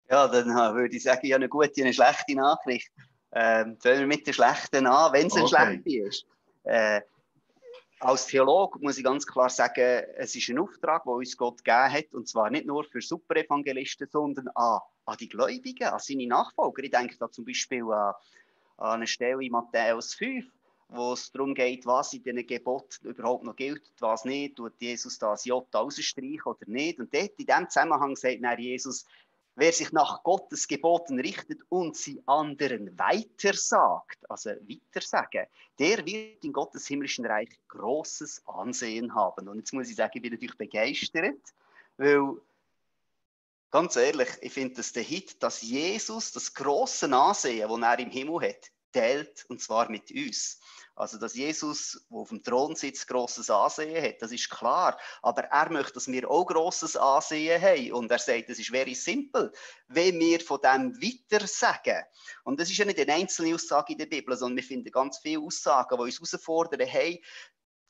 Ja, 0.09 0.27
dann 0.27 0.49
äh, 0.49 0.75
würde 0.75 0.95
ich 0.95 1.03
sagen, 1.03 1.21
ich 1.23 1.33
habe 1.33 1.43
eine 1.43 1.49
gute 1.49 1.69
und 1.69 1.81
eine 1.81 1.93
schlechte 1.93 2.35
Nachricht. 2.35 2.91
Ähm, 3.31 3.77
fangen 3.79 3.99
wir 3.99 4.07
mit 4.07 4.25
der 4.25 4.33
schlechten 4.33 4.87
an, 4.87 5.13
wenn 5.13 5.27
es 5.27 5.33
okay. 5.33 5.55
eine 5.55 5.81
schlechte 5.81 6.07
ist. 6.07 6.25
Äh, 6.63 7.01
als 7.99 8.27
Theologe 8.27 8.79
muss 8.79 8.97
ich 8.97 9.03
ganz 9.03 9.27
klar 9.27 9.49
sagen, 9.49 10.03
es 10.15 10.35
ist 10.35 10.49
ein 10.49 10.59
Auftrag, 10.59 11.03
den 11.03 11.13
uns 11.13 11.35
Gott 11.35 11.63
gegeben 11.63 11.91
hat, 11.91 12.13
und 12.13 12.27
zwar 12.27 12.49
nicht 12.49 12.65
nur 12.65 12.85
für 12.85 13.01
Superevangelisten, 13.01 14.07
sondern 14.09 14.47
an, 14.55 14.79
an 15.05 15.17
die 15.19 15.27
Gläubigen, 15.27 15.87
an 15.87 15.99
seine 15.99 16.27
Nachfolger. 16.27 16.83
Ich 16.83 16.91
denke 16.91 17.17
da 17.19 17.29
zum 17.29 17.45
Beispiel 17.45 17.83
an, 17.83 18.13
an 18.77 18.91
eine 18.91 19.07
Stelle 19.07 19.43
in 19.43 19.51
Matthäus 19.51 20.13
5, 20.13 20.45
wo 20.89 21.13
es 21.13 21.31
darum 21.31 21.53
geht, 21.53 21.85
was 21.85 22.13
in 22.13 22.23
diesen 22.23 22.45
Geboten 22.45 23.07
überhaupt 23.07 23.43
noch 23.43 23.55
gilt, 23.55 23.83
was 23.99 24.25
nicht. 24.25 24.55
Tut 24.55 24.73
Jesus 24.79 25.17
das 25.19 25.45
J 25.45 25.65
rausstreichen 25.73 26.41
oder 26.43 26.65
nicht? 26.65 26.99
Und 26.99 27.13
dort 27.13 27.31
in 27.37 27.45
diesem 27.45 27.69
Zusammenhang 27.69 28.15
sagt 28.15 28.39
Jesus, 28.59 29.05
Wer 29.59 29.73
sich 29.73 29.91
nach 29.91 30.23
Gottes 30.23 30.69
Geboten 30.69 31.19
richtet 31.19 31.63
und 31.67 31.97
sie 31.97 32.23
anderen 32.27 32.97
weitersagt, 32.97 34.17
also 34.29 34.51
weitersagen, 34.51 35.47
der 35.77 36.05
wird 36.05 36.45
in 36.45 36.53
Gottes 36.53 36.87
himmlischen 36.87 37.25
Reich 37.25 37.49
großes 37.67 38.43
Ansehen 38.45 39.13
haben. 39.13 39.49
Und 39.49 39.57
jetzt 39.57 39.73
muss 39.73 39.89
ich 39.89 39.97
sagen, 39.97 40.13
ich 40.15 40.21
bin 40.21 40.31
natürlich 40.31 40.57
begeistert, 40.57 41.41
weil 41.97 42.37
ganz 43.69 43.97
ehrlich, 43.97 44.29
ich 44.39 44.53
finde 44.53 44.75
das 44.75 44.93
der 44.93 45.03
Hit, 45.03 45.43
dass 45.43 45.61
Jesus 45.61 46.31
das 46.31 46.53
große 46.53 47.13
Ansehen, 47.13 47.67
das 47.67 47.81
er 47.81 47.99
im 47.99 48.11
Himmel 48.11 48.47
hat, 48.47 48.71
teilt, 48.93 49.45
und 49.49 49.59
zwar 49.59 49.89
mit 49.91 50.09
uns. 50.09 50.58
Also, 50.99 51.17
dass 51.17 51.33
Jesus, 51.33 52.05
der 52.09 52.17
auf 52.17 52.27
dem 52.27 52.43
Thron 52.43 52.75
sitzt, 52.75 53.07
grosses 53.07 53.49
Ansehen 53.49 54.03
hat, 54.03 54.21
das 54.21 54.33
ist 54.33 54.49
klar. 54.49 54.99
Aber 55.21 55.45
er 55.45 55.71
möchte, 55.71 55.93
dass 55.93 56.09
wir 56.09 56.29
auch 56.29 56.45
grosses 56.45 56.97
Ansehen 56.97 57.61
haben. 57.61 57.93
Und 57.93 58.11
er 58.11 58.19
sagt, 58.19 58.49
es 58.49 58.59
ist 58.59 58.69
very 58.69 58.93
simple, 58.93 59.49
wenn 59.87 60.19
wir 60.19 60.41
von 60.41 60.59
dem 60.59 60.93
weiter 61.01 61.47
sagen. 61.47 62.03
Und 62.43 62.59
das 62.59 62.69
ist 62.69 62.79
ja 62.79 62.83
nicht 62.83 62.99
eine 62.99 63.13
einzelne 63.13 63.55
Aussage 63.55 63.93
in 63.93 63.99
der 63.99 64.07
Bibel, 64.07 64.35
sondern 64.35 64.57
wir 64.57 64.63
finden 64.63 64.91
ganz 64.91 65.19
viele 65.19 65.39
Aussagen, 65.39 65.97
die 65.97 66.03
uns 66.03 66.17
herausfordern, 66.17 66.85
hey, 66.85 67.23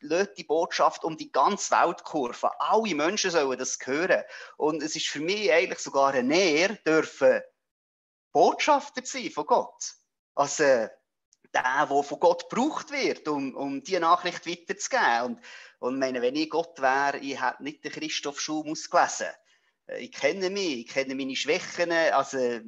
lädt 0.02 0.38
die 0.38 0.44
Botschaft 0.44 1.04
um 1.04 1.18
die 1.18 1.32
ganze 1.32 1.72
Weltkurve. 1.72 2.62
Alle 2.62 2.94
Menschen 2.94 3.32
sollen 3.32 3.58
das 3.58 3.80
hören. 3.84 4.24
Und 4.58 4.84
es 4.84 4.96
ist 4.96 5.08
für 5.08 5.20
mich 5.20 5.52
eigentlich 5.52 5.80
sogar 5.80 6.14
eine 6.14 6.22
Nähe, 6.22 6.78
dürfen 6.86 7.42
Botschafter 8.34 9.02
sein 9.04 9.32
von 9.32 9.48
Gott. 9.48 9.96
Also, 10.36 10.90
der, 11.54 11.88
der 11.88 12.04
von 12.04 12.20
Gott 12.20 12.50
gebraucht 12.50 12.92
wird, 12.92 13.28
um, 13.28 13.56
um 13.56 13.84
diese 13.84 14.00
Nachricht 14.00 14.46
weiterzugeben. 14.46 15.24
Und, 15.26 15.40
und 15.80 16.00
meine, 16.00 16.22
wenn 16.22 16.36
ich 16.36 16.50
Gott 16.50 16.80
wäre, 16.80 17.18
ich 17.18 17.42
hätte 17.42 17.64
nicht 17.64 17.84
den 17.84 17.92
Christoph 17.92 18.40
Schum 18.40 18.72
ausgelesen. 18.72 19.30
Äh, 19.88 20.00
ich 20.04 20.12
kenne 20.12 20.50
mich, 20.50 20.80
ich 20.80 20.88
kenne 20.88 21.16
meine 21.16 21.36
Schwächen. 21.36 21.92
Also, 21.92 22.60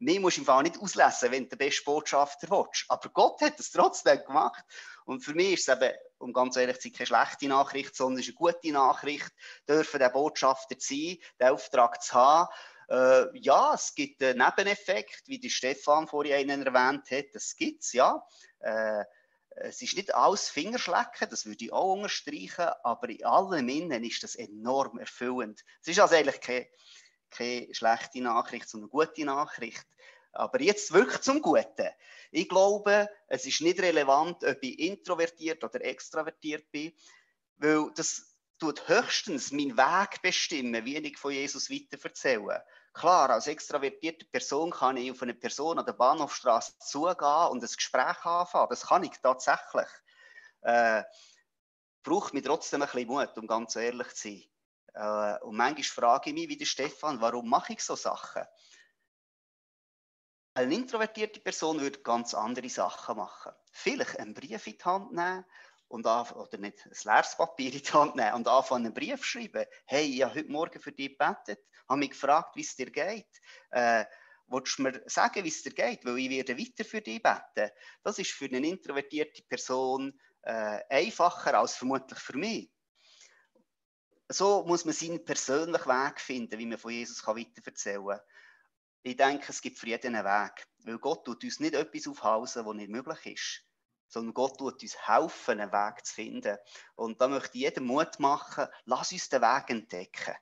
mir 0.00 0.20
musst 0.20 0.36
du 0.36 0.42
im 0.42 0.46
Fall 0.46 0.62
nicht 0.62 0.78
auslesen, 0.78 1.32
wenn 1.32 1.44
du 1.44 1.50
der 1.50 1.56
beste 1.56 1.82
Botschafter 1.84 2.48
willst. 2.50 2.84
Aber 2.88 3.08
Gott 3.08 3.40
hat 3.40 3.58
es 3.58 3.72
trotzdem 3.72 4.22
gemacht. 4.24 4.64
Und 5.04 5.24
für 5.24 5.34
mich 5.34 5.54
ist 5.54 5.68
es 5.68 5.74
eben, 5.74 5.92
um 6.18 6.32
ganz 6.32 6.56
ehrlich 6.56 6.76
zu 6.76 6.88
sein, 6.88 6.92
keine 6.92 7.06
schlechte 7.06 7.48
Nachricht, 7.48 7.96
sondern 7.96 8.20
es 8.20 8.28
ist 8.28 8.36
eine 8.38 8.52
gute 8.52 8.72
Nachricht, 8.72 9.32
dürfen 9.68 9.98
der 9.98 10.10
Botschafter 10.10 10.76
sein, 10.78 11.16
den 11.40 11.48
Auftrag 11.48 12.02
zu 12.02 12.14
haben. 12.14 12.48
Äh, 12.88 13.38
ja, 13.38 13.74
es 13.74 13.94
gibt 13.94 14.22
einen 14.22 14.38
Nebeneffekt, 14.38 15.22
wie 15.26 15.38
die 15.38 15.50
Stefan 15.50 16.08
vorhin 16.08 16.48
erwähnt 16.48 17.10
hat. 17.10 17.34
Das 17.34 17.54
gibt 17.56 17.82
es, 17.82 17.92
ja. 17.92 18.24
Äh, 18.60 19.04
es 19.60 19.82
ist 19.82 19.96
nicht 19.96 20.14
alles 20.14 20.48
Fingerschlecken, 20.48 21.28
das 21.30 21.44
würde 21.44 21.64
ich 21.64 21.72
auch 21.72 21.94
unterstreichen, 21.94 22.68
aber 22.84 23.08
in 23.08 23.24
allem 23.24 23.68
Innen 23.68 24.04
ist 24.04 24.22
das 24.22 24.36
enorm 24.36 24.98
erfüllend. 24.98 25.64
Es 25.80 25.88
ist 25.88 26.00
also 26.00 26.14
eigentlich 26.14 26.40
keine, 26.40 26.68
keine 27.30 27.74
schlechte 27.74 28.20
Nachricht, 28.20 28.68
sondern 28.68 28.90
eine 28.92 29.06
gute 29.06 29.24
Nachricht. 29.24 29.86
Aber 30.32 30.60
jetzt 30.60 30.92
wirklich 30.92 31.20
zum 31.22 31.42
Guten. 31.42 31.88
Ich 32.30 32.48
glaube, 32.48 33.08
es 33.26 33.46
ist 33.46 33.60
nicht 33.60 33.80
relevant, 33.80 34.44
ob 34.44 34.58
ich 34.62 34.78
introvertiert 34.78 35.64
oder 35.64 35.82
extravertiert 35.82 36.70
bin, 36.70 36.92
weil 37.56 37.90
das 37.96 38.36
tut 38.58 38.88
höchstens 38.88 39.52
meinen 39.52 39.76
Weg 39.76 40.20
bestimmen, 40.22 40.84
wie 40.84 40.98
ich 40.98 41.18
von 41.18 41.32
Jesus 41.32 41.70
weiter 41.70 41.98
erzähle. 42.02 42.64
Klar, 42.92 43.30
als 43.30 43.46
extravertierte 43.46 44.26
Person 44.26 44.70
kann 44.70 44.96
ich 44.96 45.10
auf 45.10 45.22
eine 45.22 45.34
Person 45.34 45.78
an 45.78 45.86
der 45.86 45.92
Bahnhofstraße 45.92 46.78
zugehen 46.78 47.48
und 47.50 47.62
ein 47.62 47.68
Gespräch 47.68 48.24
anfangen. 48.24 48.68
Das 48.70 48.86
kann 48.86 49.04
ich 49.04 49.16
tatsächlich. 49.22 49.88
Äh, 50.62 51.04
braucht 52.02 52.34
mir 52.34 52.42
trotzdem 52.42 52.82
ein 52.82 52.88
bisschen 52.88 53.08
Mut, 53.08 53.36
um 53.36 53.46
ganz 53.46 53.76
ehrlich 53.76 54.08
zu 54.14 54.28
sein. 54.28 54.42
Äh, 54.94 55.44
und 55.44 55.56
manchmal 55.56 55.84
frage 55.84 56.30
ich 56.30 56.34
mich, 56.34 56.48
wie 56.48 56.56
der 56.56 56.64
Stefan, 56.64 57.20
warum 57.20 57.48
mache 57.48 57.74
ich 57.74 57.82
so 57.82 57.94
Sachen? 57.94 58.44
Eine 60.54 60.74
introvertierte 60.74 61.38
Person 61.38 61.80
würde 61.80 62.00
ganz 62.00 62.34
andere 62.34 62.68
Sachen 62.68 63.16
machen. 63.16 63.52
Vielleicht 63.70 64.18
einen 64.18 64.34
Brief 64.34 64.66
in 64.66 64.76
die 64.76 64.84
Hand 64.84 65.12
nehmen 65.12 65.44
und 65.88 66.06
oder 66.06 66.58
nicht 66.58 66.84
ein 66.86 66.92
leeres 67.04 67.36
Papier 67.36 67.72
in 67.72 67.82
die 67.82 67.92
Hand 67.92 68.16
nehmen 68.16 68.34
und 68.34 68.48
anfangen, 68.48 68.86
einen 68.86 68.94
Brief 68.94 69.20
zu 69.20 69.26
schreiben. 69.26 69.64
Hey, 69.86 70.06
ich 70.06 70.22
habe 70.22 70.34
heute 70.34 70.50
Morgen 70.50 70.80
für 70.80 70.92
dich 70.92 71.18
gebetet, 71.18 71.60
habe 71.88 71.98
mich 71.98 72.10
gefragt, 72.10 72.56
wie 72.56 72.62
es 72.62 72.76
dir 72.76 72.90
geht. 72.90 73.28
Äh, 73.70 74.04
Willst 74.50 74.78
du 74.78 74.82
mir 74.82 75.02
sagen, 75.06 75.44
wie 75.44 75.48
es 75.48 75.62
dir 75.62 75.72
geht? 75.72 76.04
Weil 76.04 76.18
ich 76.18 76.30
werde 76.30 76.58
weiter 76.58 76.84
für 76.84 77.02
dich 77.02 77.22
beten. 77.22 77.70
Das 78.02 78.18
ist 78.18 78.30
für 78.30 78.46
eine 78.46 78.66
introvertierte 78.66 79.42
Person 79.42 80.18
äh, 80.42 80.80
einfacher 80.88 81.58
als 81.58 81.76
vermutlich 81.76 82.18
für 82.18 82.36
mich. 82.36 82.70
so 84.30 84.64
muss 84.66 84.86
man 84.86 84.94
seinen 84.94 85.24
persönlichen 85.24 85.88
Weg 85.88 86.20
finden, 86.20 86.58
wie 86.58 86.66
man 86.66 86.78
von 86.78 86.92
Jesus 86.92 87.26
weiterverzählen 87.26 88.06
kann. 88.06 88.20
Ich 89.02 89.16
denke, 89.16 89.46
es 89.50 89.60
gibt 89.60 89.78
für 89.78 89.86
jeden 89.86 90.14
einen 90.14 90.24
Weg. 90.24 90.66
Weil 90.84 90.98
Gott 90.98 91.24
tut 91.26 91.44
uns 91.44 91.60
nicht 91.60 91.74
etwas 91.74 92.08
aufhalsen, 92.08 92.64
was 92.64 92.74
nicht 92.74 92.90
möglich 92.90 93.26
ist, 93.26 93.67
sondern 94.08 94.34
Gott 94.34 94.58
tut 94.58 94.82
uns 94.82 95.06
helfen, 95.06 95.60
einen 95.60 95.72
Weg 95.72 96.04
zu 96.04 96.14
finden. 96.14 96.56
Und 96.96 97.20
da 97.20 97.28
möchte 97.28 97.56
ich 97.56 97.62
jedem 97.62 97.86
Mut 97.86 98.18
machen, 98.18 98.66
lass 98.84 99.12
uns 99.12 99.28
den 99.28 99.42
Weg 99.42 99.70
entdecken. 99.70 100.34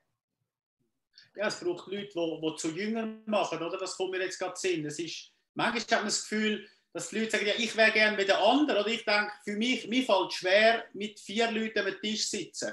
Ja, 1.35 1.49
es 1.49 1.61
braucht 1.61 1.89
Leute, 1.89 2.09
die, 2.15 2.41
die 2.41 2.57
zu 2.57 2.71
Jüngern 2.71 3.23
machen, 3.27 3.63
oder? 3.63 3.77
Das 3.77 3.97
kommt 3.97 4.13
mir 4.13 4.23
jetzt 4.23 4.39
gerade 4.39 4.57
Sinn. 4.57 4.87
Es 4.87 4.99
ist, 4.99 5.33
manchmal 5.55 5.83
hat 5.83 5.91
man 5.91 6.05
das 6.05 6.23
Gefühl, 6.23 6.67
dass 6.93 7.11
die 7.11 7.19
Leute 7.19 7.33
sagen, 7.33 7.47
ja, 7.47 7.55
ich 7.59 7.77
wäre 7.77 7.93
gerne 7.93 8.17
mit 8.17 8.29
den 8.29 8.37
anderen. 8.37 8.81
Oder 8.81 8.89
ich 8.91 9.05
denke, 9.05 9.31
für 9.45 9.57
mich, 9.57 9.87
mir 9.87 10.03
fällt 10.05 10.31
es 10.31 10.35
schwer, 10.35 10.87
mit 10.95 11.21
vier 11.21 11.51
Leuten 11.51 11.87
am 11.87 12.01
Tisch 12.01 12.31
zu 12.31 12.39
sitzen 12.39 12.73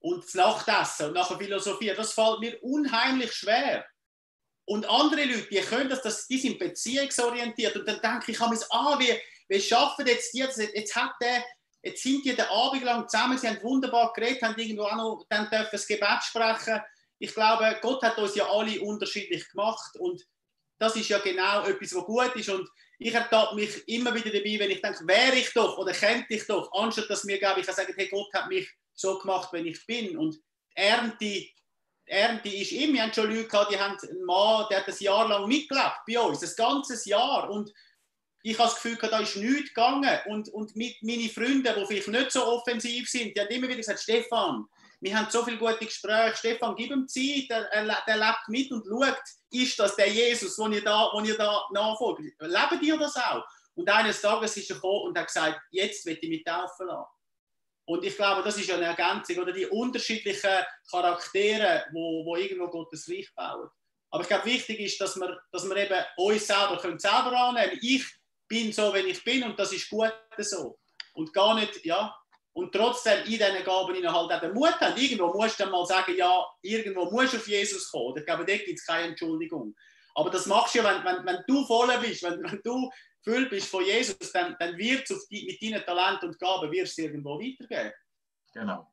und 0.00 0.28
zu 0.28 0.38
Nachtessen 0.38 1.06
und 1.06 1.12
nachher 1.12 1.38
philosophieren. 1.38 1.96
Das 1.96 2.12
fällt 2.12 2.40
mir 2.40 2.60
unheimlich 2.62 3.32
schwer. 3.32 3.86
Und 4.64 4.88
andere 4.88 5.24
Leute, 5.24 5.48
die 5.48 5.60
können 5.60 5.88
das, 5.88 6.02
das 6.02 6.26
die 6.26 6.38
sind 6.38 6.58
beziehungsorientiert. 6.58 7.76
Und 7.76 7.86
dann 7.86 8.00
denke 8.00 8.32
ich, 8.32 8.40
ich 8.40 8.40
mir 8.40 8.66
ah, 8.70 8.98
wie, 8.98 9.16
wie 9.52 9.60
schaffen 9.60 10.06
jetzt 10.06 10.32
die, 10.32 10.38
jetzt 10.38 10.96
hat 10.96 11.12
der, 11.20 11.44
jetzt 11.82 12.02
sind 12.02 12.24
die 12.24 12.34
den 12.34 12.46
Abend 12.46 12.82
lang 12.84 13.06
zusammen, 13.06 13.36
sie 13.36 13.48
haben 13.48 13.62
wunderbar 13.62 14.12
geredet, 14.14 14.42
haben 14.42 14.58
irgendwo 14.58 14.84
auch 14.84 14.96
noch, 14.96 15.26
dann 15.28 15.50
dürfen 15.50 15.68
das 15.72 15.86
Gebet 15.86 16.22
sprechen. 16.22 16.80
Ich 17.18 17.34
glaube, 17.34 17.78
Gott 17.82 18.02
hat 18.02 18.18
uns 18.18 18.34
ja 18.34 18.48
alle 18.48 18.80
unterschiedlich 18.80 19.48
gemacht 19.50 19.96
und 19.98 20.22
das 20.78 20.96
ist 20.96 21.08
ja 21.08 21.18
genau 21.18 21.64
etwas, 21.64 21.94
was 21.94 22.04
gut 22.04 22.34
ist. 22.34 22.48
Und 22.48 22.68
ich 22.98 23.14
ertappe 23.14 23.54
mich 23.54 23.86
immer 23.88 24.14
wieder 24.14 24.30
dabei, 24.30 24.58
wenn 24.58 24.70
ich 24.70 24.80
denke, 24.80 25.06
wäre 25.06 25.36
ich 25.36 25.52
doch 25.52 25.76
oder 25.78 25.92
könnte 25.92 26.34
ich 26.34 26.46
doch, 26.46 26.72
anstatt 26.72 27.10
dass 27.10 27.24
mir, 27.24 27.38
glaube 27.38 27.60
ich, 27.60 27.66
sagen, 27.66 27.92
hey, 27.94 28.08
Gott 28.08 28.32
hat 28.32 28.48
mich 28.48 28.68
so 28.94 29.18
gemacht, 29.18 29.52
wenn 29.52 29.66
ich 29.66 29.84
bin. 29.86 30.16
Und 30.16 30.34
die 30.34 30.40
Ernte, 30.74 31.16
die 31.20 31.54
Ernte 32.06 32.48
ist 32.48 32.72
immer, 32.72 32.94
wir 32.94 33.02
haben 33.02 33.12
schon 33.12 33.30
Leute 33.30 33.48
gehabt, 33.48 33.72
die 33.72 33.78
haben 33.78 33.98
einen 33.98 34.24
Mann, 34.24 34.66
der 34.70 34.78
hat 34.78 34.88
ein 34.88 34.96
Jahr 34.98 35.28
lang 35.28 35.46
mitgelebt 35.46 36.00
bei 36.06 36.18
uns, 36.18 36.42
ein 36.42 36.56
ganzes 36.56 37.04
Jahr. 37.04 37.50
Und 37.50 37.70
ich 38.42 38.58
habe 38.58 38.68
das 38.68 38.74
Gefühl, 38.74 38.98
da 39.00 39.20
ist 39.20 39.36
nichts 39.36 39.68
gegangen. 39.68 40.18
Und, 40.26 40.48
und 40.48 40.74
mit 40.74 40.96
meine 41.02 41.28
Freunde, 41.28 41.74
die 41.74 41.86
vielleicht 41.86 42.08
nicht 42.08 42.32
so 42.32 42.44
offensiv 42.44 43.08
sind, 43.08 43.36
die 43.36 43.40
haben 43.40 43.48
immer 43.48 43.68
wieder 43.68 43.76
gesagt, 43.76 44.00
Stefan, 44.00 44.66
wir 45.00 45.16
haben 45.16 45.30
so 45.30 45.44
viele 45.44 45.58
gute 45.58 45.86
Gespräche, 45.86 46.36
Stefan, 46.36 46.74
gib 46.76 46.90
ihm 46.90 47.06
Zeit, 47.08 47.48
der, 47.50 48.02
der 48.06 48.16
lebt 48.16 48.48
mit 48.48 48.70
und 48.72 48.84
schaut, 48.86 49.22
ist 49.50 49.78
das 49.78 49.96
der 49.96 50.08
Jesus, 50.08 50.56
den 50.56 50.72
ihr 50.72 50.84
da, 50.84 51.10
den 51.16 51.24
ihr 51.24 51.36
da 51.36 51.62
nachfolgt? 51.72 52.20
Lebt 52.20 52.82
ihr 52.82 52.98
das 52.98 53.16
auch? 53.16 53.44
Und 53.74 53.88
eines 53.88 54.20
Tages 54.20 54.56
ist 54.56 54.70
er 54.70 54.76
gekommen 54.76 55.08
und 55.08 55.18
hat 55.18 55.26
gesagt, 55.26 55.60
jetzt 55.70 56.04
will 56.04 56.18
ich 56.20 56.28
mich 56.28 56.44
taufen 56.44 56.86
lassen. 56.86 57.08
Und 57.84 58.04
ich 58.04 58.16
glaube, 58.16 58.42
das 58.42 58.58
ist 58.58 58.70
eine 58.70 58.84
Ergänzung 58.84 59.38
oder 59.38 59.52
die 59.52 59.66
unterschiedlichen 59.66 60.64
Charaktere, 60.90 61.84
wo, 61.92 62.24
wo 62.24 62.36
irgendwo 62.36 62.68
Gottes 62.68 63.08
Reich 63.08 63.28
bauen. 63.34 63.68
Aber 64.10 64.22
ich 64.22 64.28
glaube, 64.28 64.44
wichtig 64.44 64.78
ist, 64.80 65.00
dass 65.00 65.16
wir, 65.16 65.40
dass 65.50 65.68
wir 65.68 65.76
eben 65.76 66.04
uns 66.16 66.46
selber 66.46 66.78
können 66.80 66.98
selber 66.98 67.32
annehmen. 67.32 67.78
Ich 67.80 68.06
bin 68.52 68.70
so, 68.70 68.92
wenn 68.92 69.08
ich 69.08 69.24
bin 69.24 69.42
und 69.44 69.58
das 69.58 69.72
ist 69.72 69.88
gut 69.88 70.12
so. 70.38 70.78
Und 71.14 71.32
gar 71.32 71.54
nicht, 71.54 71.84
ja, 71.86 72.14
und 72.52 72.72
trotzdem 72.72 73.20
in 73.20 73.24
diesen 73.24 73.64
Gaben 73.64 73.94
ihnen 73.94 74.12
halt 74.12 74.30
auch 74.30 74.40
den 74.40 74.52
Mut 74.52 74.78
haben. 74.78 74.96
Irgendwo 74.96 75.32
musst 75.32 75.58
du 75.58 75.62
dann 75.62 75.72
mal 75.72 75.86
sagen, 75.86 76.14
ja, 76.16 76.44
irgendwo 76.60 77.10
musst 77.10 77.32
du 77.32 77.38
auf 77.38 77.48
Jesus 77.48 77.90
kommen. 77.90 78.16
Ich 78.18 78.26
glaube, 78.26 78.44
da 78.44 78.56
gibt 78.56 78.78
es 78.78 78.84
keine 78.84 79.08
Entschuldigung. 79.08 79.74
Aber 80.14 80.28
das 80.28 80.44
machst 80.46 80.74
du 80.74 80.80
ja, 80.80 80.84
wenn, 80.84 81.02
wenn, 81.02 81.24
wenn 81.24 81.42
du 81.46 81.64
voll 81.64 81.88
bist, 81.98 82.22
wenn, 82.22 82.42
wenn 82.42 82.60
du 82.62 82.90
voll 83.24 83.46
bist 83.48 83.68
von 83.68 83.84
Jesus, 83.84 84.18
dann, 84.32 84.54
dann 84.58 84.76
wird 84.76 85.10
es 85.10 85.26
mit 85.30 85.62
deinen 85.62 85.84
Talenten 85.86 86.28
und 86.28 86.38
Gaben 86.38 86.70
wirst 86.70 86.98
irgendwo 86.98 87.40
weitergeben. 87.40 87.92
Genau. 88.52 88.86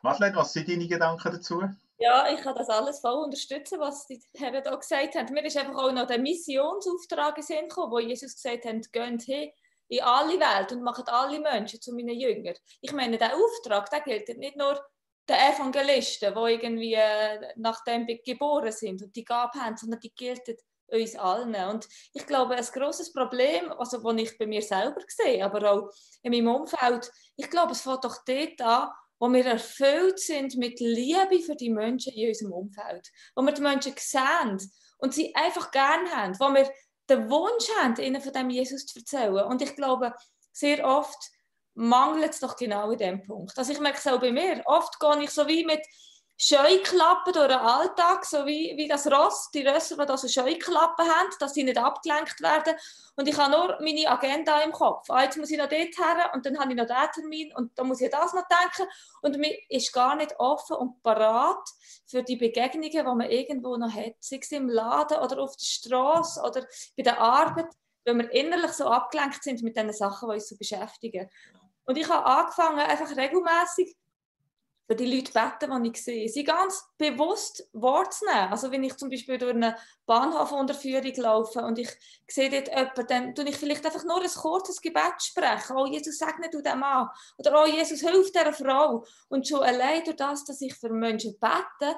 Madeleine, 0.00 0.36
was 0.36 0.54
sind 0.54 0.68
deine 0.68 0.88
Gedanken 0.88 1.32
dazu? 1.32 1.62
Ja, 1.98 2.32
ich 2.32 2.40
kann 2.40 2.56
das 2.56 2.68
alles 2.68 3.00
voll 3.00 3.24
unterstützen, 3.24 3.78
was 3.78 4.06
die 4.06 4.20
Herren 4.36 4.62
hier 4.62 4.76
gesagt 4.76 5.14
haben. 5.14 5.32
Mir 5.32 5.44
ist 5.44 5.56
einfach 5.56 5.76
auch 5.76 5.92
noch 5.92 6.06
der 6.06 6.18
Missionsauftrag 6.18 7.38
in 7.38 7.68
gekommen, 7.68 7.92
wo 7.92 7.98
Jesus 8.00 8.34
gesagt 8.34 8.64
hat, 8.64 8.92
geht 8.92 9.22
hin 9.22 9.50
in 9.88 10.00
alle 10.00 10.40
Welt 10.40 10.72
und 10.72 10.82
macht 10.82 11.08
alle 11.08 11.38
Menschen 11.38 11.80
zu 11.80 11.92
meinen 11.94 12.18
Jüngern. 12.18 12.56
Ich 12.80 12.92
meine, 12.92 13.18
der 13.18 13.34
Auftrag, 13.36 13.90
der 13.90 14.00
gilt 14.00 14.36
nicht 14.38 14.56
nur 14.56 14.80
den 15.28 15.36
Evangelisten, 15.36 16.34
die 16.34 16.52
irgendwie 16.52 16.94
äh, 16.94 17.52
nach 17.56 17.84
dem 17.84 18.06
geboren 18.24 18.72
sind 18.72 19.02
und 19.02 19.14
die 19.14 19.24
Gabe 19.24 19.60
haben, 19.60 19.76
sondern 19.76 20.00
die 20.00 20.12
gilt 20.14 20.42
uns 20.88 21.16
allen. 21.16 21.54
Und 21.54 21.88
ich 22.12 22.26
glaube, 22.26 22.54
ein 22.54 22.64
großes 22.64 23.12
Problem, 23.12 23.70
also 23.72 24.02
das 24.02 24.18
ich 24.18 24.38
bei 24.38 24.46
mir 24.46 24.62
selber 24.62 25.00
sehe, 25.08 25.44
aber 25.44 25.70
auch 25.72 25.90
in 26.22 26.32
meinem 26.32 26.54
Umfeld, 26.54 27.10
ich 27.36 27.50
glaube, 27.50 27.72
es 27.72 27.82
fängt 27.82 28.04
doch 28.04 28.16
dort 28.26 28.60
an, 28.60 28.90
wo 29.22 29.32
wir 29.32 29.46
erfüllt 29.46 30.18
sind 30.18 30.56
mit 30.56 30.80
Liebe 30.80 31.38
für 31.46 31.54
die 31.54 31.70
Menschen 31.70 32.12
in 32.12 32.30
unserem 32.30 32.50
Umfeld, 32.50 33.08
wo 33.36 33.42
wir 33.42 33.52
die 33.52 33.62
Menschen 33.62 33.94
sehen 33.96 34.58
und 34.98 35.14
sie 35.14 35.32
einfach 35.36 35.70
gern 35.70 36.10
haben, 36.10 36.34
wo 36.40 36.52
wir 36.52 36.68
den 37.08 37.30
Wunsch 37.30 37.68
haben, 37.78 37.94
ihnen 38.02 38.20
von 38.20 38.32
dem 38.32 38.50
Jesus 38.50 38.84
zu 38.84 38.98
erzählen. 38.98 39.44
Und 39.44 39.62
ich 39.62 39.76
glaube, 39.76 40.12
sehr 40.50 40.84
oft 40.84 41.30
mangelt 41.74 42.32
es 42.32 42.40
doch 42.40 42.56
genau 42.56 42.90
in 42.90 42.98
dem 42.98 43.22
Punkt. 43.22 43.56
Also 43.56 43.70
ich 43.70 43.78
merke 43.78 43.98
es 43.98 44.06
auch 44.08 44.18
bei 44.18 44.32
mir. 44.32 44.60
Oft 44.64 44.98
gehe 44.98 45.22
ich 45.22 45.30
so 45.30 45.46
wie 45.46 45.64
mit 45.64 45.86
Scheuklappen 46.44 47.32
durch 47.32 47.46
den 47.46 47.58
Alltag, 47.58 48.24
so 48.24 48.44
wie, 48.46 48.74
wie 48.76 48.88
das 48.88 49.06
Ross, 49.06 49.48
die 49.54 49.64
Rösser, 49.64 49.96
die 49.96 50.06
da 50.06 50.16
so 50.16 50.26
Scheuklappen 50.26 51.06
haben, 51.06 51.28
dass 51.38 51.54
sie 51.54 51.62
nicht 51.62 51.78
abgelenkt 51.78 52.40
werden. 52.40 52.74
Und 53.14 53.28
ich 53.28 53.38
habe 53.38 53.52
nur 53.52 53.78
meine 53.80 54.10
Agenda 54.10 54.60
im 54.62 54.72
Kopf. 54.72 55.08
Ah, 55.08 55.22
jetzt 55.22 55.38
muss 55.38 55.52
ich 55.52 55.58
noch 55.58 55.68
dort 55.68 55.96
her 55.96 56.32
und 56.34 56.44
dann 56.44 56.58
habe 56.58 56.72
ich 56.72 56.76
noch 56.76 56.86
diesen 56.86 57.12
Termin 57.14 57.54
und 57.54 57.78
dann 57.78 57.86
muss 57.86 58.00
ich 58.00 58.10
das 58.10 58.34
noch 58.34 58.42
denken. 58.48 58.90
Und 59.20 59.38
man 59.38 59.52
ist 59.68 59.92
gar 59.92 60.16
nicht 60.16 60.34
offen 60.40 60.74
und 60.78 61.00
parat 61.04 61.64
für 62.06 62.24
die 62.24 62.34
Begegnungen, 62.34 62.90
die 62.90 63.02
man 63.02 63.30
irgendwo 63.30 63.76
noch 63.76 63.94
hat. 63.94 64.16
Sei 64.18 64.40
es 64.42 64.50
im 64.50 64.68
Laden 64.68 65.18
oder 65.18 65.38
auf 65.40 65.54
der 65.56 65.64
Straße 65.64 66.40
oder 66.40 66.66
bei 66.96 67.04
der 67.04 67.20
Arbeit, 67.20 67.68
wenn 68.04 68.18
wir 68.18 68.32
innerlich 68.32 68.72
so 68.72 68.86
abgelenkt 68.86 69.44
sind 69.44 69.62
mit 69.62 69.76
den 69.76 69.92
Sachen, 69.92 70.28
die 70.28 70.34
uns 70.34 70.48
so 70.48 70.56
beschäftigen. 70.56 71.30
Und 71.84 71.98
ich 71.98 72.08
habe 72.08 72.26
angefangen, 72.26 72.80
einfach 72.80 73.16
regelmäßig 73.16 73.96
für 74.86 74.96
die 74.96 75.06
Leute 75.06 75.32
beten, 75.32 75.82
die 75.82 75.90
ich 75.90 76.04
sehe, 76.04 76.28
sie 76.28 76.44
ganz 76.44 76.84
bewusst 76.98 77.68
wahrzunehmen. 77.72 78.50
Also 78.50 78.70
wenn 78.70 78.84
ich 78.84 78.96
zum 78.96 79.10
Beispiel 79.10 79.38
durch 79.38 79.54
eine 79.54 79.76
Bahnhofunterführung 80.06 81.14
laufe 81.16 81.60
und 81.60 81.78
ich 81.78 81.88
sehe 82.28 82.50
dort 82.50 82.68
jemanden, 82.68 83.06
dann 83.06 83.34
tue 83.34 83.48
ich 83.48 83.56
vielleicht 83.56 83.86
einfach 83.86 84.04
nur 84.04 84.20
ein 84.20 84.28
kurzes 84.28 84.80
Gebet 84.80 85.14
sprechen. 85.20 85.76
Oh, 85.76 85.86
Jesus, 85.86 86.18
segne 86.18 86.50
du 86.50 86.60
den 86.60 86.78
Mann. 86.78 87.08
Oder 87.38 87.62
oh, 87.62 87.66
Jesus, 87.66 88.00
hilf 88.00 88.32
dieser 88.32 88.52
Frau. 88.52 89.04
Und 89.28 89.46
schon 89.46 89.62
allein 89.62 90.04
durch 90.04 90.16
das, 90.16 90.44
dass 90.44 90.60
ich 90.60 90.74
für 90.74 90.90
Menschen 90.90 91.38
bete, 91.38 91.96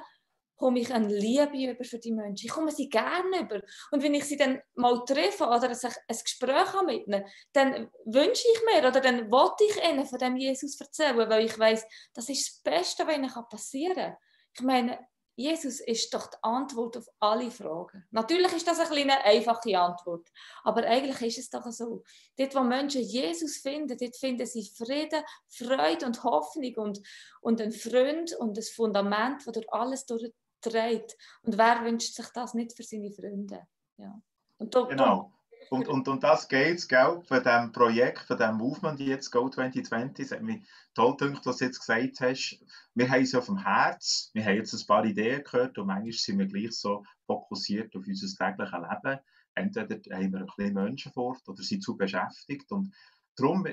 komme 0.57 0.81
ich 0.81 0.93
eine 0.93 1.09
Liebe 1.09 1.73
über 1.73 1.85
für 1.85 1.99
die 1.99 2.13
Menschen. 2.13 2.47
Ich 2.47 2.53
komme 2.53 2.71
sie 2.71 2.89
gerne 2.89 3.41
über. 3.41 3.61
Und 3.91 4.03
wenn 4.03 4.15
ich 4.15 4.25
sie 4.25 4.37
dann 4.37 4.61
mal 4.75 5.05
treffe 5.05 5.45
oder 5.45 5.69
ein 5.69 6.19
Gespräch 6.23 6.73
habe 6.73 6.87
mit 6.87 7.07
ihnen, 7.07 7.25
dann 7.53 7.91
wünsche 8.05 8.47
ich 8.53 8.61
mir 8.67 8.89
oder 8.89 9.01
dann 9.01 9.31
wollte 9.31 9.65
ich 9.65 9.85
ihnen 9.85 10.07
von 10.07 10.19
dem 10.19 10.37
Jesus 10.37 10.81
erzählen, 10.81 11.29
weil 11.29 11.45
ich 11.45 11.59
weiß, 11.59 11.85
das 12.15 12.29
ist 12.29 12.49
das 12.49 12.63
Beste, 12.63 13.07
was 13.07 13.17
ihnen 13.17 13.31
passieren 13.49 13.95
kann. 13.95 14.17
Ich 14.57 14.63
meine, 14.63 14.99
Jesus 15.37 15.81
ist 15.81 16.15
doch 16.15 16.29
die 16.29 16.37
Antwort 16.43 16.97
auf 16.97 17.07
alle 17.19 17.51
Fragen. 17.51 18.07
Natürlich 18.13 18.53
ist 18.53 18.69
das 18.69 18.79
eine 18.79 18.89
kleine 18.89 19.25
einfache 19.25 19.79
Antwort, 19.79 20.29
aber 20.63 20.85
eigentlich 20.85 21.21
ist 21.23 21.39
es 21.39 21.51
doch 21.51 21.69
so. 21.73 22.05
Dort, 22.37 22.55
wo 22.55 22.61
Menschen 22.61 23.03
Jesus 23.03 23.57
finden, 23.57 23.99
dort 23.99 24.17
finden 24.17 24.47
sie 24.47 24.71
Frieden, 24.77 25.25
Freude 25.49 26.07
und 26.07 26.23
Hoffnung 26.23 26.75
und, 26.77 27.01
und 27.41 27.61
einen 27.61 27.73
Freund 27.73 28.33
und 28.37 28.57
ein 28.57 28.63
Fundament, 28.63 29.45
das 29.45 29.55
durch 29.55 29.73
alles 29.73 30.07
durch, 30.07 30.31
trägt. 30.71 31.17
Und 31.43 31.59
wer 31.59 31.85
wünscht 31.85 32.15
sich 32.15 32.27
das 32.35 32.55
nicht 32.55 32.75
für 32.77 32.83
seine 32.83 33.11
Freunde? 33.11 33.63
Ja. 33.97 34.21
Und 34.59 34.75
da, 34.75 34.83
genau. 34.83 35.33
Und, 35.71 35.89
und, 35.89 36.09
und 36.09 36.23
das 36.23 36.49
geht 36.49 36.79
es, 36.79 36.87
von 36.87 37.43
diesem 37.43 37.73
Projekt, 37.73 38.21
von 38.21 38.37
diesem 38.37 38.57
Movement 38.57 39.01
jetzt, 39.01 39.31
Go 39.31 39.49
2020, 39.49 40.27
es 40.27 40.33
hat 40.33 40.43
mich 40.43 40.67
toll 40.95 41.17
gedacht, 41.17 41.47
was 41.47 41.59
du 41.59 41.65
jetzt 41.65 41.81
gesagt 41.81 42.21
hast. 42.21 42.61
Wir 42.95 43.09
haben 43.09 43.23
es 43.23 43.35
auf 43.35 43.47
dem 43.47 43.59
Herz, 43.59 44.31
wir 44.35 44.45
haben 44.45 44.57
jetzt 44.57 44.75
ein 44.75 44.87
paar 44.87 45.05
Ideen 45.05 45.43
gehört 45.43 45.79
und 45.79 45.87
manchmal 45.87 46.13
sind 46.13 46.39
wir 46.39 46.47
gleich 46.47 46.73
so 46.73 47.05
fokussiert 47.27 47.95
auf 47.97 48.07
unser 48.07 48.27
tägliches 48.27 48.73
Leben. 48.73 49.21
Entweder 49.57 50.17
haben 50.17 50.33
wir 50.33 50.41
ein 50.41 50.47
bisschen 50.57 50.75
Menschen 50.75 51.13
fort 51.13 51.43
oder 51.47 51.63
sind 51.63 51.83
zu 51.83 51.97
beschäftigt 51.97 52.71
und 52.71 52.93
darum 53.37 53.67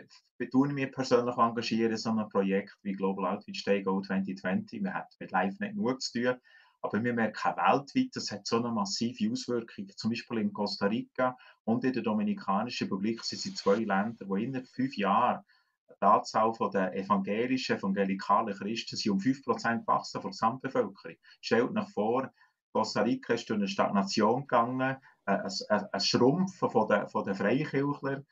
tue 0.51 0.67
ich 0.67 0.73
mich 0.73 0.91
persönlich 0.91 1.37
engagieren 1.37 1.91
in 1.91 1.97
so 1.97 2.09
einem 2.09 2.29
Projekt 2.29 2.77
wie 2.83 2.93
Global 2.93 3.35
Outreach 3.35 3.63
Day 3.63 3.83
Go 3.83 4.01
2020. 4.01 4.83
Wir 4.83 4.93
haben 4.93 5.07
mit 5.19 5.31
Live 5.31 5.59
nicht 5.59 5.73
genug 5.73 6.01
zu 6.01 6.21
tun. 6.21 6.35
Aber 6.81 7.03
wir 7.03 7.13
merken 7.13 7.55
weltweit, 7.55 8.09
das 8.15 8.31
hat 8.31 8.47
so 8.47 8.57
eine 8.57 8.71
massive 8.71 9.31
Auswirkung. 9.31 9.87
Zum 9.95 10.09
Beispiel 10.09 10.39
in 10.39 10.53
Costa 10.53 10.87
Rica 10.87 11.37
und 11.63 11.83
in 11.83 11.93
der 11.93 12.01
Dominikanischen 12.01 12.85
Republik 12.85 13.23
sind 13.23 13.45
es 13.45 13.55
zwei 13.55 13.75
Länder, 13.75 14.27
wo 14.27 14.35
in 14.35 14.65
fünf 14.65 14.97
Jahren 14.97 15.43
die 16.01 16.05
Anzahl 16.05 16.51
der 16.73 16.95
evangelischen, 16.95 17.77
evangelikalen 17.77 18.55
Christen 18.55 18.95
sind 18.95 19.11
um 19.11 19.19
5% 19.19 19.81
gewachsen 19.81 20.21
von 20.21 20.31
der 20.31 20.31
Gesamtbevölkerung. 20.31 21.17
Stellt 21.41 21.77
euch 21.77 21.89
vor, 21.89 22.31
Costa 22.73 23.01
Rica 23.01 23.33
ist 23.33 23.49
durch 23.49 23.59
eine 23.59 23.67
Stagnation 23.67 24.41
gegangen, 24.41 24.97
ein, 25.25 25.41
ein, 25.69 25.85
ein 25.91 25.99
Schrumpfen 25.99 26.69
von 26.69 26.87
der, 26.87 27.07
von 27.07 27.23
der 27.25 27.35
Freikirchler 27.35 28.23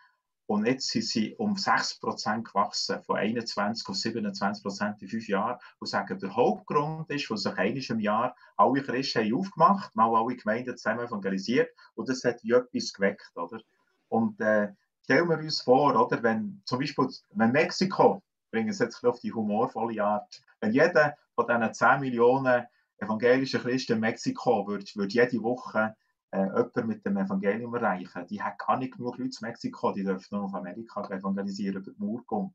Und 0.50 0.66
jetzt 0.66 0.89
sind 0.89 1.06
sie 1.06 1.36
um 1.36 1.54
6% 1.54 2.43
gewachsen, 2.43 3.04
von 3.04 3.18
21 3.18 3.88
auf 3.88 3.95
27% 3.95 5.00
in 5.00 5.08
fünf 5.08 5.28
Jahren. 5.28 5.60
Und 5.78 5.86
sagen, 5.86 6.18
der 6.18 6.36
Hauptgrund 6.36 7.08
ist, 7.12 7.30
dass 7.30 7.43
sich 7.43 7.56
einiges 7.56 7.91
im 7.91 8.00
Jahr 8.00 8.36
alle 8.58 8.82
Christen 8.82 9.20
haben 9.20 9.36
aufgemacht 9.36 9.95
mal 9.95 10.12
alle 10.16 10.36
Gemeinden 10.36 10.76
zusammen 10.76 11.06
evangelisiert. 11.06 11.70
Und 11.93 12.10
das 12.10 12.24
hat 12.24 12.43
etwas 12.43 12.93
geweckt. 12.93 13.32
Oder? 13.36 13.62
Und 14.08 14.41
äh, 14.41 14.70
stellen 15.04 15.30
wir 15.30 15.38
uns 15.38 15.62
vor, 15.62 15.95
oder, 16.04 16.24
wenn 16.24 16.64
zum 16.66 16.80
Beispiel 16.80 17.08
wenn 17.30 17.52
Mexiko, 17.52 18.24
bringen 18.50 18.70
es 18.70 18.80
jetzt 18.80 19.06
auf 19.06 19.20
die 19.20 19.32
humorvolle 19.32 20.04
Art, 20.04 20.41
wenn 20.62 20.74
jeder 20.74 21.16
von 21.36 21.45
diesen 21.45 21.72
10 21.76 22.00
Millionen 22.00 22.66
evangelischen 22.97 23.62
Christen 23.62 23.93
in 23.93 24.00
Mexiko 24.00 24.66
würde, 24.66 24.86
würde 24.95 25.14
jede 25.14 25.43
Woche 25.43 25.95
äh, 26.32 26.45
jemanden 26.45 26.88
mit 26.88 27.05
dem 27.05 27.17
Evangelium 27.17 27.73
erreichen. 27.75 28.27
Die 28.27 28.41
haben 28.41 28.57
gar 28.57 28.77
nicht 28.77 28.95
genug 28.95 29.17
Leute 29.17 29.38
in 29.41 29.47
Mexiko, 29.47 29.91
die 29.91 30.03
dürfen 30.03 30.36
nur 30.36 30.45
auf 30.45 30.53
Amerika 30.53 31.01
evangelisieren, 31.09 31.82
über 31.82 31.91
die 31.91 31.99
Mauer. 31.99 32.53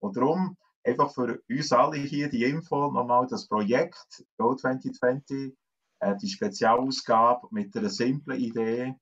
Und 0.00 0.16
darum, 0.16 0.56
einfach 0.84 1.12
für 1.12 1.42
uns 1.48 1.72
alle 1.72 1.98
hier 1.98 2.28
die 2.28 2.44
Info, 2.44 2.90
nochmal 2.90 3.26
das 3.26 3.46
Projekt 3.46 4.24
Go 4.38 4.54
2020, 4.54 5.54
äh, 6.00 6.16
die 6.16 6.28
Spezialausgabe 6.28 7.48
mit 7.50 7.76
einer 7.76 7.90
simplen 7.90 8.40
Idee, 8.40 8.96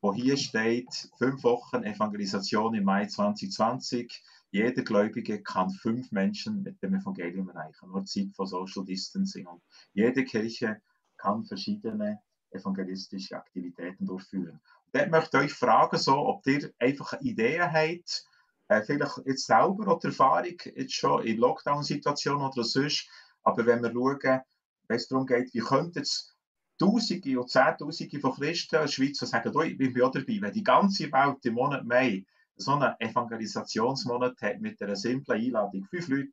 wo 0.00 0.12
hier 0.12 0.36
steht, 0.36 1.10
fünf 1.16 1.44
Wochen 1.44 1.84
Evangelisation 1.84 2.74
im 2.74 2.84
Mai 2.84 3.06
2020. 3.06 4.22
Jeder 4.50 4.82
Gläubige 4.82 5.42
kann 5.42 5.70
fünf 5.70 6.12
Menschen 6.12 6.62
mit 6.62 6.82
dem 6.82 6.94
Evangelium 6.94 7.48
erreichen, 7.48 7.88
nur 7.88 8.04
Zeit 8.04 8.34
von 8.34 8.46
Social 8.46 8.84
Distancing. 8.84 9.46
Und 9.46 9.62
jede 9.94 10.24
Kirche 10.24 10.82
kann 11.16 11.44
verschiedene 11.44 12.20
evangelistische 12.52 13.36
Aktivitäten 13.36 14.06
durchführen. 14.06 14.60
Und 14.86 14.94
dort 14.94 15.10
möchte 15.10 15.38
ich 15.38 15.44
euch 15.44 15.54
fragen, 15.54 15.98
so, 15.98 16.16
ob 16.16 16.46
ihr 16.46 16.72
einfach 16.78 17.20
Ideen 17.20 17.72
habt, 17.72 18.24
äh, 18.68 18.82
vielleicht 18.82 19.18
jetzt 19.26 19.46
selber 19.46 19.96
oder 19.96 20.08
Erfahrung, 20.08 20.56
jetzt 20.74 20.94
schon 20.94 21.24
in 21.24 21.38
Lockdown-Situationen 21.38 22.46
oder 22.46 22.64
sonst, 22.64 23.08
aber 23.42 23.66
wenn 23.66 23.82
wir 23.82 23.92
schauen, 23.92 24.40
wenn 24.88 24.96
es 24.96 25.08
darum 25.08 25.26
geht, 25.26 25.52
wie 25.54 25.60
könnte 25.60 26.00
es 26.00 26.32
Tausende 26.78 27.38
und 27.38 27.48
Zehntausende 27.48 28.18
von 28.18 28.34
Christen 28.34 28.76
in 28.76 28.80
der 28.82 28.88
Schweiz 28.88 29.18
sagen, 29.18 29.52
ich 29.62 29.78
bin 29.78 30.02
auch 30.02 30.10
dabei, 30.10 30.38
wenn 30.40 30.52
die 30.52 30.64
ganze 30.64 31.12
Welt 31.12 31.44
im 31.44 31.54
Monat 31.54 31.84
Mai 31.84 32.24
so 32.56 32.72
einen 32.72 32.94
Evangelisationsmonat 32.98 34.40
hat 34.42 34.60
mit 34.60 34.82
einer 34.82 34.96
simplen 34.96 35.40
Einladung, 35.40 35.84
fünf 35.84 36.08
Leute, 36.08 36.32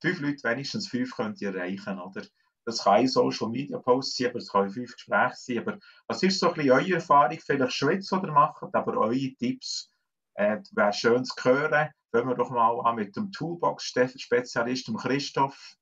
fünf 0.00 0.20
Leute, 0.20 0.44
wenigstens 0.44 0.88
fünf 0.88 1.14
könnt 1.14 1.40
ihr 1.42 1.54
erreichen, 1.54 1.98
oder? 1.98 2.22
Das 2.66 2.82
kann 2.82 3.06
Social 3.06 3.48
Media 3.48 3.78
Post 3.78 4.16
sein, 4.16 4.30
aber 4.30 4.38
es 4.38 4.50
können 4.50 4.70
fünf 4.70 4.92
Gespräche 4.92 5.36
sein. 5.36 5.58
Aber 5.58 5.78
was 6.08 6.22
ist 6.24 6.40
so 6.40 6.48
ein 6.48 6.54
bisschen 6.54 6.72
eure 6.72 6.94
Erfahrung? 6.94 7.38
Vielleicht 7.38 7.72
Schweiz 7.72 8.12
oder 8.12 8.32
machen, 8.32 8.68
aber 8.72 8.96
eure 8.98 9.34
Tipps 9.38 9.92
äh, 10.34 10.58
wäre 10.72 10.92
schön 10.92 11.24
zu 11.24 11.34
hören. 11.44 11.90
Fangen 12.10 12.28
wir 12.28 12.34
doch 12.34 12.50
mal 12.50 12.80
an 12.80 12.96
mit 12.96 13.14
dem 13.14 13.30
Toolbox-Spezialist 13.30 14.92
Christoph. 14.98 15.76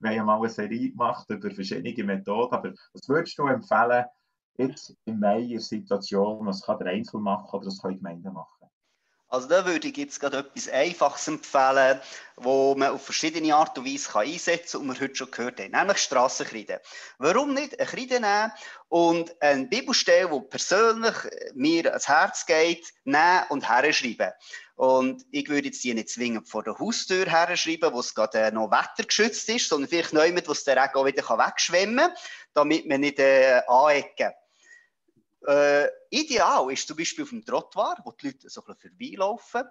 Wir 0.00 0.10
haben 0.10 0.16
ja 0.16 0.24
mal 0.24 0.36
eine 0.36 0.50
Serie 0.50 0.90
gemacht 0.90 1.28
über 1.30 1.50
verschiedene 1.50 2.04
Methoden. 2.04 2.54
Aber 2.54 2.74
was 2.92 3.08
würdest 3.08 3.38
du 3.38 3.46
empfehlen, 3.46 4.04
jetzt 4.58 4.94
in 5.06 5.18
meiner 5.18 5.58
Situation? 5.58 6.44
Was 6.46 6.62
kann 6.62 6.78
der 6.78 6.88
Einzel 6.88 7.18
machen 7.18 7.48
oder 7.50 7.66
was 7.66 7.80
kann 7.80 7.92
die 7.92 7.96
Gemeinde 7.96 8.30
machen? 8.30 8.57
Also 9.30 9.46
da 9.46 9.66
würde 9.66 9.88
ich 9.88 9.96
jetzt 9.96 10.20
gerade 10.20 10.38
etwas 10.38 10.68
Einfaches 10.68 11.28
empfehlen, 11.28 12.00
wo 12.36 12.74
man 12.74 12.92
auf 12.92 13.04
verschiedene 13.04 13.54
Art 13.54 13.76
und 13.76 13.84
Weise 13.84 14.10
kann 14.10 14.26
einsetzen 14.26 14.80
kann 14.80 14.88
und 14.88 14.94
wir 14.94 15.04
heute 15.04 15.16
schon 15.16 15.30
gehört 15.30 15.60
haben, 15.60 15.70
nämlich 15.70 15.98
Strassenkreide. 15.98 16.80
Warum 17.18 17.52
nicht 17.52 17.78
eine 17.78 17.88
Kreide 17.88 18.20
nehmen 18.20 18.52
und 18.88 19.42
eine 19.42 19.66
Bibelstelle, 19.66 20.30
die 20.30 20.48
persönlich 20.48 21.14
mir 21.54 21.86
ans 21.88 22.08
Herz 22.08 22.46
geht, 22.46 22.86
nehmen 23.04 23.44
und 23.50 23.68
herschreiben? 23.68 24.32
Und 24.76 25.26
ich 25.30 25.48
würde 25.48 25.66
jetzt 25.66 25.84
die 25.84 25.92
nicht 25.92 26.08
zwingend 26.08 26.48
vor 26.48 26.62
der 26.62 26.78
Haustür 26.78 27.26
herschreiben, 27.26 27.92
wo 27.92 28.00
es 28.00 28.14
gerade 28.14 28.50
noch 28.52 28.70
wettergeschützt 28.70 29.48
ist, 29.50 29.68
sondern 29.68 29.90
vielleicht 29.90 30.14
mit, 30.14 30.48
wo 30.48 30.52
es 30.52 30.64
der 30.64 30.76
Regen 30.76 30.94
auch 30.94 31.04
wieder 31.04 31.28
wegschwimmen 31.28 31.98
kann, 31.98 32.14
damit 32.54 32.86
man 32.86 33.00
nicht 33.00 33.18
äh, 33.18 33.60
anecken. 33.66 34.32
Äh, 35.46 35.88
ideal 36.10 36.70
ist 36.72 36.88
zum 36.88 36.96
Beispiel 36.96 37.24
auf 37.24 37.30
dem 37.30 37.44
Trottoir, 37.44 37.96
wo 38.04 38.12
die 38.12 38.28
Leute 38.28 38.48
so 38.48 38.62
ein 38.62 38.74
bisschen 38.74 38.90
vorbeilaufen. 38.90 39.64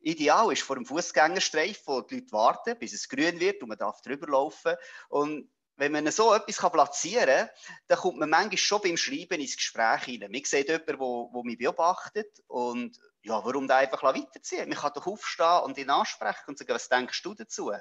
Ideal 0.00 0.52
ist 0.52 0.62
vor 0.62 0.76
dem 0.76 0.86
Fußgängerstreifen, 0.86 1.82
wo 1.86 2.00
die 2.00 2.16
Leute 2.16 2.32
warten, 2.32 2.78
bis 2.78 2.92
es 2.92 3.08
grün 3.08 3.38
wird 3.38 3.62
und 3.62 3.68
man 3.68 3.78
darf 3.78 4.00
drüber 4.00 4.26
laufen. 4.26 4.74
Und 5.08 5.50
wenn 5.76 5.92
man 5.92 6.10
so 6.10 6.34
etwas 6.34 6.70
platzieren 6.70 7.26
kann, 7.26 7.50
dann 7.88 7.98
kommt 7.98 8.18
man 8.18 8.30
manchmal 8.30 8.56
schon 8.56 8.80
beim 8.82 8.96
Schreiben 8.96 9.40
ins 9.40 9.56
Gespräch 9.56 10.04
hinein. 10.04 10.30
Man 10.30 10.44
sieht 10.44 10.68
jemanden, 10.68 11.32
der 11.32 11.42
mich 11.44 11.58
beobachtet 11.58 12.40
und 12.46 12.98
ja, 13.22 13.44
warum 13.44 13.68
da 13.68 13.78
einfach 13.78 14.02
weiterziehen? 14.02 14.68
Man 14.68 14.78
kann 14.78 14.92
doch 14.94 15.06
aufstehen 15.06 15.62
und 15.64 15.78
ihn 15.78 15.90
ansprechen 15.90 16.44
und 16.48 16.58
sagen, 16.58 16.74
was 16.74 16.88
denkst 16.88 17.22
du 17.22 17.34
dazu? 17.34 17.72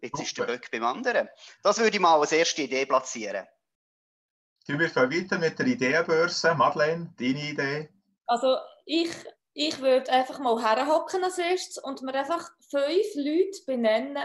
Jetzt 0.00 0.20
ist 0.20 0.38
der 0.38 0.44
Böck 0.44 0.70
beim 0.70 0.84
anderen. 0.84 1.28
Das 1.62 1.78
würde 1.78 1.96
ich 1.96 2.00
mal 2.00 2.20
als 2.20 2.32
erste 2.32 2.62
Idee 2.62 2.84
platzieren. 2.86 3.46
Du, 4.66 4.78
wir 4.78 4.96
weiter 4.96 5.38
mit 5.38 5.58
der 5.58 5.66
Ideenbörse. 5.66 6.54
Madeleine, 6.54 7.12
deine 7.18 7.50
Idee? 7.50 7.90
Also 8.26 8.56
ich, 8.86 9.10
ich 9.52 9.78
würde 9.82 10.10
einfach 10.10 10.38
mal 10.38 10.58
herhocken 10.62 11.22
als 11.22 11.36
erstes 11.36 11.76
und 11.76 12.00
mir 12.00 12.14
einfach 12.14 12.50
fünf 12.70 13.14
Leute 13.14 13.60
benennen, 13.66 14.16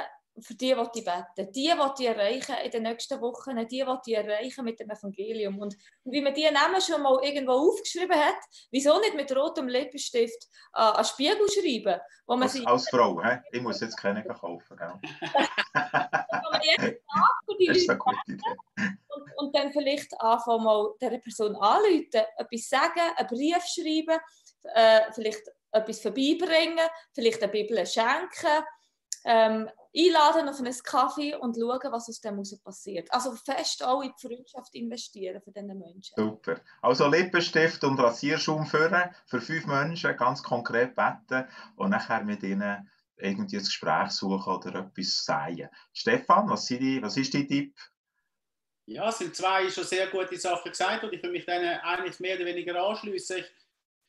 für 0.41 0.55
die 0.55 0.75
will 0.75 0.89
ich 0.93 1.03
beten. 1.03 1.51
Die 1.51 1.69
will 1.69 1.93
ich 1.97 2.05
erreichen 2.05 2.55
in 2.63 2.71
den 2.71 2.83
nächsten 2.83 3.19
Wochen, 3.21 3.67
die 3.67 3.85
will 3.85 3.99
ich 4.05 4.15
erreichen 4.15 4.65
mit 4.65 4.79
dem 4.79 4.89
Evangelium. 4.89 5.59
Und, 5.59 5.75
und 6.03 6.11
wie 6.11 6.21
man 6.21 6.33
die 6.33 6.49
Namen 6.49 6.81
schon 6.81 7.01
mal 7.01 7.19
irgendwo 7.23 7.53
aufgeschrieben 7.53 8.17
hat, 8.17 8.37
wieso 8.71 8.99
nicht 8.99 9.15
mit 9.15 9.35
rotem 9.35 9.67
Lippenstift 9.67 10.47
äh, 10.75 10.81
an 10.81 11.05
Spiegel 11.05 11.47
schreiben? 11.49 11.99
Wo 12.25 12.33
man 12.33 12.43
als, 12.43 12.53
sie 12.53 12.65
als 12.65 12.89
Frau, 12.89 13.21
he? 13.21 13.37
ich 13.51 13.61
muss 13.61 13.81
jetzt 13.81 13.97
keine 13.97 14.23
kaufen. 14.23 14.77
Gell? 14.77 14.93
das 15.73 17.77
ist 17.77 17.89
eine 17.89 17.97
gute 17.97 18.17
Idee 18.27 18.95
und, 19.19 19.37
und 19.37 19.55
dann 19.55 19.71
vielleicht 19.71 20.19
anfangen, 20.21 20.63
mal 20.63 20.93
dieser 21.01 21.19
Person 21.19 21.55
anzuleiten, 21.55 22.23
etwas 22.37 22.69
sagen, 22.69 23.01
einen 23.15 23.27
Brief 23.27 23.63
schreiben, 23.65 24.19
äh, 24.75 25.11
vielleicht 25.13 25.41
etwas 25.71 26.01
vorbeibringen, 26.01 26.87
vielleicht 27.13 27.43
eine 27.43 27.51
Bibel 27.51 27.85
schenken, 27.85 28.63
ähm, 29.25 29.69
einladen 29.95 30.49
auf 30.49 30.59
einen 30.59 30.73
Kaffee 30.83 31.35
und 31.35 31.55
schauen, 31.55 31.91
was 31.91 32.09
aus 32.09 32.21
dem 32.21 32.35
heraus 32.35 32.59
passiert. 32.63 33.11
Also 33.11 33.31
fest 33.31 33.83
auch 33.83 34.01
in 34.01 34.11
die 34.11 34.27
Freundschaft 34.27 34.73
investieren 34.75 35.41
für 35.41 35.51
diese 35.51 35.65
Menschen. 35.65 36.13
Super. 36.15 36.61
Also 36.81 37.07
Lippenstift 37.07 37.83
und 37.83 37.99
Rasierschaum 37.99 38.65
führen, 38.65 39.09
für 39.25 39.41
fünf 39.41 39.65
Menschen 39.65 40.15
ganz 40.17 40.43
konkret 40.43 40.95
beten 40.95 41.47
und 41.75 41.89
nachher 41.89 42.23
mit 42.23 42.43
ihnen 42.43 42.89
irgendwie 43.17 43.57
ein 43.57 43.63
Gespräch 43.63 44.11
suchen 44.11 44.53
oder 44.53 44.79
etwas 44.79 45.25
sagen. 45.25 45.69
Stefan, 45.93 46.49
was, 46.49 46.65
die, 46.67 47.01
was 47.01 47.17
ist 47.17 47.33
dein 47.33 47.47
Tipp? 47.47 47.75
Ja, 48.85 49.09
es 49.09 49.19
sind 49.19 49.35
zwei 49.35 49.69
schon 49.69 49.83
sehr 49.83 50.07
gute 50.07 50.37
Sachen 50.37 50.71
gesagt 50.71 51.03
und 51.03 51.13
ich 51.13 51.21
will 51.21 51.31
mich 51.31 51.45
denen 51.45 51.79
eigentlich 51.81 52.19
mehr 52.19 52.35
oder 52.37 52.45
weniger 52.45 52.81
anschließen. 52.81 53.37
Ich 53.37 53.45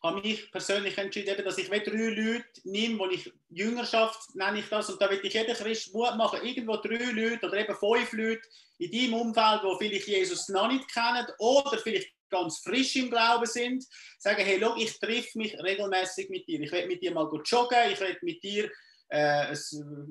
habe 0.02 0.20
mich 0.20 0.50
persönlich 0.50 0.96
entschieden, 0.96 1.44
dass 1.44 1.58
ich 1.58 1.68
drei 1.68 1.78
Leute 1.78 2.44
nehme, 2.64 3.08
die 3.08 3.16
ich 3.16 3.32
Jüngerschaft 3.50 4.34
nenne 4.34 4.60
ich 4.60 4.68
das, 4.68 4.88
und 4.90 5.00
da 5.00 5.10
will 5.10 5.20
ich 5.22 5.34
jeden 5.34 5.54
Christ 5.54 5.92
Mut 5.92 6.16
machen, 6.16 6.40
irgendwo 6.42 6.76
drei 6.76 7.10
Leute 7.10 7.46
oder 7.46 7.58
eben 7.58 7.74
fünf 7.74 8.12
Leute 8.12 8.42
in 8.78 8.90
deinem 8.90 9.14
Umfeld, 9.14 9.62
wo 9.62 9.76
vielleicht 9.76 10.08
Jesus 10.08 10.48
noch 10.48 10.68
nicht 10.68 10.92
kennen 10.92 11.26
oder 11.38 11.76
vielleicht 11.78 12.12
ganz 12.30 12.58
frisch 12.60 12.96
im 12.96 13.10
Glauben 13.10 13.46
sind, 13.46 13.84
sagen, 14.18 14.42
hey, 14.42 14.56
look, 14.58 14.78
ich 14.78 14.98
treffe 14.98 15.36
mich 15.36 15.58
regelmäßig 15.58 16.30
mit 16.30 16.46
dir. 16.46 16.60
Ich 16.60 16.72
will 16.72 16.86
mit 16.86 17.02
dir 17.02 17.12
mal 17.12 17.28
joggen, 17.44 17.90
ich 17.92 18.00
will 18.00 18.16
mit 18.22 18.42
dir 18.42 18.70
äh, 19.08 19.54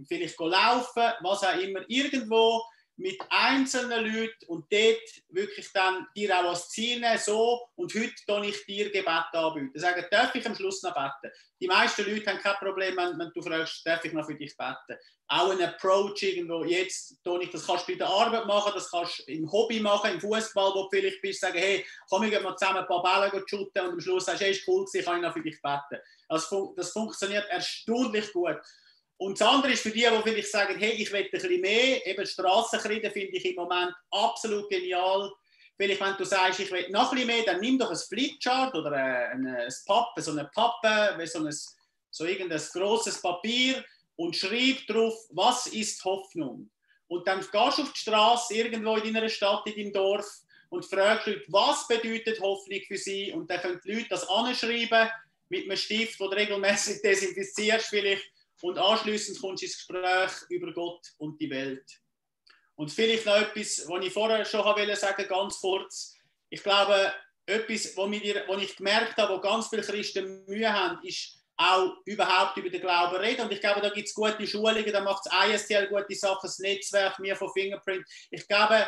vielleicht 0.07 0.39
laufen, 0.39 1.13
was 1.21 1.43
auch 1.43 1.57
immer, 1.57 1.81
irgendwo 1.87 2.61
mit 2.99 3.17
einzelnen 3.29 4.05
Leuten 4.05 4.45
und 4.47 4.65
dort 4.69 5.23
wirklich 5.29 5.71
dann 5.73 6.05
dir 6.15 6.37
auch 6.37 6.51
was 6.51 6.69
ziehen, 6.69 7.05
so 7.17 7.69
und 7.75 7.93
heute 7.93 8.13
tue 8.27 8.47
ich 8.47 8.65
dir 8.65 8.91
Gebet 8.91 9.33
anbieten. 9.33 9.79
Sagen, 9.79 10.05
darf 10.11 10.35
ich 10.35 10.45
am 10.45 10.53
Schluss 10.53 10.83
noch 10.83 10.93
beten? 10.93 11.33
Die 11.61 11.67
meisten 11.67 12.03
Leute 12.05 12.29
haben 12.29 12.39
kein 12.39 12.55
Problem, 12.55 12.97
wenn, 12.97 13.17
wenn 13.17 13.31
du 13.33 13.41
fragst, 13.41 13.85
darf 13.85 14.03
ich 14.03 14.11
noch 14.11 14.25
für 14.25 14.35
dich 14.35 14.55
beten? 14.55 14.99
Auch 15.29 15.49
ein 15.49 15.61
Approach 15.61 16.21
irgendwo, 16.23 16.65
jetzt 16.65 17.23
tue 17.23 17.43
ich, 17.43 17.51
das 17.51 17.65
kannst 17.65 17.87
du 17.87 17.93
bei 17.93 17.97
der 17.97 18.07
Arbeit 18.07 18.45
machen, 18.45 18.73
das 18.75 18.91
kannst 18.91 19.19
du 19.19 19.31
im 19.31 19.49
Hobby 19.49 19.79
machen, 19.79 20.11
im 20.11 20.19
Fußball, 20.19 20.71
wo 20.73 20.83
du 20.83 20.89
vielleicht 20.89 21.21
bist, 21.21 21.39
sagen, 21.39 21.57
hey, 21.57 21.85
komm, 22.09 22.29
wir 22.29 22.41
mal 22.41 22.57
zusammen 22.57 22.79
ein 22.79 22.87
paar 22.87 23.01
Bälle 23.01 23.43
shooten 23.47 23.81
und 23.81 23.93
am 23.93 24.01
Schluss 24.01 24.25
sagst 24.25 24.41
du, 24.41 24.45
hey, 24.45 24.51
ist 24.51 24.67
cool 24.67 24.83
gewesen, 24.83 25.05
kann 25.05 25.17
ich 25.17 25.21
noch 25.21 25.33
für 25.33 25.41
dich 25.41 25.61
beten. 25.61 26.03
Also, 26.27 26.73
das 26.75 26.91
funktioniert 26.91 27.47
erstaunlich 27.49 28.33
gut. 28.33 28.57
Und 29.19 29.39
das 29.39 29.47
andere 29.47 29.73
ist 29.73 29.81
für 29.81 29.91
die, 29.91 30.07
die 30.07 30.21
vielleicht 30.23 30.49
sagen, 30.49 30.79
hey, 30.79 30.91
ich 30.91 31.11
will 31.11 31.25
ein 31.25 31.29
bisschen 31.29 31.59
mehr, 31.59 32.07
eben 32.07 32.25
Strassenkreide 32.25 33.11
finde 33.11 33.35
ich 33.35 33.45
im 33.45 33.55
Moment 33.55 33.93
absolut 34.11 34.69
genial. 34.69 35.29
Vielleicht, 35.75 35.99
wenn 35.99 36.15
du 36.15 36.23
sagst, 36.23 36.61
ich 36.61 36.71
will 36.71 36.89
noch 36.89 37.11
ein 37.11 37.17
bisschen 37.17 37.27
mehr, 37.27 37.43
dann 37.43 37.59
nimm 37.59 37.77
doch 37.77 37.91
ein 37.91 37.97
Flipchart 37.97 38.73
oder 38.75 38.93
ein, 38.93 39.45
ein 39.45 39.73
Pappe, 39.85 40.21
so 40.21 40.31
eine 40.31 40.45
Pappe, 40.45 41.19
so, 41.27 41.45
ein, 41.45 41.53
so 42.09 42.25
irgendein 42.25 42.61
grosses 42.71 43.21
Papier 43.21 43.83
und 44.15 44.37
schreib 44.37 44.87
drauf, 44.87 45.13
was 45.31 45.67
ist 45.67 46.01
Hoffnung? 46.05 46.71
Und 47.09 47.27
dann 47.27 47.39
gehst 47.39 47.53
du 47.53 47.81
auf 47.81 47.91
die 47.91 47.99
Straße 47.99 48.53
irgendwo 48.53 48.95
in 48.95 49.13
deiner 49.13 49.27
Stadt, 49.27 49.67
in 49.67 49.75
deinem 49.75 49.91
Dorf 49.91 50.27
und 50.69 50.85
fragst 50.85 51.27
Leute, 51.27 51.43
was 51.49 51.85
bedeutet 51.89 52.39
Hoffnung 52.39 52.79
für 52.87 52.97
sie? 52.97 53.33
Und 53.33 53.51
dann 53.51 53.59
können 53.59 53.81
die 53.83 53.95
Leute 53.95 54.09
das 54.11 54.29
anschreiben 54.29 55.09
mit 55.49 55.65
einem 55.65 55.75
Stift, 55.75 56.17
den 56.21 56.29
du 56.29 56.35
regelmäßig 56.37 57.01
desinfizierst 57.01 57.87
vielleicht 57.87 58.23
und 58.61 58.77
anschließend 58.77 59.39
kommst 59.39 59.61
du 59.61 59.65
ins 59.65 59.77
Gespräch 59.77 60.31
über 60.49 60.73
Gott 60.73 61.05
und 61.17 61.39
die 61.39 61.49
Welt. 61.49 61.85
Und 62.75 62.91
vielleicht 62.91 63.25
noch 63.25 63.35
etwas, 63.35 63.85
was 63.87 64.05
ich 64.05 64.13
vorher 64.13 64.45
schon 64.45 64.63
wollte 64.63 64.95
sagen, 64.95 65.27
ganz 65.27 65.59
kurz. 65.59 66.15
Ich 66.49 66.63
glaube, 66.63 67.13
etwas, 67.45 67.97
was 67.97 68.61
ich 68.61 68.75
gemerkt 68.75 69.17
habe, 69.17 69.33
wo 69.33 69.41
ganz 69.41 69.67
viele 69.67 69.81
Christen 69.81 70.45
Mühe 70.45 70.71
haben, 70.71 71.03
ist 71.05 71.39
auch 71.57 71.97
überhaupt 72.05 72.55
über 72.55 72.69
den 72.69 72.79
Glauben 72.79 73.17
reden. 73.17 73.41
Und 73.41 73.51
ich 73.51 73.59
glaube, 73.59 73.81
da 73.81 73.89
gibt 73.89 74.07
es 74.07 74.13
gute 74.13 74.47
Schulungen, 74.47 74.91
da 74.93 75.01
macht 75.01 75.25
das 75.25 75.49
ISTL 75.49 75.87
gute 75.87 76.15
Sachen, 76.15 76.39
das 76.43 76.59
Netzwerk, 76.59 77.19
mir 77.19 77.35
von 77.35 77.51
Fingerprint. 77.51 78.05
Ich 78.31 78.47
glaube, 78.47 78.87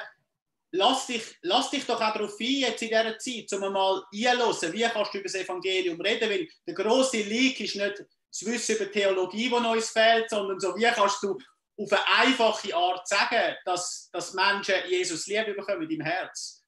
lass 0.72 1.08
dich, 1.08 1.24
lass 1.42 1.70
dich 1.70 1.86
doch 1.86 2.00
auch 2.00 2.14
darauf 2.14 2.40
ein, 2.40 2.46
jetzt 2.46 2.82
in 2.82 2.88
dieser 2.88 3.18
Zeit, 3.18 3.52
um 3.52 3.74
mal 3.74 4.02
einzuhören, 4.14 4.74
wie 4.74 4.84
kannst 4.84 5.14
du 5.14 5.18
über 5.18 5.28
das 5.28 5.36
Evangelium 5.36 6.00
reden, 6.00 6.30
weil 6.30 6.48
der 6.66 6.74
große 6.74 7.18
Leak 7.24 7.60
ist 7.60 7.76
nicht 7.76 8.06
das 8.32 8.46
Wissen 8.46 8.76
über 8.78 8.92
Theologie, 8.92 9.50
das 9.50 9.66
uns 9.66 9.90
fehlt, 9.90 10.30
sondern 10.30 10.60
so, 10.60 10.76
wie 10.76 10.84
kannst 10.84 11.22
du 11.22 11.38
auf 11.78 11.92
eine 11.92 12.08
einfache 12.08 12.76
Art 12.76 13.08
sagen, 13.08 13.56
dass, 13.66 14.10
dass 14.12 14.34
Menschen 14.34 14.76
Jesus 14.88 15.28
Liebe 15.28 15.54
bekommen 15.54 15.90
im 15.90 16.02
Herz. 16.02 16.64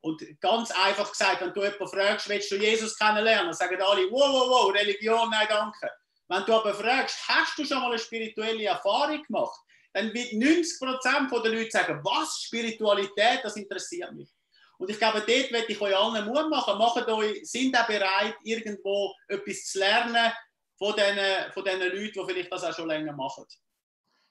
Und 0.00 0.22
ganz 0.40 0.70
einfach 0.70 1.10
gesagt, 1.10 1.40
wenn 1.40 1.52
du 1.52 1.62
jemanden 1.62 1.88
fragst, 1.88 2.28
willst 2.28 2.50
du 2.50 2.56
Jesus 2.56 2.96
kennenlernen, 2.96 3.52
sagen 3.52 3.80
alle, 3.82 4.10
wow, 4.10 4.32
wow, 4.32 4.48
wow, 4.48 4.74
Religion, 4.74 5.28
nein, 5.30 5.46
danke. 5.48 5.90
Wenn 6.28 6.44
du 6.44 6.54
aber 6.54 6.74
fragst, 6.74 7.16
hast 7.26 7.58
du 7.58 7.64
schon 7.64 7.78
mal 7.78 7.90
eine 7.90 7.98
spirituelle 7.98 8.64
Erfahrung 8.66 9.22
gemacht, 9.22 9.58
dann 9.92 10.12
wird 10.12 10.32
90% 10.32 11.42
der 11.42 11.52
Leute 11.52 11.70
sagen, 11.70 12.00
was, 12.04 12.42
Spiritualität, 12.42 13.40
das 13.42 13.56
interessiert 13.56 14.12
mich. 14.12 14.30
Und 14.76 14.90
ich 14.90 14.98
glaube, 14.98 15.24
dort 15.26 15.52
werde 15.52 15.72
ich 15.72 15.80
euch 15.80 15.96
allen 15.96 16.26
Mut 16.26 16.48
machen. 16.50 16.78
Macht 16.78 17.08
euch, 17.08 17.50
sind 17.50 17.76
auch 17.76 17.86
bereit, 17.86 18.36
irgendwo 18.44 19.12
etwas 19.26 19.64
zu 19.64 19.78
lernen 19.80 20.32
von 20.78 20.94
diesen, 20.94 21.52
von 21.52 21.64
diesen 21.64 21.80
Leuten, 21.80 22.12
die 22.12 22.24
vielleicht 22.26 22.52
das 22.52 22.64
auch 22.64 22.72
schon 22.72 22.88
länger 22.88 23.12
machen. 23.12 23.44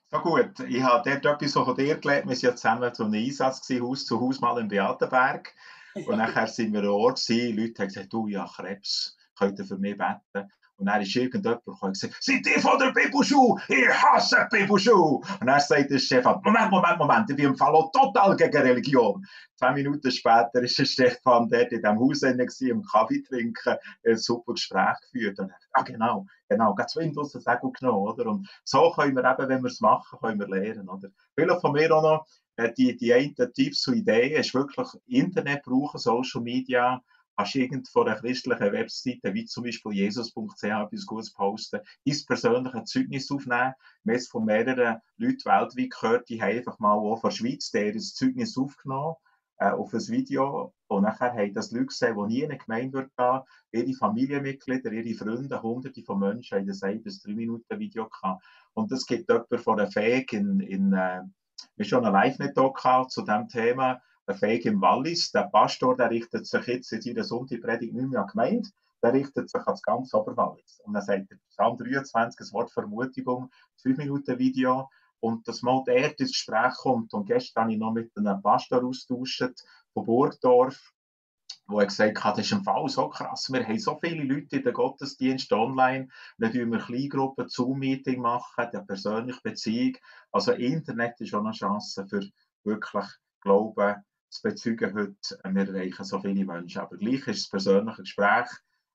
So 0.10 0.20
gut, 0.20 0.60
ich 0.62 0.82
habe 0.82 1.20
dort 1.22 1.26
etwas 1.26 1.54
von 1.54 1.76
dir 1.76 1.98
gelernt. 1.98 2.28
Wir 2.28 2.36
waren 2.36 2.39
ja 2.39 2.56
zusammen 2.56 2.93
zu 2.93 3.04
einem 3.04 3.26
Einsatz, 3.26 3.68
gewesen, 3.68 3.86
Haus 3.86 4.06
zu 4.06 4.22
Haus 4.22 4.39
mal 4.39 4.58
im 4.60 4.70
Beatenberg. 4.70 5.54
Und 5.93 6.08
nachher 6.18 6.48
sind 6.48 6.72
wir 6.72 6.80
an 6.80 6.88
Ort, 6.88 7.26
gewesen. 7.26 7.58
Leute 7.58 7.82
haben 7.82 7.88
gesagt, 7.89 8.14
du, 8.14 8.28
ja, 8.28 8.48
Krebs, 8.48 9.18
könnt 9.38 9.60
ihr 9.60 9.66
für 9.66 9.78
mich 9.78 9.98
beten? 9.98 10.50
Und 10.78 10.86
dann 10.86 11.02
ist 11.02 11.16
irgendjemand 11.16 11.66
gekommen 11.66 11.80
und 11.82 11.94
gesagt, 11.94 12.16
seid 12.20 12.46
ihr 12.46 12.62
von 12.62 12.78
der 12.78 12.92
Bibelschule? 12.92 13.62
Ich 13.68 13.90
hasse 13.90 14.48
Bibelschule. 14.52 15.22
Und 15.40 15.48
dann 15.48 15.60
sagt 15.60 15.90
der 15.90 15.98
Stefan, 15.98 16.40
Moment, 16.44 16.70
Moment, 16.70 17.00
Moment, 17.00 17.30
ich 17.30 17.36
bin 17.36 17.46
im 17.46 17.58
Fall 17.58 17.74
auch 17.74 17.92
total 17.92 18.36
gegen 18.36 18.58
Religion. 18.58 19.26
Zwei 19.56 19.74
Minuten 19.74 20.12
später 20.12 20.62
ist 20.62 20.78
der 20.78 20.86
Stefan 20.86 21.50
dort 21.50 21.72
in 21.72 21.82
diesem 21.82 22.00
Haus 22.00 22.22
im 22.62 22.84
Kaffee 22.84 23.24
trinken, 23.24 23.76
ein 24.06 24.18
super 24.18 24.54
Gespräch 24.54 24.98
geführt. 25.02 25.40
Und 25.40 25.52
ah, 25.74 25.82
genau, 25.82 26.28
genau, 26.48 26.76
ganz 26.76 26.96
Windows 26.96 27.32
das 27.32 27.44
Segel 27.44 27.72
genommen, 27.72 28.08
oder? 28.08 28.28
Und 28.28 28.48
so 28.64 28.92
können 28.92 29.16
wir 29.16 29.26
eben, 29.26 29.50
wenn 29.50 29.64
wir 29.64 29.72
es 29.72 29.82
machen, 29.82 30.20
können 30.20 30.40
wir 30.40 30.48
lernen, 30.48 30.88
oder? 30.88 31.10
Vielleicht 31.36 31.62
von 31.62 31.72
mir 31.72 31.92
auch 31.96 32.04
noch, 32.04 32.28
die, 32.78 32.96
die 32.96 33.14
einen 33.14 33.36
Tipps 33.54 33.88
und 33.88 33.96
Ideen 33.96 34.40
ist 34.40 34.54
wirklich 34.54 34.88
Internet 35.08 35.64
brauchen, 35.64 36.00
Social 36.00 36.42
Media, 36.42 37.02
du 37.38 37.60
irgend 37.60 37.88
von 37.90 38.08
einer 38.08 38.20
christlichen 38.20 38.72
Webseite, 38.72 39.34
wie 39.34 39.46
zum 39.46 39.64
Beispiel 39.64 39.94
jesus.ch, 39.94 40.64
etwas 40.64 41.06
Gutes 41.06 41.34
posten, 41.34 41.82
dein 42.06 42.18
persönliche 42.26 42.84
Zeugnis 42.84 43.32
aufnehmen. 43.32 43.74
Wir 44.04 44.14
haben 44.14 44.20
es 44.20 44.28
von 44.28 44.46
mehreren 44.46 45.00
Leuten 45.18 45.46
weltweit 45.46 45.90
gehört, 45.92 46.30
die 46.30 46.42
haben 46.42 46.58
einfach 46.58 46.80
mal 46.80 46.94
auch 46.94 47.22
von 47.22 47.30
der 47.30 47.36
Schweiz 47.36 47.72
deren 47.72 48.00
Zeugnis 48.00 48.58
aufgenommen 48.58 49.16
äh, 49.60 49.72
auf 49.72 49.94
ein 49.94 50.08
Video 50.08 50.74
und 50.88 51.04
nachher 51.04 51.34
haben 51.34 51.54
das 51.54 51.72
Leute 51.72 51.88
gesehen, 51.88 52.16
die 52.16 52.34
nie 52.34 52.42
in 52.42 52.52
eine 52.52 52.60
Gemeinde 52.60 53.10
gehen 53.18 53.42
ihre 53.72 53.94
Familienmitglieder, 53.98 54.92
ihre 54.92 55.18
Freunde, 55.18 55.62
hunderte 55.62 56.04
von 56.04 56.20
Menschen 56.20 56.58
haben 56.58 56.68
das 56.68 56.84
ein 56.84 57.02
bis 57.02 57.22
drei 57.22 57.34
Minuten 57.34 57.80
Video 57.80 58.08
gehabt. 58.08 58.44
Und 58.74 58.92
es 58.92 59.06
gibt 59.06 59.30
jemanden 59.30 59.60
von 59.60 59.78
der 59.78 59.92
FEG 59.92 60.34
in, 60.34 60.60
in 60.60 60.94
äh, 60.94 61.24
wir 61.76 61.86
schon 61.86 62.06
einen 62.06 62.14
Live-Net 62.14 62.56
zu 63.10 63.22
diesem 63.24 63.48
Thema, 63.48 64.02
Fähig 64.36 64.66
im 64.66 64.82
Wallis. 64.82 65.32
Der 65.32 65.44
Pastor, 65.44 65.96
der 65.96 66.10
richtet 66.10 66.46
sich 66.46 66.68
jetzt 66.68 66.92
in 66.92 67.02
seiner 67.02 67.24
Sonntagspredigt 67.24 67.94
nicht 67.94 68.10
mehr 68.10 68.22
an 68.22 68.28
die 68.28 68.32
Gemeinde, 68.32 68.70
der 69.02 69.14
richtet 69.14 69.50
sich 69.50 69.62
an 69.62 69.74
das 69.74 69.82
ganze 69.82 70.18
Oberwallis. 70.18 70.82
Und 70.84 70.94
dann 70.94 71.04
sagt 71.04 71.32
er, 71.32 71.38
Psalm 71.50 71.78
23, 71.78 72.38
das 72.38 72.54
Wort 72.54 72.72
Vermutigung, 72.72 73.50
5 73.82 73.98
Minuten 73.98 74.38
Video, 74.38 74.90
und 75.20 75.48
dass 75.48 75.62
mal 75.62 75.84
der 75.86 76.20
ins 76.20 76.32
Gespräch 76.32 76.74
kommt. 76.76 77.14
Und 77.14 77.26
gestern 77.26 77.64
habe 77.64 77.74
ich 77.74 77.80
noch 77.80 77.94
mit 77.94 78.12
einem 78.16 78.42
Pastor 78.42 78.84
austauscht 78.84 79.64
von 79.94 80.06
Burgdorf, 80.06 80.94
wo 81.68 81.80
er 81.80 81.88
gesagt 81.88 82.24
hat, 82.24 82.38
das 82.38 82.46
ist 82.46 82.52
im 82.52 82.64
Fall 82.64 82.88
so 82.88 83.10
krass. 83.10 83.52
Wir 83.52 83.66
haben 83.66 83.80
so 83.80 83.98
viele 84.00 84.24
Leute 84.24 84.58
in 84.58 84.64
den 84.64 84.74
Gottesdienst 84.74 85.52
online. 85.52 86.08
Dann 86.38 86.52
tun 86.52 86.72
wir 86.72 86.80
Kleingruppen, 86.80 87.50
Zoom-Meeting 87.50 88.22
machen, 88.22 88.70
der 88.72 88.82
persönliche 88.82 89.42
Beziehung. 89.42 89.98
Also 90.32 90.54
Internet 90.54 91.20
ist 91.20 91.34
auch 91.34 91.44
eine 91.44 91.52
Chance 91.52 92.08
für 92.08 92.22
wirklich 92.64 93.06
Glauben 93.42 94.04
zu 94.30 94.42
bezeugen 94.42 94.94
heute, 94.94 95.40
äh, 95.44 95.54
wir 95.54 95.76
erreichen 95.76 96.04
so 96.04 96.20
viele 96.20 96.46
Menschen. 96.46 96.82
Aber 96.82 96.98
gleich 96.98 97.28
ist 97.28 97.44
das 97.44 97.50
persönliche 97.50 98.02
Gespräch 98.02 98.48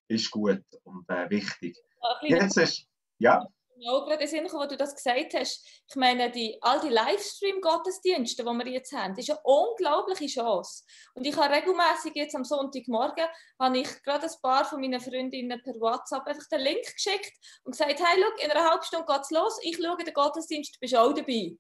ist 0.09 0.31
gut 0.31 0.63
und 0.85 1.09
äh, 1.09 1.31
wichtig. 1.31 1.77
Jetzt 2.23 2.57
ist, 2.57 2.87
ja. 3.19 3.41
auch 3.89 4.07
gerade 4.07 4.23
in 4.23 4.29
Sinn 4.29 4.49
wo 4.51 4.67
du 4.67 4.77
das 4.77 4.95
gesagt 4.95 5.35
hast. 5.35 5.65
Ich 5.89 5.97
meine, 5.97 6.31
die, 6.31 6.59
all 6.61 6.81
die 6.81 6.89
Livestream-Gottesdienste, 6.89 8.43
die 8.45 8.51
wir 8.51 8.69
jetzt 8.69 8.93
haben, 8.93 9.17
ist 9.17 9.31
eine 9.31 9.41
unglaubliche 9.45 10.27
Chance. 10.27 10.85
Und 11.15 11.27
ich 11.27 11.37
habe 11.37 11.55
regelmäßig 11.55 12.13
jetzt 12.15 12.35
am 12.35 12.45
Sonntagmorgen, 12.45 13.25
habe 13.59 13.79
ich 13.79 14.03
gerade 14.03 14.27
ein 14.27 14.33
paar 14.43 14.65
von 14.65 14.81
meinen 14.81 15.01
Freundinnen 15.01 15.63
per 15.63 15.75
WhatsApp 15.75 16.27
einfach 16.27 16.47
den 16.49 16.61
Link 16.61 16.85
geschickt 16.93 17.33
und 17.65 17.73
gesagt, 17.73 18.03
hey, 18.05 18.21
look, 18.21 18.43
in 18.45 18.51
einer 18.51 18.69
halben 18.69 18.85
Stunde 18.85 19.07
geht 19.07 19.23
es 19.23 19.31
los, 19.31 19.59
ich 19.63 19.77
schaue 19.77 20.05
den 20.05 20.15
Gottesdienst, 20.15 20.75
du 20.75 20.81
bist 20.81 20.97
auch 20.97 21.13
dabei 21.13 21.57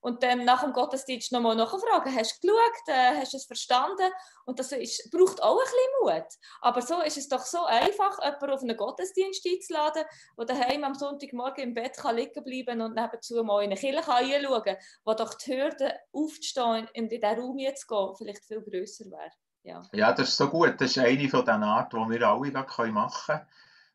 und 0.00 0.22
dann 0.22 0.44
nach 0.44 0.62
dem 0.62 0.72
Gottesdienst 0.72 1.32
nochmal 1.32 1.56
nachfragen, 1.56 2.14
hast 2.14 2.42
du 2.42 2.48
geschaut, 2.48 2.88
äh, 2.88 3.20
hast 3.20 3.32
du 3.32 3.36
es 3.36 3.44
verstanden? 3.44 4.10
Und 4.46 4.58
das 4.58 4.72
ist, 4.72 5.10
braucht 5.10 5.42
auch 5.42 5.58
ein 5.58 5.64
bisschen 5.64 6.22
Mut. 6.22 6.28
Aber 6.60 6.82
so 6.82 7.00
ist 7.02 7.18
es 7.18 7.28
doch 7.28 7.44
so 7.44 7.64
einfach, 7.64 8.18
jemanden 8.22 8.50
auf 8.50 8.62
einen 8.62 8.76
Gottesdienst 8.76 9.46
einzuladen, 9.46 10.04
der 10.38 10.44
daheim 10.46 10.84
am 10.84 10.94
Sonntagmorgen 10.94 11.64
im 11.64 11.74
Bett 11.74 11.96
kann 11.96 12.16
liegen 12.16 12.42
bleiben 12.42 12.80
und 12.80 12.94
nebenzu 12.94 13.42
mal 13.44 13.62
in 13.62 13.70
eine 13.70 13.80
Kirche 13.80 14.08
reinschauen 14.08 14.62
kann, 14.62 14.76
wo 15.04 15.14
doch 15.14 15.34
die 15.34 15.52
Hürde 15.52 15.94
aufzustehen 16.12 16.86
und 16.86 16.90
in 16.94 17.08
diesen 17.08 17.24
Raum 17.24 17.58
zu 17.58 17.86
gehen 17.86 18.14
vielleicht 18.16 18.44
viel 18.44 18.62
grösser 18.62 19.04
wäre. 19.06 19.32
Ja. 19.62 19.82
ja, 19.92 20.12
das 20.12 20.30
ist 20.30 20.36
so 20.38 20.48
gut. 20.48 20.80
Das 20.80 20.90
ist 20.92 20.98
eine 20.98 21.28
von 21.28 21.44
den 21.44 21.62
Arten, 21.62 22.02
die 22.02 22.18
wir 22.18 22.26
alle 22.26 22.50
machen 22.50 23.14
können 23.26 23.46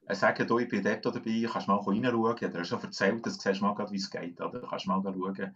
äh, 0.07 0.15
sagen, 0.15 0.47
du, 0.47 0.59
ich 0.59 0.69
bin 0.69 0.83
dort 0.83 1.05
dabei, 1.05 1.47
kannst 1.51 1.67
mal 1.67 1.77
reinschauen. 1.77 2.35
Ich 2.37 2.43
habe 2.43 2.65
schon 2.65 2.83
erzählt, 2.83 3.25
das 3.25 3.39
siehst 3.39 3.61
mal, 3.61 3.75
wie 3.89 3.97
es 3.97 4.09
geht. 4.09 4.39
Oder? 4.39 4.59
Du 4.59 4.67
kannst 4.67 4.87
mal 4.87 5.01
schauen, 5.01 5.55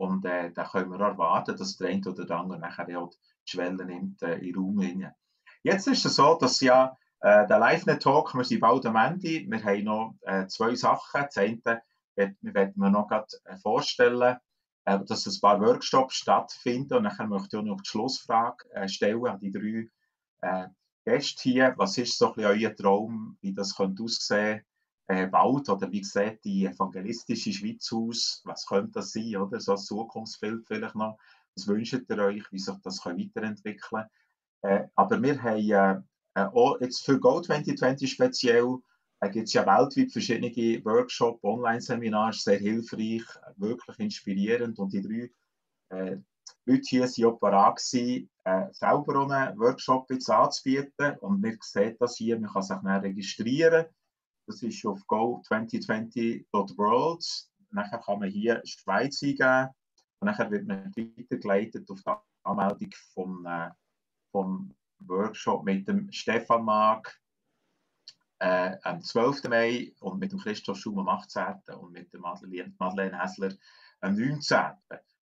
und 0.00 0.24
äh, 0.24 0.50
da 0.50 0.64
können 0.64 0.90
wir 0.90 1.00
erwarten, 1.00 1.56
dass 1.58 1.76
der 1.76 1.90
eine 1.90 2.00
oder 2.08 2.24
der 2.24 2.38
andere 2.38 2.58
nachher 2.58 2.98
auch 2.98 3.10
die 3.10 3.50
Schwelle 3.50 3.84
nimmt 3.84 4.22
äh, 4.22 4.36
in 4.36 4.44
den 4.44 4.56
Raum 4.56 4.80
hinein. 4.80 5.14
Jetzt 5.62 5.86
ist 5.88 6.06
es 6.06 6.16
so, 6.16 6.38
dass 6.40 6.60
ja 6.62 6.96
äh, 7.20 7.46
der 7.46 7.58
Live-Net-Talk, 7.58 8.34
wir 8.34 8.44
sind 8.44 8.60
bald 8.60 8.86
am 8.86 8.96
Ende, 8.96 9.44
wir 9.46 9.62
haben 9.62 9.84
noch 9.84 10.14
äh, 10.22 10.46
zwei 10.46 10.74
Sachen. 10.74 11.20
Das 11.22 11.36
eine 11.36 11.82
werden 12.16 12.72
wir 12.76 12.88
noch 12.88 13.08
grad, 13.08 13.30
äh, 13.44 13.58
vorstellen, 13.58 14.38
äh, 14.86 14.98
dass 15.04 15.26
ein 15.26 15.40
paar 15.42 15.60
Workshops 15.60 16.14
stattfinden 16.14 16.94
und 16.94 17.02
nachher 17.02 17.26
möchte 17.26 17.58
ich 17.58 17.60
auch 17.60 17.66
noch 17.66 17.82
die 17.82 17.90
Schlussfrage 17.90 18.72
äh, 18.72 18.88
stellen 18.88 19.26
an 19.26 19.38
die 19.38 19.50
drei 19.50 20.70
Gäste 21.04 21.42
hier. 21.42 21.74
Was 21.76 21.98
ist 21.98 22.16
so 22.16 22.28
ein 22.28 22.34
bisschen 22.36 22.50
euer 22.52 22.74
Traum, 22.74 23.36
wie 23.42 23.52
das 23.52 23.76
könnte 23.76 24.02
aussehen 24.02 24.64
äh, 25.10 25.28
oder 25.28 25.90
wie 25.90 26.04
sieht 26.04 26.44
die 26.44 26.66
evangelistische 26.66 27.52
Schweiz 27.52 27.92
aus? 27.92 28.42
Was 28.44 28.64
könnte 28.66 28.92
das 28.92 29.12
sein, 29.12 29.36
oder? 29.36 29.58
So 29.58 29.72
ein 29.72 29.78
Zukunftsbild 29.78 30.66
vielleicht 30.66 30.94
noch. 30.94 31.18
Was 31.56 31.66
wünscht 31.66 32.04
ihr 32.08 32.18
euch, 32.18 32.44
wie 32.52 32.58
sich 32.58 32.76
das 32.84 33.04
weiterentwickeln 33.04 33.80
kann? 33.80 34.06
Äh, 34.62 34.86
aber 34.94 35.20
wir 35.20 35.42
haben 35.42 36.08
äh, 36.34 36.44
auch 36.44 36.80
jetzt 36.80 37.04
für 37.04 37.18
Go 37.18 37.40
2020 37.40 38.08
speziell 38.08 38.78
äh, 39.20 39.30
gibt 39.30 39.48
es 39.48 39.52
ja 39.52 39.66
weltweit 39.66 40.12
verschiedene 40.12 40.84
Workshops, 40.84 41.42
Online-Seminare, 41.42 42.32
sehr 42.32 42.58
hilfreich, 42.58 43.24
wirklich 43.56 43.98
inspirierend 43.98 44.78
und 44.78 44.92
die 44.92 45.02
drei 45.02 45.96
äh, 45.96 46.18
Leute 46.66 46.82
hier 46.88 47.02
waren 47.02 47.24
auch 47.32 47.40
parat, 47.40 47.76
gewesen, 47.78 48.30
äh, 48.44 48.66
selber 48.70 49.28
einen 49.28 49.58
Workshop 49.58 50.08
jetzt 50.10 50.30
anzubieten. 50.30 51.16
Und 51.20 51.42
wir 51.42 51.56
sehen 51.62 51.96
das 51.98 52.16
hier, 52.16 52.38
man 52.38 52.52
kann 52.52 52.62
sich 52.62 52.76
dann 52.76 53.00
registrieren. 53.00 53.86
Das 54.50 54.62
ist 54.64 54.84
auf 54.84 55.00
go2020.world. 55.02 57.24
Nachher 57.70 58.00
kann 58.00 58.18
man 58.18 58.28
hier 58.28 58.60
Schweiz 58.64 59.22
eingeben 59.22 59.68
und 60.18 60.26
nachher 60.26 60.50
wird 60.50 60.66
man 60.66 60.92
weitergeleitet 60.96 61.88
auf 61.88 62.02
die 62.02 62.10
Anmeldung 62.42 62.90
vom, 63.14 63.46
äh, 63.46 63.70
Workshop 65.06 65.64
mit 65.64 65.86
dem 65.86 66.10
Stefan 66.10 66.64
Mag 66.64 67.16
äh, 68.40 68.76
am 68.82 69.00
12. 69.00 69.44
Mai 69.44 69.94
und 70.00 70.18
mit 70.18 70.32
dem 70.32 70.40
Christoph 70.40 70.78
Schum 70.78 70.98
am 70.98 71.08
18. 71.08 71.62
und 71.78 71.92
mit 71.92 72.12
der 72.12 72.18
Madeleine, 72.18 72.74
Madeleine 72.80 73.22
Hässler 73.22 73.52
am 74.00 74.16
19. 74.16 74.58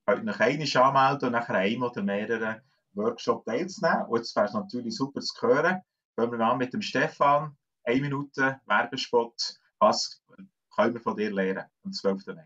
Könnt 0.07 0.27
euch 0.27 0.41
einmal 0.41 0.89
anmelden 0.89 1.27
und 1.27 1.33
nachher 1.33 1.57
einem 1.57 1.83
oder 1.83 2.03
mehreren 2.03 2.63
Workshop 2.95 3.45
teilzunehmen. 3.45 4.07
Und 4.07 4.21
jetzt 4.21 4.35
wäre 4.35 4.47
es 4.47 4.55
natürlich 4.55 4.97
super 4.97 5.21
zu 5.21 5.39
hören. 5.43 5.83
Fangen 6.17 6.39
wir 6.39 6.47
an 6.47 6.57
mit 6.57 6.73
dem 6.73 6.81
Stefan 6.81 7.55
eine 7.89 8.01
Minute 8.03 8.61
Werbespot. 8.67 9.59
Was 9.79 10.23
können 10.75 10.95
wir 10.95 11.01
von 11.01 11.17
dir 11.17 11.31
lernen 11.31 11.65
am 11.85 11.93
12. 11.93 12.27
Mai? 12.27 12.45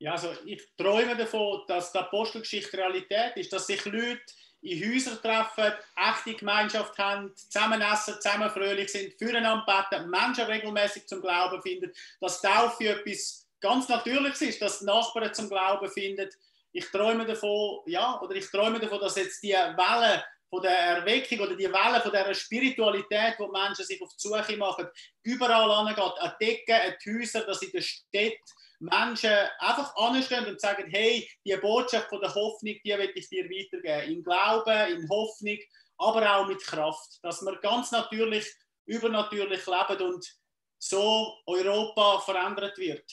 Ja, 0.00 0.12
also 0.12 0.32
ich 0.44 0.62
träume 0.76 1.16
davon, 1.16 1.62
dass 1.66 1.92
die 1.92 1.98
Apostelgeschichte 1.98 2.76
Realität 2.76 3.36
ist, 3.36 3.52
dass 3.52 3.66
sich 3.66 3.84
Leute 3.84 4.20
in 4.60 4.92
Häusern 4.92 5.18
treffen, 5.22 5.72
echte 5.96 6.34
Gemeinschaft 6.34 6.98
haben, 6.98 7.34
zusammen 7.36 7.80
essen, 7.80 8.14
zusammen 8.20 8.50
fröhlich 8.50 8.90
sind, 8.90 9.14
füreinander 9.14 9.64
beten, 9.66 10.10
Menschen 10.10 10.44
regelmäßig 10.44 11.06
zum 11.06 11.20
Glauben 11.20 11.62
finden, 11.62 11.92
dass 12.20 12.42
Taufe 12.42 12.88
etwas 12.88 13.48
ganz 13.60 13.88
Natürliches 13.88 14.42
ist, 14.42 14.62
dass 14.62 14.82
Nachbarn 14.82 15.32
zum 15.34 15.48
Glauben 15.48 15.88
finden. 15.90 16.28
Ich 16.72 16.86
träume 16.90 17.24
davon, 17.24 17.80
ja, 17.86 18.20
oder 18.20 18.34
ich 18.34 18.50
träume 18.50 18.78
davon, 18.80 19.00
dass 19.00 19.16
jetzt 19.16 19.42
die 19.42 19.52
Welle 19.52 20.24
von 20.50 20.62
der 20.62 20.78
Erweckung 20.78 21.40
oder 21.40 21.56
die 21.56 21.70
Welle 21.70 22.00
von 22.00 22.12
der 22.12 22.32
Spiritualität, 22.34 23.34
wo 23.38 23.46
die 23.46 23.60
Menschen 23.60 23.84
sich 23.84 24.00
auf 24.00 24.10
die 24.10 24.28
Suche 24.28 24.56
machen, 24.56 24.88
überall 25.22 25.70
angeht, 25.70 25.98
an 25.98 26.32
Decken, 26.40 26.74
an 26.74 26.94
die 27.04 27.18
Häuser, 27.18 27.44
dass 27.44 27.62
in 27.62 27.72
der 27.72 27.82
Stadt 27.82 28.38
Menschen 28.80 29.34
einfach 29.58 29.94
anstehen 29.96 30.46
und 30.46 30.60
sagen, 30.60 30.88
hey, 30.90 31.28
die 31.44 31.56
Botschaft 31.56 32.08
von 32.08 32.20
der 32.20 32.34
Hoffnung, 32.34 32.74
die 32.84 32.90
will 32.90 33.12
ich 33.14 33.28
dir 33.28 33.44
weitergeben. 33.44 34.12
In 34.12 34.24
Glauben, 34.24 34.92
in 34.92 35.08
Hoffnung, 35.08 35.58
aber 35.98 36.36
auch 36.36 36.46
mit 36.46 36.62
Kraft. 36.62 37.18
Dass 37.22 37.42
wir 37.42 37.58
ganz 37.60 37.90
natürlich, 37.90 38.46
übernatürlich 38.86 39.66
leben 39.66 40.02
und 40.02 40.38
so 40.78 41.34
Europa 41.46 42.20
verändert 42.20 42.78
wird. 42.78 43.04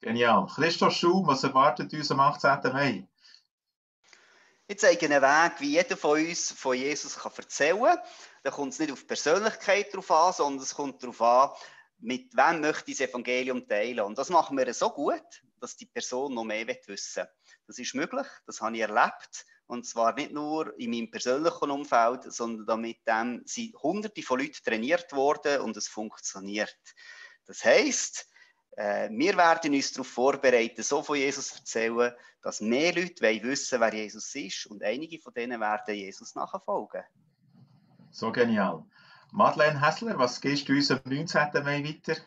Genial. 0.00 0.46
Christoph 0.46 0.94
Schum, 0.94 1.26
was 1.26 1.44
erwartet 1.44 1.92
uns 1.92 2.10
am 2.10 2.20
18. 2.20 2.72
Mai? 2.72 3.09
Ich 4.70 4.78
zeige 4.78 5.06
einen 5.06 5.20
Weg, 5.20 5.58
wie 5.58 5.70
jeder 5.70 5.96
von 5.96 6.24
uns 6.24 6.52
von 6.52 6.76
Jesus 6.76 7.18
kann 7.18 7.32
erzählen 7.36 7.82
kann. 7.82 7.98
Da 8.44 8.52
kommt 8.52 8.72
es 8.72 8.78
nicht 8.78 8.92
auf 8.92 9.04
Persönlichkeit 9.04 9.92
drauf 9.92 10.08
an, 10.12 10.32
sondern 10.32 10.62
es 10.62 10.76
kommt 10.76 11.02
darauf 11.02 11.20
an, 11.20 11.50
mit 11.98 12.32
wem 12.36 12.60
möchte 12.60 12.92
ich 12.92 12.98
das 12.98 13.08
Evangelium 13.08 13.66
teilen. 13.66 13.98
Und 14.04 14.16
das 14.16 14.30
machen 14.30 14.56
wir 14.56 14.72
so 14.72 14.90
gut, 14.90 15.24
dass 15.58 15.76
die 15.76 15.86
Person 15.86 16.34
noch 16.34 16.44
mehr 16.44 16.68
wissen 16.68 16.86
will. 16.86 17.28
Das 17.66 17.80
ist 17.80 17.96
möglich, 17.96 18.28
das 18.46 18.60
habe 18.60 18.76
ich 18.76 18.82
erlebt. 18.82 19.44
Und 19.66 19.88
zwar 19.88 20.14
nicht 20.14 20.30
nur 20.30 20.78
in 20.78 20.90
meinem 20.90 21.10
persönlichen 21.10 21.72
Umfeld, 21.72 22.32
sondern 22.32 22.64
damit 22.64 22.98
dem 23.08 23.42
sind 23.46 23.74
hunderte 23.82 24.22
von 24.22 24.38
Leuten 24.38 24.62
trainiert 24.64 25.12
worden 25.12 25.62
und 25.62 25.76
es 25.76 25.88
funktioniert. 25.88 26.78
Das 27.44 27.64
heisst, 27.64 28.28
wir 28.76 29.36
werden 29.36 29.74
uns 29.74 29.92
darauf 29.92 30.08
vorbereiten, 30.08 30.82
so 30.82 31.02
von 31.02 31.16
Jesus 31.16 31.48
zu 31.48 31.58
erzählen, 31.58 32.12
dass 32.42 32.60
mehr 32.60 32.94
Leute 32.94 33.22
wissen 33.42 33.80
wer 33.80 33.94
Jesus 33.94 34.34
ist 34.34 34.66
und 34.66 34.82
einige 34.82 35.18
von 35.18 35.34
denen 35.34 35.60
werden 35.60 35.94
Jesus 35.94 36.34
nachfolgen. 36.34 37.02
So 38.10 38.32
genial. 38.32 38.84
Madeleine 39.32 39.80
Hessler, 39.80 40.18
was 40.18 40.40
gehst 40.40 40.68
du 40.68 40.72
uns 40.72 40.90
am 40.90 41.00
19. 41.04 41.48
Mai 41.62 41.84
weiter? 41.84 42.20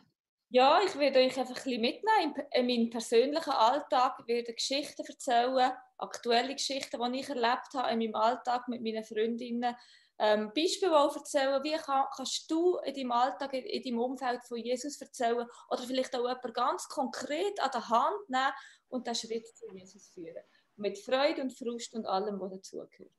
Ja, 0.50 0.80
ich 0.86 0.96
werde 0.98 1.20
euch 1.20 1.38
einfach 1.38 1.56
ein 1.56 1.64
bisschen 1.64 1.82
mitnehmen 1.82 2.36
in 2.52 2.68
meinen 2.68 2.90
persönlichen 2.90 3.50
Alltag. 3.50 4.18
Ich 4.20 4.28
werde 4.28 4.54
Geschichten 4.54 5.04
erzählen, 5.04 5.72
aktuelle 5.98 6.54
Geschichten, 6.54 7.02
die 7.12 7.20
ich 7.20 7.30
erlebt 7.30 7.74
habe 7.74 7.92
in 7.92 8.00
meinem 8.00 8.16
Alltag 8.16 8.68
mit 8.68 8.84
meinen 8.84 9.04
Freundinnen. 9.04 9.76
Ähm, 10.20 10.52
Beispiele 10.56 10.98
auch 10.98 11.16
erzählen, 11.16 11.64
wie 11.64 11.74
kann, 11.74 12.06
kannst 12.16 12.50
du 12.50 12.78
in 12.86 12.94
deinem 12.94 13.12
Alltag, 13.12 13.54
in, 13.54 13.66
in 13.66 13.84
deinem 13.84 14.00
Umfeld 14.00 14.44
von 14.44 14.58
Jesus 14.58 15.02
erzählen 15.02 15.48
oder 15.70 15.84
vielleicht 15.84 16.16
auch 16.16 16.28
jemanden 16.28 16.54
ganz 16.54 16.88
konkret 16.88 17.60
an 17.60 17.72
der 17.74 17.90
Hand 17.90 18.30
nehmen 18.30 18.54
und 18.90 19.08
den 19.08 19.16
Schritt 19.16 19.48
zu 19.48 19.66
Jesus 19.74 20.10
führen. 20.10 20.44
Mit 20.76 21.00
Freude 21.00 21.42
und 21.42 21.52
Frust 21.52 21.94
und 21.94 22.06
allem, 22.06 22.40
was 22.40 22.52
dazugehört. 22.52 23.12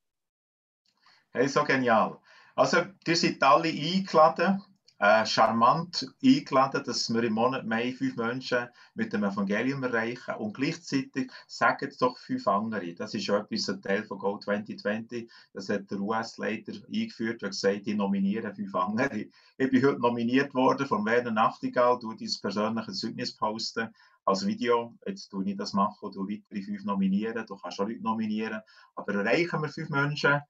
Hey, 1.33 1.49
so 1.49 1.65
genial. 1.65 2.21
Also, 2.55 2.83
ihr 3.07 3.17
seid 3.17 3.43
alle 3.43 3.69
eingeladen, 3.69 4.63
äh, 4.99 5.27
charmant 5.27 6.07
eingeladen, 6.23 6.83
dass 6.85 7.13
wir 7.13 7.23
im 7.25 7.35
Monat 7.35 7.67
Mai 7.67 7.93
fünf 7.93 8.17
Menschen 8.17 8.69
mit 8.95 9.13
dem 9.13 9.25
Evangelium 9.25 9.83
erreichen 9.83 10.35
und 10.37 10.55
gleichzeitig 10.55 11.33
sagen 11.47 11.89
es 11.89 11.99
doch 11.99 12.17
fünf 12.19 12.47
andere. 12.47 12.95
Das 12.95 13.15
ist 13.15 13.29
etwas, 13.29 13.69
ein 13.69 13.83
Teil 13.83 14.05
von 14.05 14.19
Go 14.19 14.39
2020. 14.39 15.31
Das 15.53 15.69
hat 15.69 15.91
der 15.91 16.01
US-Leiter 16.01 16.73
eingeführt 16.93 17.43
und 17.43 17.51
gesagt, 17.51 17.87
ich 17.87 17.97
nominiere 17.97 18.55
fünf 18.55 18.75
andere. 18.75 19.27
Ich 19.57 19.71
bin 19.71 19.85
heute 19.85 20.01
nominiert 20.01 20.55
worden 20.55 20.87
von 20.87 21.05
Werner 21.05 21.33
Nachtigall, 21.33 21.99
du 21.99 22.15
dein 22.15 22.31
persönliches 22.41 23.01
Zeugnis 23.01 23.37
posten 23.37 23.89
als 24.25 24.47
Video. 24.47 24.95
Jetzt 25.07 25.29
tue 25.29 25.45
ich 25.45 25.57
das 25.57 25.73
machen, 25.73 26.13
du 26.13 26.29
weitere 26.29 26.63
fünf 26.63 26.85
nominieren. 26.85 27.45
Du 27.47 27.57
kannst 27.57 27.81
auch 27.81 27.89
Leute 27.89 28.03
nominieren. 28.03 28.61
Aber 28.95 29.15
erreichen 29.15 29.61
wir 29.61 29.69
fünf 29.69 29.91
Menschen, 29.91 30.41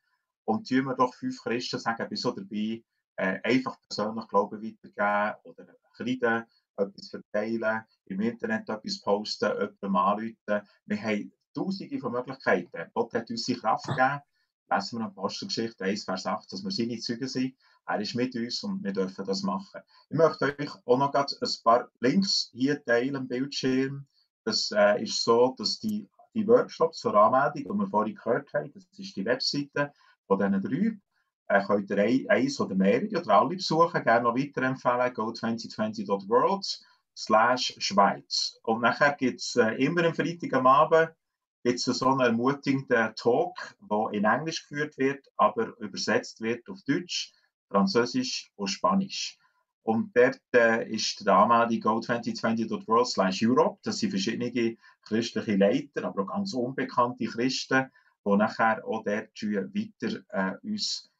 und 0.45 0.69
tun 0.69 0.85
wir 0.85 0.95
doch 0.95 1.15
fünf 1.15 1.43
Christen 1.43 1.79
sagen, 1.79 2.07
bist 2.09 2.23
so 2.23 2.33
dabei, 2.33 2.83
einfach 3.17 3.79
persönlich 3.89 4.29
Glauben 4.29 4.63
weitergeben 4.63 5.39
oder 5.45 5.67
kleiden, 5.97 6.45
etwas 6.77 7.09
verteilen, 7.09 7.85
im 8.07 8.21
Internet 8.21 8.69
etwas 8.69 9.01
posten, 9.01 9.51
jemandem 9.53 9.97
anrufen. 9.97 10.69
Wir 10.87 11.03
haben 11.03 11.33
tausende 11.55 11.99
von 11.99 12.13
Möglichkeiten. 12.13 12.91
Gott 12.93 13.15
hat 13.15 13.31
uns 13.31 13.45
die 13.45 13.55
Kraft 13.55 13.87
gegeben. 13.87 14.21
Lesen 14.71 14.99
wir 14.99 15.07
Apostelgeschichte 15.07 15.85
1, 15.85 16.05
Vers 16.05 16.27
8, 16.27 16.53
dass 16.53 16.65
wir 16.65 16.71
seine 16.71 16.99
Zeugen 16.99 17.29
sind. 17.29 17.55
Er 17.87 18.01
ist 18.01 18.15
mit 18.15 18.35
uns 18.35 18.63
und 18.63 18.83
wir 18.83 18.93
dürfen 18.93 19.25
das 19.27 19.43
machen. 19.43 19.83
Ich 20.09 20.17
möchte 20.17 20.57
euch 20.59 20.71
auch 20.87 20.99
noch 20.99 21.13
ein 21.15 21.49
paar 21.63 21.91
Links 22.01 22.51
hier 22.53 22.83
teilen 22.83 23.17
am 23.17 23.29
Bildschirm. 23.29 24.07
Das 24.45 24.71
äh, 24.71 25.03
ist 25.03 25.23
so, 25.23 25.55
dass 25.59 25.81
die, 25.81 26.09
die 26.35 26.47
Workshops 26.47 26.99
zur 26.99 27.15
Anmeldung, 27.15 27.75
die 27.75 27.81
wir 27.81 27.89
vorhin 27.89 28.15
gehört 28.15 28.53
haben, 28.55 28.73
das 28.73 28.87
ist 28.99 29.17
die 29.17 29.25
Webseite, 29.25 29.93
von 30.27 30.39
diesen 30.39 30.63
drei 30.63 30.99
äh, 31.49 31.63
könnt 31.65 31.91
ihr 31.91 31.99
ein, 31.99 32.27
eins 32.29 32.61
oder 32.61 32.75
mehrere 32.75 33.21
oder 33.21 33.39
alle 33.39 33.57
besuchen, 33.57 34.03
gerne 34.03 34.25
noch 34.25 34.37
weiterempfehlen, 34.37 35.13
go2020.world 35.15 36.85
slash 37.17 37.75
Schweiz. 37.79 38.59
Und 38.63 38.81
nachher 38.83 39.13
gibt 39.13 39.41
es 39.41 39.57
äh, 39.57 39.75
immer 39.75 40.05
am 40.05 40.15
Freitag 40.15 40.53
am 40.55 40.67
Abend 40.67 41.11
gibt's 41.65 41.85
so 41.85 42.07
einen 42.07 42.21
ermutigenden 42.21 43.15
Talk, 43.17 43.75
der 43.81 44.11
in 44.13 44.25
Englisch 44.25 44.69
geführt 44.69 44.99
wird, 44.99 45.27
aber 45.37 45.77
übersetzt 45.79 46.43
wird 46.43 46.69
auf 46.69 46.83
Deutsch, 46.83 47.33
Französisch 47.69 48.53
und 48.57 48.69
Spanisch. 48.69 49.39
Und 49.83 50.15
dort 50.15 50.41
äh, 50.55 50.89
ist 50.91 51.27
der 51.27 51.35
Anmeldung 51.35 52.01
go2020.world 52.01 53.07
slash 53.07 53.43
Europe. 53.43 53.79
Das 53.83 53.99
sind 53.99 54.11
verschiedene 54.11 54.77
christliche 55.03 55.57
Leiter, 55.57 56.05
aber 56.05 56.23
auch 56.23 56.29
ganz 56.29 56.55
unbekannte 56.55 57.27
Christen, 57.27 57.91
die 58.27 58.37
nachher 58.37 58.85
auch 58.87 59.05
dort 59.05 59.43
weiter 59.43 60.21
äh, 60.31 60.57
uns 60.67 61.11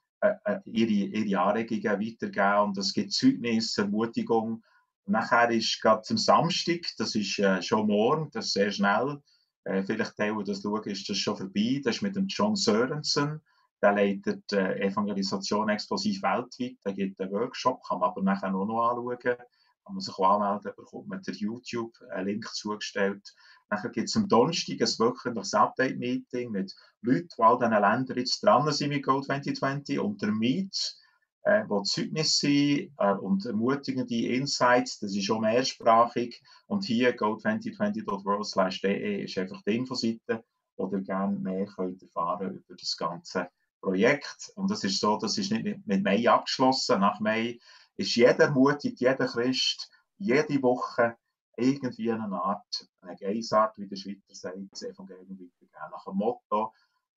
ihre, 0.65 0.91
ihre 0.91 1.41
Anregungen 1.41 2.01
weitergeben. 2.01 2.69
Und 2.69 2.79
es 2.79 2.93
gibt 2.93 3.13
Zeugnis, 3.13 3.77
Ermutigung. 3.79 4.63
Nachher 5.07 5.51
ist 5.51 5.81
gerade 5.83 6.03
zum 6.03 6.17
Samstag, 6.17 6.81
das 6.99 7.15
ist 7.15 7.39
äh, 7.39 7.61
schon 7.61 7.87
morgen, 7.87 8.31
das 8.33 8.47
ist 8.47 8.53
sehr 8.55 8.71
schnell, 8.71 9.21
äh, 9.65 9.83
vielleicht 9.83 10.17
Teil, 10.17 10.35
das 10.45 10.63
schauen, 10.63 10.83
ist 10.85 11.09
das 11.09 11.19
schon 11.19 11.37
vorbei. 11.37 11.81
Das 11.83 11.97
ist 11.97 12.03
mit 12.03 12.17
dem 12.17 12.27
John 12.27 12.57
Sörensen. 12.57 13.41
Der 13.83 13.93
leitet 13.93 14.51
äh, 14.53 14.81
Evangelisation 14.81 15.69
explosiv 15.69 16.23
weltweit. 16.23 16.77
Der 16.85 16.93
gibt 16.93 17.21
einen 17.21 17.33
Workshop, 17.33 17.83
kann 17.87 18.01
man 18.01 18.11
aber 18.11 18.23
nachher 18.23 18.55
auch 18.55 18.67
noch 18.67 18.91
anschauen. 18.91 19.37
Kann 19.85 19.95
man 19.95 20.01
sich 20.01 20.19
anmelden, 20.19 20.73
bekommt 20.77 21.09
man 21.09 21.23
der 21.23 21.35
YouTube 21.35 21.93
einen 22.11 22.29
Link 22.29 22.47
zugestellt. 22.55 23.35
Nachher 23.69 23.91
gibt 23.91 24.09
es 24.09 24.17
am 24.17 24.29
Donnerstag 24.29 24.81
ein 24.81 24.89
wöchentliches 24.99 25.53
Update-Meeting 25.55 26.51
mit 26.51 26.75
Leuten, 27.03 27.29
die 27.37 27.43
all 27.43 27.59
diesen 27.59 27.73
Ländern 27.73 28.17
jetzt 28.17 28.43
dran 28.43 28.73
sind 28.73 28.89
mit 28.91 29.05
Go 29.05 29.21
2020 29.21 29.99
und 29.99 30.23
der 30.23 30.33
Meet, 30.33 30.97
äh, 31.43 31.65
wo 31.69 31.83
Zeugnisse 31.83 32.47
sind 32.47 32.93
äh, 32.99 33.13
und 33.13 33.45
ermutigende 33.45 34.29
Insights, 34.29 35.01
das 35.01 35.15
ist 35.15 35.25
schon 35.25 35.43
mehrsprachig 35.43 36.43
und 36.67 36.85
hier 36.85 37.15
go2020.world.de 37.17 39.25
ist 39.25 39.39
einfach 39.39 39.63
die 39.67 39.77
Infoseite, 39.77 40.45
wo 40.77 40.91
ihr 40.91 41.03
gerne 41.03 41.39
mehr 41.39 41.67
könnt 41.67 42.03
erfahren 42.03 42.57
über 42.57 42.75
das 42.75 42.97
ganze 42.97 43.49
Projekt. 43.81 44.51
Und 44.57 44.71
das 44.71 44.85
ist 44.85 44.99
so, 44.99 45.19
das 45.19 45.37
ist 45.37 45.53
nicht 45.53 45.87
mit 45.87 46.03
Mai 46.03 46.27
abgeschlossen. 46.29 47.01
Nach 47.01 47.21
Mai 47.21 47.59
ist 47.97 48.15
jeder 48.17 48.45
ermutigt, 48.45 49.01
jeder 49.01 49.27
Christ, 49.27 49.91
jede 50.19 50.63
Woche 50.63 51.17
irgendwie 51.57 52.11
eine 52.11 52.43
Art, 52.43 52.89
eine 53.01 53.17
Geisart, 53.17 53.79
wie 53.79 53.87
der 53.87 53.97
Schweizer 53.97 54.35
sagt, 54.35 54.57
das 54.73 54.83
Evangelium 54.83 55.39
weitergeben. 55.39 55.91
Nach 55.91 56.05
dem 56.05 56.17
Motto, 56.17 56.73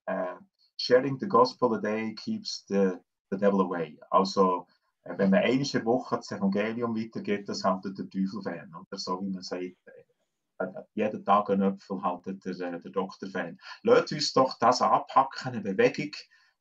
äh, 0.06 0.36
sharing 0.78 1.18
the 1.20 1.28
gospel 1.28 1.76
a 1.76 1.80
day 1.80 2.14
keeps 2.14 2.66
the, 2.68 2.94
the 3.32 3.38
devil 3.38 3.62
away. 3.62 4.00
Also, 4.10 4.68
äh, 5.04 5.18
wenn 5.18 5.32
man 5.32 5.44
eine 5.44 5.86
Woche 5.86 6.18
das 6.18 6.32
Evangelium 6.32 6.96
weitergeht, 6.96 7.50
das 7.50 7.64
haltet 7.64 7.98
der 7.98 8.10
Teufel 8.10 8.42
fern. 8.42 8.74
Oder 8.76 9.00
so 9.00 9.20
wie 9.22 9.30
man 9.30 9.44
sagt, 9.44 9.62
äh, 9.62 10.64
äh 10.64 10.84
jeden 10.94 11.26
Tag 11.26 11.50
ein 11.50 11.64
Apfel 11.64 12.02
haltet 12.04 12.46
der, 12.46 12.74
äh, 12.74 12.80
der 12.80 12.92
Doktor 12.92 13.30
fern. 13.30 13.58
Lasst 13.84 14.12
uns 14.12 14.34
doch 14.34 14.58
das 14.60 14.82
abhacken, 14.82 15.54
eine 15.54 15.62
Bewegung, 15.62 16.12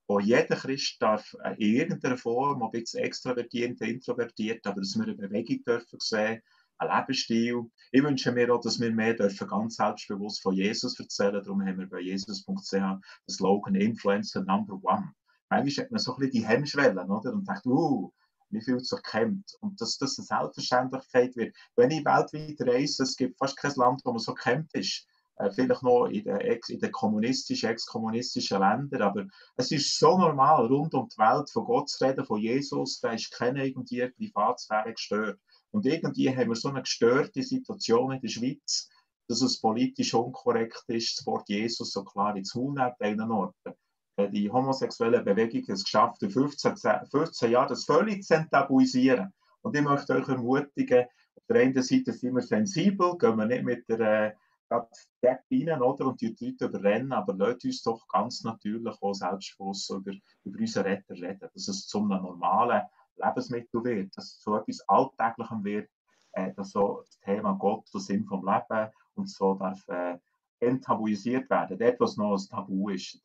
wo 0.08 0.20
jeder 0.20 0.56
Christ 0.56 1.00
darf 1.00 1.34
in 1.58 1.74
irgendeiner 1.74 2.16
Form, 2.16 2.62
ob 2.62 2.74
jetzt 2.76 2.94
extrovertiert, 2.94 3.80
introvertiert, 3.80 4.66
aber 4.66 4.80
dass 4.80 4.96
wir 4.96 5.04
eine 5.04 5.14
Bewegung 5.14 5.62
dürfen 5.64 5.98
sehen, 6.00 6.42
ein 6.78 6.88
Lebensstil. 6.88 7.70
Ich 7.90 8.02
wünsche 8.02 8.32
mir 8.32 8.54
auch, 8.54 8.60
dass 8.60 8.80
wir 8.80 8.92
mehr 8.92 9.14
dürfen 9.14 9.48
ganz 9.48 9.76
selbstbewusst 9.76 10.42
von 10.42 10.54
Jesus 10.54 10.98
erzählen. 10.98 11.42
Darum 11.42 11.64
haben 11.64 11.78
wir 11.78 11.88
bei 11.88 12.00
jesus.ch 12.00 12.72
den 12.72 13.00
Slogan 13.28 13.74
Influencer 13.74 14.44
Number 14.44 14.78
One. 14.82 15.12
Manchmal 15.48 15.84
hat 15.84 15.92
man 15.92 16.00
so 16.00 16.14
ein 16.14 16.18
bisschen 16.18 16.32
die 16.32 16.46
Hemmschwellen, 16.46 17.10
oder? 17.10 17.32
Und 17.32 17.48
denkt, 17.48 17.66
uh, 17.66 18.12
man 18.50 18.62
fühlt 18.62 18.86
sich 18.86 19.02
kämpft. 19.02 19.56
Und 19.60 19.80
dass 19.80 19.98
das 19.98 20.18
eine 20.18 20.26
Selbstverständlichkeit 20.26 21.36
wird. 21.36 21.56
Wenn 21.76 21.90
ich 21.90 22.04
weltweit 22.04 22.60
reise, 22.60 23.04
es 23.04 23.16
gibt 23.16 23.38
fast 23.38 23.56
kein 23.56 23.72
Land, 23.76 24.02
wo 24.04 24.10
man 24.10 24.18
so 24.18 24.34
kämpft 24.34 24.74
ist. 24.74 25.06
Äh, 25.36 25.50
vielleicht 25.50 25.82
noch 25.82 26.06
in 26.06 26.24
den, 26.24 26.38
ex, 26.38 26.70
in 26.70 26.80
den 26.80 26.92
kommunistischen, 26.92 27.68
ex-kommunistischen 27.68 28.58
Ländern, 28.58 29.02
aber 29.02 29.26
es 29.56 29.70
ist 29.70 29.98
so 29.98 30.16
normal, 30.16 30.66
rund 30.66 30.94
um 30.94 31.08
die 31.08 31.18
Welt 31.18 31.50
von 31.50 31.64
Gott 31.64 31.90
zu 31.90 32.04
reden, 32.04 32.24
von 32.24 32.40
Jesus, 32.40 33.00
da 33.00 33.12
ist 33.12 33.30
keine 33.30 33.66
irgendwie 33.66 34.08
Privatsphäre 34.08 34.92
gestört. 34.92 35.38
Und 35.72 35.84
irgendwie 35.84 36.34
haben 36.34 36.48
wir 36.48 36.56
so 36.56 36.68
eine 36.68 36.80
gestörte 36.80 37.42
Situation 37.42 38.12
in 38.12 38.20
der 38.20 38.28
Schweiz, 38.28 38.88
dass 39.28 39.42
es 39.42 39.60
politisch 39.60 40.14
unkorrekt 40.14 40.84
ist, 40.86 41.18
das 41.18 41.26
Wort 41.26 41.48
Jesus 41.48 41.92
so 41.92 42.02
klar 42.02 42.34
ins 42.36 42.54
Maul 42.54 42.72
nehmen, 42.72 42.80
an 42.80 42.94
einigen 43.00 43.30
Orten. 43.30 43.74
Äh, 44.16 44.30
die 44.30 44.50
homosexuelle 44.50 45.22
Bewegung 45.22 45.62
hat 45.62 45.68
es 45.68 45.84
geschafft, 45.84 46.22
in 46.22 46.30
15, 46.30 46.76
15 47.10 47.50
Jahren 47.50 47.68
das 47.68 47.84
völlig 47.84 48.24
zu 48.24 48.34
enttabuisieren. 48.34 49.34
Und 49.60 49.76
ich 49.76 49.82
möchte 49.82 50.14
euch 50.14 50.28
ermutigen, 50.28 51.04
auf 51.34 51.44
der 51.48 51.60
einen 51.60 51.82
Seite 51.82 52.12
sind 52.12 52.34
wir 52.34 52.42
sensibel, 52.42 53.18
gehen 53.18 53.36
wir 53.36 53.44
nicht 53.44 53.64
mit 53.64 53.86
der 53.88 54.34
äh, 54.68 55.36
rein 55.50 55.82
oder, 55.82 56.06
und 56.06 56.20
die 56.20 56.36
Leute 56.40 56.66
überrennen, 56.66 57.12
aber 57.12 57.34
lasst 57.34 57.64
uns 57.64 57.82
doch 57.82 58.06
ganz 58.08 58.42
natürlich 58.44 58.94
auch 59.00 59.14
selbstbewusst 59.14 59.90
über, 59.90 60.12
über 60.44 60.58
unseren 60.58 60.86
Retter 60.86 61.14
reden, 61.14 61.48
dass 61.52 61.68
es 61.68 61.86
zu 61.86 61.98
einem 61.98 62.22
normalen 62.22 62.82
Lebensmittel 63.16 63.84
wird, 63.84 64.16
dass 64.16 64.24
es 64.26 64.40
zu 64.40 64.54
etwas 64.54 64.80
Alltäglichem 64.88 65.64
wird, 65.64 65.90
äh, 66.32 66.52
dass 66.54 66.70
so 66.70 67.02
das 67.04 67.18
Thema 67.20 67.54
Gott, 67.54 67.86
der 67.92 68.00
Sinn 68.00 68.24
vom 68.24 68.44
Leben 68.44 68.90
und 69.14 69.28
so 69.28 69.54
darf 69.54 69.86
äh, 69.88 70.18
enttabuisiert 70.60 71.48
werden, 71.50 71.78
dort, 71.78 72.00
was 72.00 72.16
noch 72.16 72.34
ein 72.34 72.48
Tabu 72.48 72.88
ist. 72.90 73.20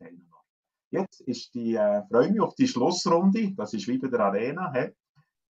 Jetzt 0.89 1.21
ist 1.21 1.53
die, 1.53 1.75
äh, 1.75 2.03
freue 2.07 2.31
mich 2.31 2.41
auf 2.41 2.55
die 2.55 2.67
Schlussrunde, 2.67 3.53
das 3.53 3.73
ist 3.73 3.87
wieder 3.87 4.09
der 4.09 4.19
Arena, 4.19 4.71
he? 4.73 4.89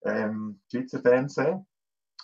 ähm, 0.03 0.59
Schweizer 0.71 0.99
Fernsehen, 0.99 1.65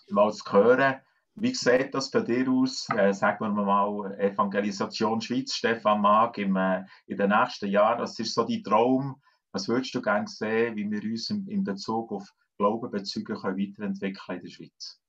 mal 0.09 0.33
zu 0.33 0.51
hören, 0.51 0.95
wie 1.35 1.53
sieht 1.53 1.93
das 1.93 2.11
bei 2.11 2.21
dir 2.21 2.47
aus? 2.49 2.87
Äh, 2.95 3.13
sagen 3.13 3.39
wir 3.39 3.63
mal, 3.63 4.17
Evangelisation 4.19 5.19
Schweiz, 5.19 5.55
Stefan 5.55 6.01
Mag, 6.01 6.37
im, 6.37 6.55
äh, 6.55 6.83
in 7.07 7.17
den 7.17 7.29
nächsten 7.29 7.69
Jahren. 7.69 7.99
Was 7.99 8.19
ist 8.19 8.35
so 8.35 8.43
dein 8.43 8.63
Traum? 8.63 9.21
Was 9.51 9.67
würdest 9.67 9.93
du 9.95 10.01
gerne 10.01 10.27
sehen, 10.27 10.75
wie 10.75 10.89
wir 10.89 11.03
uns 11.03 11.29
in, 11.29 11.47
in 11.47 11.63
Bezug 11.63 12.11
auf 12.11 12.27
Glaubenbezüge 12.57 13.35
können 13.35 13.57
weiterentwickeln 13.57 14.37
in 14.37 14.43
der 14.43 14.49
Schweiz? 14.49 14.99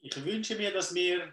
Ich 0.00 0.24
wünsche 0.24 0.56
mir, 0.56 0.72
dass 0.72 0.94
wir, 0.94 1.32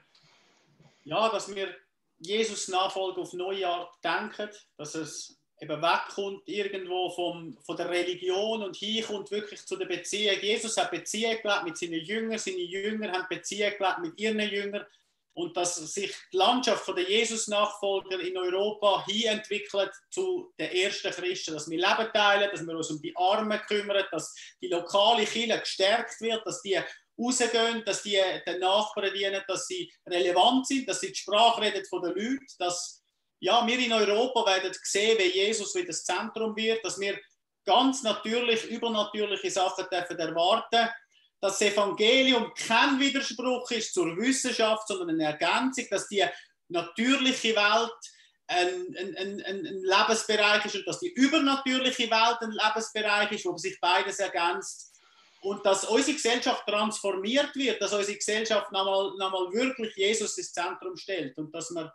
ja, 1.03 1.29
dass 1.29 1.53
wir 1.53 1.75
Jesus 2.17 2.67
Nachfolge 2.67 3.21
auf 3.21 3.33
neue 3.33 3.67
Art 3.67 3.93
denken, 4.03 4.49
dass 4.77 4.95
es 4.95 5.39
eben 5.61 5.81
wegkommt 5.81 6.47
irgendwo 6.47 7.09
vom, 7.09 7.57
von 7.65 7.77
der 7.77 7.89
Religion 7.89 8.63
und 8.63 8.75
hinkommt 8.75 9.31
wirklich 9.31 9.65
zu 9.65 9.77
der 9.77 9.85
Beziehung. 9.85 10.39
Jesus 10.41 10.77
hat 10.77 10.91
Beziehung 10.91 11.37
gelebt 11.41 11.63
mit 11.63 11.77
seinen 11.77 12.01
Jüngern, 12.01 12.37
seine 12.37 12.57
Jünger 12.57 13.11
haben 13.11 13.25
Beziehung 13.29 13.71
gelebt 13.77 13.99
mit 13.99 14.19
ihren 14.19 14.39
Jüngern 14.39 14.85
und 15.35 15.55
dass 15.57 15.75
sich 15.75 16.13
die 16.31 16.37
Landschaft 16.37 16.87
der 16.87 17.09
Jesus-Nachfolger 17.09 18.19
in 18.21 18.37
Europa 18.37 19.05
hin 19.05 19.25
entwickelt 19.27 19.91
zu 20.09 20.53
den 20.57 20.71
ersten 20.71 21.11
Christen, 21.11 21.53
dass 21.53 21.69
wir 21.69 21.77
Leben 21.77 22.11
teilen, 22.13 22.49
dass 22.51 22.65
wir 22.65 22.75
uns 22.75 22.89
um 22.89 23.01
die 23.01 23.15
Armen 23.15 23.59
kümmern, 23.67 24.05
dass 24.11 24.33
die 24.61 24.67
lokale 24.67 25.25
Kirche 25.25 25.59
gestärkt 25.59 26.21
wird, 26.21 26.45
dass 26.45 26.61
die 26.61 26.79
rausgehen, 27.17 27.83
dass 27.85 28.03
die 28.03 28.19
den 28.47 28.59
Nachbarn 28.59 29.13
dienen, 29.13 29.41
dass 29.47 29.67
sie 29.67 29.91
relevant 30.05 30.67
sind, 30.67 30.87
dass 30.87 31.01
sie 31.01 31.09
die 31.09 31.15
Sprache 31.15 31.61
reden 31.61 31.85
von 31.85 32.01
den 32.01 32.11
Leuten, 32.11 32.45
dass 32.59 33.04
ja, 33.39 33.65
wir 33.65 33.79
in 33.79 33.93
Europa 33.93 34.45
werden 34.45 34.71
sehen, 34.83 35.17
wie 35.19 35.31
Jesus 35.31 35.75
wieder 35.75 35.87
das 35.87 36.03
Zentrum 36.03 36.55
wird, 36.55 36.83
dass 36.83 36.99
wir 36.99 37.19
ganz 37.65 38.03
natürlich, 38.03 38.65
übernatürliche 38.65 39.51
Sachen 39.51 39.85
dürfen 39.91 40.17
erwarten 40.17 40.89
dass 41.45 41.59
das 41.59 41.73
Evangelium 41.73 42.51
kein 42.55 42.99
Widerspruch 42.99 43.69
ist 43.71 43.93
zur 43.93 44.17
Wissenschaft, 44.17 44.87
sondern 44.87 45.11
eine 45.11 45.25
Ergänzung, 45.25 45.85
dass 45.91 46.07
die 46.07 46.23
natürliche 46.69 47.55
Welt 47.55 47.91
ein, 48.47 48.95
ein, 48.97 49.15
ein, 49.17 49.43
ein, 49.45 49.63
Lebensbereich 49.63 50.65
ist 50.65 50.75
und 50.75 50.87
dass 50.87 50.99
die 50.99 51.13
übernatürliche 51.13 52.09
Welt 52.09 52.37
ein 52.41 52.51
Lebensbereich 52.51 53.31
ist, 53.31 53.45
wo 53.45 53.57
sich 53.57 53.79
beides 53.79 54.19
ergänzt. 54.19 54.91
Und 55.41 55.63
dass 55.65 55.83
unsere 55.83 56.13
Gesellschaft 56.13 56.65
transformiert 56.65 57.55
wird, 57.55 57.79
dass 57.79 57.93
unsere 57.93 58.17
Gesellschaft 58.17 58.71
nochmal, 58.71 59.11
nochmal 59.17 59.51
wirklich 59.51 59.95
Jesus 59.95 60.37
ins 60.37 60.51
Zentrum 60.51 60.97
stellt 60.97 61.37
und 61.37 61.53
dass 61.53 61.69
man 61.69 61.91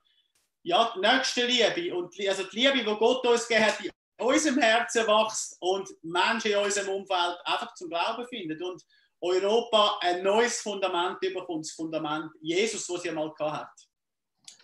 ja, 0.63 0.93
die 0.95 1.01
nächste 1.01 1.47
Liebe 1.47 1.95
und 1.95 2.15
also 2.29 2.45
die 2.45 2.57
Liebe, 2.57 2.79
die 2.79 2.85
Gott 2.85 3.27
uns 3.27 3.49
gegeben 3.49 3.67
hat, 3.67 3.81
in 3.81 3.91
unserem 4.19 4.59
Herzen 4.59 5.07
wächst 5.07 5.57
und 5.61 5.89
Menschen 6.03 6.53
in 6.53 6.59
unserem 6.59 6.89
Umfeld 6.89 7.39
einfach 7.45 7.75
zum 7.75 7.89
Glauben 7.89 8.27
finden 8.29 8.63
und 8.63 8.83
Europa 9.21 9.99
ein 10.01 10.23
neues 10.23 10.61
Fundament 10.61 11.21
bekommt, 11.21 11.65
das 11.65 11.73
Fundament 11.73 12.31
Jesus, 12.41 12.87
das 12.87 13.03
sie 13.03 13.11
einmal 13.11 13.33
hat. 13.39 13.73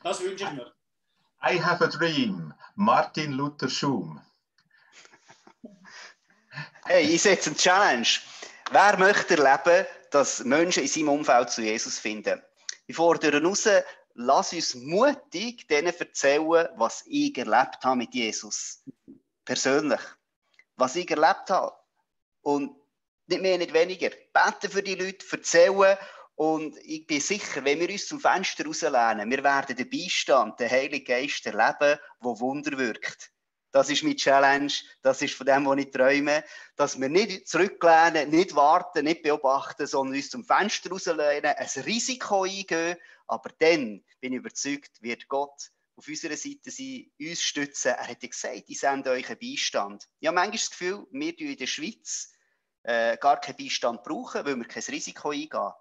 Das 0.03 0.21
wünsche 0.21 0.45
ich 0.45 0.53
mir. 0.53 0.73
I 1.43 1.63
have 1.63 1.85
a 1.85 1.89
dream. 1.89 2.55
Martin 2.75 3.33
Luther 3.33 3.69
Schum. 3.69 4.21
Hey, 6.85 7.05
ich 7.05 7.23
setze 7.23 7.51
eine 7.51 7.59
Challenge. 7.59 8.07
Wer 8.71 8.97
möchte 8.99 9.37
erleben, 9.37 9.87
dass 10.11 10.45
Menschen 10.45 10.83
in 10.83 10.89
seinem 10.89 11.09
Umfeld 11.09 11.51
zu 11.51 11.63
Jesus 11.63 11.99
finden? 11.99 12.43
Ich 12.87 12.97
fordere 12.97 13.43
raus, 13.43 13.69
lass 14.17 14.53
uns 14.53 14.75
mutig 14.75 15.69
denen 15.69 15.95
erzählen, 15.95 16.69
was 16.77 17.05
ich 17.07 17.37
erlebt 17.37 17.85
habe 17.85 17.97
mit 17.97 18.15
Jesus. 18.15 18.83
Persönlich. 19.45 20.01
Was 20.77 20.97
ich 20.97 21.11
erlebt 21.11 21.51
habe. 21.51 21.75
Und 22.43 22.75
nicht 23.27 23.43
mehr, 23.43 23.59
nicht 23.59 23.73
weniger. 23.73 24.11
Beten 24.11 24.71
für 24.71 24.83
die 24.83 24.95
Leute, 24.95 25.25
erzählen. 25.31 25.97
Und 26.35 26.77
ich 26.85 27.07
bin 27.07 27.21
sicher, 27.21 27.65
wenn 27.65 27.81
wir 27.81 27.91
uns 27.91 28.09
zum 28.09 28.21
Fenster 28.21 28.65
rauslehnen, 28.67 29.31
wir 29.31 29.43
werden 29.43 29.77
den 29.77 29.89
Beistand, 29.89 30.61
den 30.61 30.71
Heiligen 30.71 31.05
Geist 31.05 31.47
erleben, 31.47 31.99
der 32.21 32.41
Wunder 32.41 32.77
wirkt. 32.77 33.31
Das 33.73 33.91
ist 33.91 34.03
meine 34.03 34.17
Challenge, 34.17 34.73
das 35.03 35.21
ist 35.21 35.35
von 35.35 35.47
dem, 35.47 35.67
was 35.67 35.79
ich 35.79 35.91
träume, 35.91 36.45
dass 36.77 36.99
wir 36.99 37.09
nicht 37.09 37.47
zurücklehnen, 37.49 38.31
nicht 38.31 38.55
warten, 38.55 39.05
nicht 39.05 39.23
beobachten, 39.23 39.87
sondern 39.87 40.17
uns 40.17 40.31
zum 40.31 40.45
Fenster 40.45 40.91
rauslehnen, 40.91 41.55
ein 41.57 41.83
Risiko 41.85 42.45
eingehen, 42.45 42.97
aber 43.27 43.51
dann, 43.59 44.05
bin 44.21 44.33
ich 44.33 44.39
überzeugt, 44.39 45.03
wird 45.03 45.29
Gott 45.29 45.71
auf 45.97 46.09
unserer 46.09 46.37
Seite 46.37 46.71
sein, 46.71 47.11
uns 47.19 47.43
stützen. 47.43 47.89
Er 47.89 48.09
hat 48.09 48.23
ja 48.23 48.29
gesagt, 48.29 48.65
ich 48.67 48.79
sende 48.79 49.11
euch 49.11 49.29
einen 49.29 49.39
Beistand. 49.39 50.09
Ich 50.21 50.27
habe 50.27 50.35
manchmal 50.35 50.59
das 50.59 50.71
Gefühl, 50.71 51.07
wir 51.11 51.39
in 51.41 51.57
der 51.57 51.67
Schweiz 51.67 52.33
äh, 52.83 53.17
gar 53.17 53.41
keinen 53.41 53.57
Beistand 53.57 54.03
brauchen, 54.03 54.45
weil 54.45 54.57
wir 54.57 54.65
kein 54.67 54.83
Risiko 54.83 55.31
eingehen. 55.31 55.73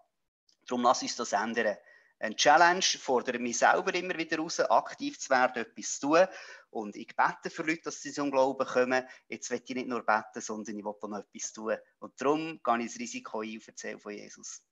Darum 0.67 0.83
lass 0.83 1.03
uns 1.03 1.15
das 1.15 1.33
ändern. 1.33 1.77
Eine 2.17 2.35
Challenge 2.35 2.81
fordert 2.81 3.41
mich 3.41 3.57
selber 3.57 3.93
immer 3.93 4.17
wieder 4.17 4.37
raus, 4.37 4.59
aktiv 4.61 5.19
zu 5.19 5.29
werden, 5.29 5.63
etwas 5.63 5.99
zu 5.99 6.07
tun. 6.07 6.27
Und 6.69 6.95
ich 6.95 7.13
bete 7.15 7.49
für 7.49 7.63
Leute, 7.63 7.83
dass 7.83 8.01
sie 8.01 8.13
zum 8.13 8.31
Glauben 8.31 8.65
kommen. 8.65 9.05
Jetzt 9.27 9.51
will 9.51 9.61
ich 9.63 9.75
nicht 9.75 9.87
nur 9.87 10.05
beten, 10.05 10.41
sondern 10.41 10.77
ich 10.77 10.85
will 10.85 10.91
auch 10.91 11.07
noch 11.07 11.19
etwas 11.19 11.51
tun. 11.51 11.77
Und 11.99 12.19
darum 12.19 12.61
gehe 12.63 12.79
ich 12.79 12.91
das 12.91 12.99
Risiko 12.99 13.41
ein 13.41 13.55
und 13.55 13.67
erzähle 13.67 13.99
von 13.99 14.13
Jesus. 14.13 14.63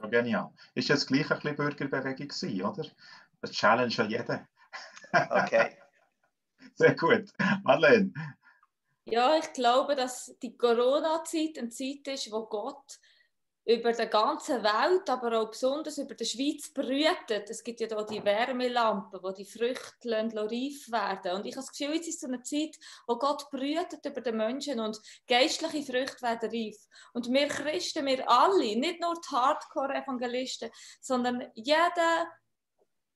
Ja, 0.00 0.08
genial. 0.08 0.52
Ist 0.74 0.90
das 0.90 1.06
gleich 1.06 1.30
ein 1.30 1.38
bisschen 1.38 1.56
Bürgerbewegung 1.56 2.28
gewesen, 2.28 2.62
oder? 2.62 2.86
Das 3.40 3.52
Challenge 3.52 3.94
an 3.98 4.10
jeden. 4.10 4.48
Okay. 5.12 5.76
Sehr 6.74 6.94
gut. 6.94 7.30
Marlene. 7.62 8.12
Ja, 9.04 9.36
ich 9.36 9.52
glaube, 9.52 9.96
dass 9.96 10.36
die 10.42 10.56
Corona-Zeit 10.56 11.58
eine 11.58 11.68
Zeit 11.68 12.06
ist, 12.06 12.30
wo 12.30 12.46
Gott 12.46 13.00
über 13.64 13.92
die 13.92 14.06
ganze 14.06 14.62
Welt, 14.62 15.08
aber 15.08 15.40
auch 15.40 15.50
besonders 15.50 15.98
über 15.98 16.14
die 16.14 16.24
Schweiz 16.24 16.72
brütet. 16.72 17.50
Es 17.50 17.62
gibt 17.62 17.80
ja 17.80 17.86
da 17.86 18.02
die 18.02 18.24
Wärmelampen, 18.24 19.22
wo 19.22 19.30
die 19.32 19.44
Früchte 19.44 20.10
reif 20.10 20.90
werden. 20.90 21.36
Und 21.36 21.46
ich 21.46 21.56
habe 21.56 21.66
das 21.66 21.70
Gefühl, 21.70 21.96
jetzt 21.96 22.08
ist 22.08 22.20
so 22.20 22.26
eine 22.26 22.42
Zeit, 22.42 22.76
wo 23.06 23.16
Gott 23.16 23.50
brütet 23.50 24.04
über 24.04 24.20
die 24.22 24.32
Menschen 24.32 24.80
und 24.80 24.98
geistliche 25.26 25.92
Früchte 25.92 26.22
werden 26.22 26.50
reif. 26.50 26.76
Und 27.12 27.30
wir 27.30 27.48
Christen, 27.48 28.06
wir 28.06 28.28
alle, 28.28 28.76
nicht 28.76 29.00
nur 29.00 29.14
die 29.14 29.34
Hardcore-Evangelisten, 29.34 30.70
sondern 31.00 31.50
jeder 31.54 32.28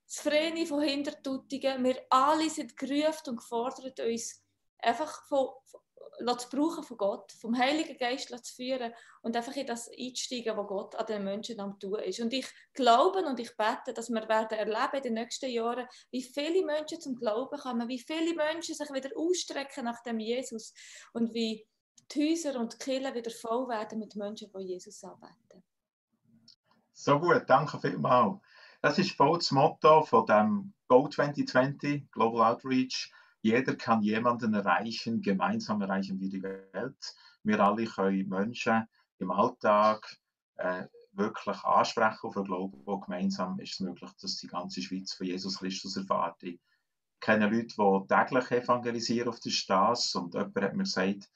Vreni 0.07 0.67
von 0.67 0.83
Hintertutigen, 0.83 1.83
wir 1.83 2.01
alle 2.11 2.51
sind 2.51 2.77
gerufen 2.77 3.31
und 3.31 3.37
gefordert, 3.37 3.99
uns 3.99 4.45
einfach 4.79 5.27
von, 5.27 5.49
zu 6.19 6.49
brauchen 6.49 6.85
von 6.85 6.97
Gott, 6.97 7.33
vom 7.33 7.57
Heiligen 7.57 7.97
Geist 7.99 8.29
zu 8.29 8.55
führen 8.55 8.93
und 9.23 9.37
einfach 9.37 9.55
in 9.57 9.67
das 9.67 9.89
einzusteigen, 9.89 10.57
was 10.57 10.67
Gott 10.67 10.95
an 10.95 11.07
den 11.07 11.25
Menschen 11.25 11.61
am 11.61 11.79
tun 11.79 11.99
ist. 12.01 12.21
Und 12.21 12.33
ich 12.33 12.47
glaube 12.73 13.25
und 13.25 13.39
ich 13.41 13.57
bete, 13.57 13.93
dass 13.93 14.11
wir 14.11 14.29
werden 14.29 14.59
erleben 14.59 14.97
in 14.97 15.03
den 15.03 15.15
nächsten 15.15 15.51
Jahren, 15.51 15.87
wie 16.11 16.23
viele 16.23 16.65
Menschen 16.65 17.01
zum 17.01 17.17
Glauben 17.17 17.59
kommen, 17.59 17.89
wie 17.89 17.99
viele 17.99 18.35
Menschen 18.35 18.75
sich 18.75 18.91
wieder 18.93 19.11
ausstrecken 19.17 19.85
nach 19.85 20.03
dem 20.03 20.19
Jesus 20.21 20.73
und 21.13 21.35
wie 21.35 21.67
die 22.13 22.31
Häuser 22.31 22.59
und 22.61 22.75
die 22.75 22.79
Kirchen 22.79 23.15
wieder 23.15 23.31
voll 23.31 23.69
werden 23.69 23.99
mit 23.99 24.15
Menschen, 24.17 24.51
die 24.55 24.63
Jesus 24.63 25.03
anbeten. 25.05 25.63
So 26.93 27.19
gut, 27.19 27.45
danke 27.47 27.79
vielmals. 27.79 28.41
Das 28.83 28.99
ist 28.99 29.13
voll 29.13 29.39
das 29.39 29.51
Motto 29.51 30.03
von 30.03 30.27
dem 30.27 30.75
Go 30.89 31.09
2020 31.09 32.11
Global 32.13 32.53
Outreach 32.53 33.11
jeder 33.45 33.77
kann 33.77 34.03
jemanden 34.03 34.55
erreichen, 34.55 35.21
gemeinsam 35.21 35.83
erreichen 35.83 36.19
wir 36.19 36.31
die 36.31 36.43
Welt. 36.43 37.15
Wir 37.43 37.61
alle 37.61 37.85
können 37.85 38.27
Menschen 38.27 38.89
im 39.19 39.31
Alltag 39.31 40.17
äh, 40.57 40.87
wirklich 41.13 41.63
ansprechen 41.63 42.27
auf 42.27 42.35
den 42.35 42.45
Glauben, 42.45 42.81
wo 42.87 42.99
gemeinsam 42.99 43.61
ist 43.61 43.75
es 43.75 43.81
möglich, 43.81 44.11
dass 44.19 44.39
die 44.39 44.47
ganze 44.47 44.81
Schweiz 44.81 45.13
von 45.13 45.27
Jesus 45.27 45.59
Christus 45.59 45.99
erfahrt. 45.99 46.43
Ich 46.43 46.59
kenne 47.21 47.51
Leute, 47.51 47.75
die 47.77 48.07
täglich 48.09 48.51
evangelisieren 48.51 49.29
auf 49.29 49.41
der 49.41 49.51
Straße 49.51 50.19
und 50.19 50.33
jemand 50.33 50.57
hat 50.63 50.75
mir 50.75 50.85
gesagt, 50.85 51.31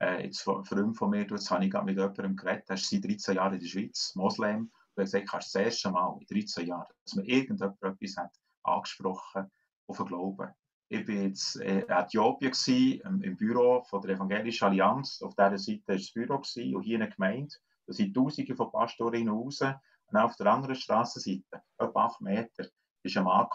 äh, 0.00 0.24
jetzt 0.24 0.42
Freund 0.42 0.94
von 0.94 1.08
mir, 1.08 1.26
jetzt 1.26 1.50
habe 1.50 1.64
ich 1.64 1.70
gerade 1.70 1.86
mit 1.86 1.96
jemandem 1.96 2.36
geredet, 2.36 2.68
der 2.68 2.76
ist 2.76 2.90
seit 2.90 3.02
13 3.02 3.36
Jahren 3.36 3.54
in 3.54 3.60
der 3.60 3.66
Schweiz, 3.66 4.14
Moslem, 4.14 4.70
und 4.94 4.98
er 4.98 5.04
hat 5.04 5.10
gesagt, 5.10 5.34
das 5.34 5.54
erste 5.54 5.90
Mal 5.90 6.18
in 6.20 6.26
13 6.26 6.66
Jahren, 6.66 6.92
dass 7.02 7.14
mir 7.14 7.24
irgendjemand 7.24 7.82
etwas 7.82 8.16
hat 8.18 8.38
angesprochen 8.62 9.50
auf 9.86 9.96
den 9.96 10.06
Glauben. 10.06 10.54
Ich 10.88 11.08
war 11.08 11.14
jetzt 11.14 11.60
äh, 11.60 11.80
in 11.80 11.88
Äthiopien 11.88 12.52
gewesen, 12.52 13.00
im, 13.04 13.22
im, 13.22 13.36
Büro 13.36 13.82
von 13.82 14.00
der 14.02 14.14
Evangelischen 14.14 14.66
Allianz. 14.66 15.20
Auf 15.20 15.34
dieser 15.34 15.58
Seite 15.58 15.82
war 15.88 15.96
das 15.96 16.12
Büro 16.12 16.38
gewesen, 16.38 16.76
und 16.76 16.82
hier 16.82 16.94
in 16.94 17.00
der 17.00 17.10
Gemeinde. 17.10 17.54
Da 17.86 17.92
sind 17.92 18.14
Tausende 18.14 18.54
von 18.54 18.70
Pastorinnen 18.70 19.34
raus. 19.34 19.60
Und 19.60 20.16
auf 20.16 20.36
der 20.36 20.46
anderen 20.46 20.76
Straßenseite, 20.76 21.62
etwa 21.78 22.04
acht 22.04 22.20
Meter, 22.20 22.66
ist 23.02 23.16
ein 23.16 23.24
Mann 23.24 23.48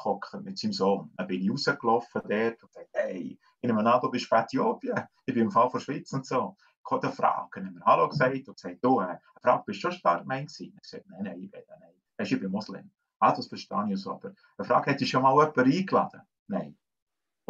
mit 0.43 0.57
seinem 0.57 0.73
Sohn. 0.73 1.11
Dann 1.15 1.27
bin 1.27 1.41
ich 1.41 1.49
rausgelaufen 1.49 2.21
dort 2.27 2.63
und 2.63 2.69
gesagt, 2.69 2.89
hey, 2.93 3.39
nehme 3.61 3.85
an, 3.85 4.01
du 4.01 4.11
bist 4.11 4.25
von 4.25 4.39
Äthiopien. 4.39 4.99
Ich 5.25 5.33
bin 5.33 5.43
im 5.43 5.51
Fall 5.51 5.69
von 5.69 5.79
Schweiz 5.79 6.11
und 6.11 6.25
so. 6.25 6.57
Ich 6.77 6.83
konnte 6.83 7.11
fragen. 7.11 7.75
Ich 7.75 7.81
habe 7.81 7.85
Hallo 7.85 8.09
gesagt 8.09 8.47
und 8.47 8.55
gesagt, 8.55 8.77
du, 8.81 8.99
äh, 8.99 9.17
Frau, 9.41 9.59
bist 9.59 9.77
du 9.77 9.81
schon 9.81 9.91
Startgemein 9.93 10.47
gewesen? 10.47 10.73
Ich 10.75 10.81
gesagt, 10.81 11.09
nein, 11.09 11.23
nein, 11.23 11.41
ich 11.41 11.51
bin, 11.51 11.61
nein. 11.67 11.93
Ich 12.17 12.39
bin 12.39 12.51
Moslem. 12.51 12.91
Ah, 13.19 13.33
das 13.33 13.47
verstehe 13.47 13.87
ich 13.89 14.01
so. 14.01 14.11
Aber 14.11 14.33
eine 14.57 14.67
Frage, 14.67 14.91
hättest 14.91 15.01
du 15.01 15.11
schon 15.11 15.23
mal 15.23 15.31
jemanden 15.31 15.71
eingeladen? 15.71 16.21
Nein. 16.47 16.77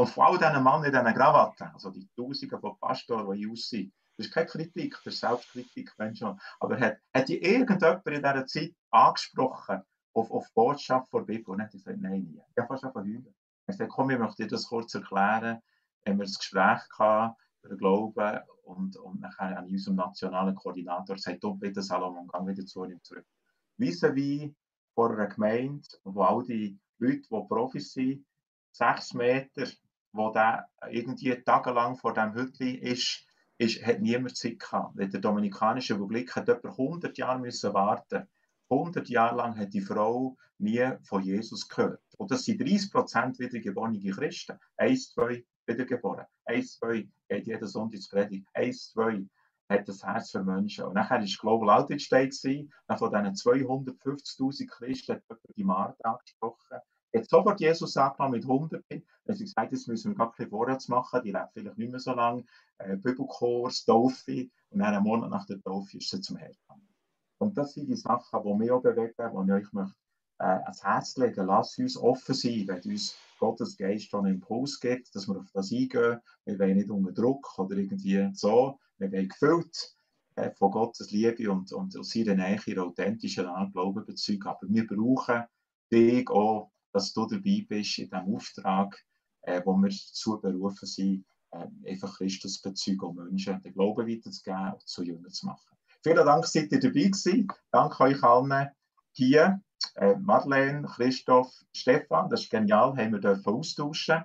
Und 0.02 0.08
vor 0.08 0.26
allem 0.26 0.40
diesen 0.40 0.64
Mann 0.64 0.84
in 0.84 0.92
diesen 0.92 1.14
Krawatten, 1.14 1.68
also 1.76 1.92
die 1.92 2.10
Tausende 2.18 2.58
von 2.58 2.76
Pastoren, 2.80 3.38
die 3.38 3.48
aussehen, 3.48 3.94
das 4.18 4.26
ist 4.26 4.34
keine 4.34 4.48
Kritik, 4.48 5.00
das 5.04 5.14
ist 5.14 5.20
Selbstkritik, 5.20 5.94
wenn 5.98 6.16
schon. 6.16 6.40
Aber 6.60 6.80
hat, 6.80 6.98
hat 7.14 7.30
die 7.30 7.40
irgendjemand 7.40 8.08
in 8.08 8.16
dieser 8.16 8.46
Zeit 8.48 8.74
angesprochen 8.90 9.84
auf, 10.14 10.32
auf 10.32 10.48
die 10.48 10.54
Botschaft 10.56 11.14
der 11.14 11.20
Bibel? 11.20 11.52
Und 11.52 11.62
hat 11.62 11.72
gesagt, 11.72 12.00
nein, 12.02 12.24
nie. 12.24 12.42
Ich 12.50 12.58
habe 12.58 12.68
fast 12.68 12.84
einfach 12.84 13.02
heulen. 13.02 13.32
Er 13.68 13.74
sagt, 13.76 13.92
komm, 13.92 14.10
ich 14.10 14.18
möchte 14.18 14.42
dir 14.42 14.50
das 14.50 14.66
kurz 14.66 14.92
erklären. 14.96 15.62
Haben 16.08 16.18
wir 16.18 16.26
ein 16.26 16.34
Gespräch 16.34 16.90
gehabt 16.98 17.40
über 17.62 17.78
Glauben 17.78 18.40
und, 18.64 18.98
und 18.98 19.20
nachher 19.20 19.56
an 19.56 19.68
unserem 19.68 19.98
nationalen 19.98 20.56
Koordinator 20.56 21.16
gesagt, 21.16 21.44
du 21.44 21.54
bitte 21.54 21.84
Salomon, 21.84 22.28
geh 22.28 22.48
wieder 22.48 22.66
zu 22.66 22.86
ihm 22.86 23.04
zurück. 23.04 23.28
Wie 23.78 24.56
vor 24.96 25.12
einer 25.12 25.28
Gemeinde, 25.28 25.88
wo 26.06 26.24
all 26.24 26.44
die 26.44 26.80
Leute, 26.98 27.22
die 27.22 27.48
Profis 27.48 27.94
sind, 27.94 28.26
sechs 28.72 29.14
Meter, 29.14 29.68
wo 30.14 30.32
der 30.32 30.68
irgendwie 30.90 31.36
tagelang 31.44 31.96
vor 31.96 32.14
dem 32.14 32.34
Hütli 32.34 32.76
ist, 32.76 33.26
ist, 33.58 33.86
hat 33.86 34.02
niemand 34.02 34.36
Zeit 34.36 34.60
gehabt. 34.60 35.00
In 35.00 35.10
der 35.10 35.22
Dominikanischen 35.22 35.98
Republik 35.98 36.36
hat 36.36 36.50
etwa 36.50 36.70
100 36.70 37.18
Jahre 37.18 37.40
müssen 37.40 37.74
warten. 37.74 38.28
100 38.70 39.10
Jahre 39.10 39.36
lang 39.36 39.58
hat 39.58 39.74
die 39.74 39.82
Frau 39.82 40.38
nie 40.58 40.92
von 41.04 41.24
Jesus 41.24 41.68
gehört. 41.68 42.02
Und 42.18 42.32
das 42.32 42.46
sind 42.46 42.62
30 42.62 42.92
Prozent 42.92 43.40
wiedergeborene 43.40 44.00
Christen. 44.00 44.58
Eins, 44.78 45.12
zwei 45.12 45.46
wiedergeboren. 45.66 46.26
Eins, 46.46 46.78
zwei 46.78 47.08
geht 47.28 47.48
jeden 47.48 47.68
Sonntag 47.68 47.96
ins 47.96 48.10
Predigt. 48.10 48.48
Eins, 48.54 48.92
zwei 48.92 49.26
hat 49.70 49.88
das 49.88 50.04
Herz 50.04 50.32
für 50.32 50.44
Menschen. 50.44 50.86
Und 50.86 50.94
nachher 50.94 51.20
war 51.20 51.28
Global 51.40 51.70
Outreach 51.70 52.10
Day. 52.10 52.30
Von 52.32 53.12
diesen 53.12 53.36
250.000 53.36 54.68
Christen 54.68 55.22
hat 55.30 55.40
die 55.56 55.64
Martha 55.64 56.12
angesprochen 56.12 56.80
hat 57.14 57.30
sofort 57.30 57.60
Jesus 57.60 57.98
angenommen 57.98 58.34
mit 58.34 58.46
Hunderten. 58.46 59.04
Dann 59.26 59.36
sie 59.36 59.44
gesagt, 59.46 59.72
jetzt 59.72 59.88
müssen 59.88 60.12
wir 60.12 60.18
gar 60.18 60.32
keine 60.32 60.50
Vorrats 60.50 60.88
machen, 60.88 61.22
die 61.24 61.32
lebt 61.32 61.54
vielleicht 61.54 61.78
nicht 61.78 61.92
mehr 61.92 62.00
so 62.00 62.14
lange. 62.14 62.46
Äh, 62.78 62.98
Bibelkurs, 62.98 63.86
Taufe 63.86 64.50
und 64.70 64.80
dann 64.80 64.94
einen 64.94 65.04
Monat 65.04 65.30
nach 65.30 65.46
der 65.46 65.62
Taufe 65.62 65.98
ist 65.98 66.10
sie 66.10 66.22
zum 66.22 66.38
Herrn. 66.38 66.56
Und 67.38 67.58
das 67.58 67.74
sind 67.74 67.88
die 67.88 67.96
Sachen, 67.96 68.44
die 68.44 68.54
mich 68.54 68.72
auch 68.72 68.82
bewegen, 68.82 69.14
die 69.18 69.24
ich 69.24 69.52
euch 69.52 69.74
möchte, 69.74 69.96
äh, 70.40 70.44
ans 70.44 70.84
Herz 70.84 71.18
legen 71.18 71.46
Lasst 71.46 71.80
uns 71.80 71.98
offen 71.98 72.36
sein, 72.36 72.68
wenn 72.68 72.92
uns 72.92 73.16
Gottes 73.40 73.78
Geist 73.78 74.10
schon 74.10 74.26
einen 74.26 74.36
Impuls 74.36 74.80
gibt, 74.80 75.14
dass 75.16 75.28
wir 75.28 75.38
auf 75.38 75.52
das 75.54 75.72
eingehen. 75.72 76.20
Wir 76.46 76.60
wollen 76.60 76.78
nicht 76.78 76.90
unter 76.90 77.12
Druck 77.12 77.58
oder 77.58 77.78
irgendwie 77.78 78.30
so. 78.34 78.80
Wir 78.98 79.12
wollen 79.12 79.30
gefüllt 79.30 79.96
äh, 80.36 80.52
von 80.52 80.72
Gottes 80.72 81.12
Liebe 81.12 81.52
und, 81.52 81.72
und 81.74 81.98
aus 81.98 82.10
seiner 82.10 82.36
Nähe, 82.36 82.60
ihrer 82.66 82.86
authentischen 82.86 83.46
Art 83.46 83.74
Glauben 83.74 84.06
bezeugen. 84.06 84.48
Aber 84.48 84.68
wir 84.68 84.88
brauchen 84.88 85.44
dich 85.92 86.30
auch 86.30 86.72
dass 86.94 87.14
du 87.14 87.26
dabei 87.26 87.66
bist 87.68 88.00
in 88.00 88.10
diesem 88.10 88.36
Auftrag, 88.36 88.98
äh, 89.42 89.62
wo 89.66 89.76
wir 89.76 89.90
dazu 89.90 90.40
berufen 90.40 90.86
sind, 90.86 91.26
äh, 91.52 91.68
einfach 91.90 92.18
Christus 92.18 92.62
bezeugen 92.62 93.02
und 93.02 93.16
Menschen 93.18 93.62
den 93.62 93.74
Glauben 93.74 94.08
weiterzugeben 94.08 94.74
und 94.74 94.88
zu 94.88 95.04
Jüngern 95.04 95.32
zu 95.32 95.48
machen. 95.48 95.78
Vielen 96.04 96.26
Dank, 96.26 96.46
seid 96.46 96.72
ihr 96.72 96.80
dabei 96.80 97.04
gewesen. 97.04 97.48
Danke 97.72 98.04
euch 98.04 98.24
allen 98.24 98.70
hier. 99.14 99.62
Äh, 99.96 100.16
Madeleine, 100.16 100.88
Christoph, 100.88 101.52
Stefan, 101.76 102.30
das 102.30 102.42
ist 102.44 102.50
genial, 102.50 102.96
haben 102.96 103.14
wir 103.14 103.20
dürfen 103.20 103.54
austauschen. 103.54 104.24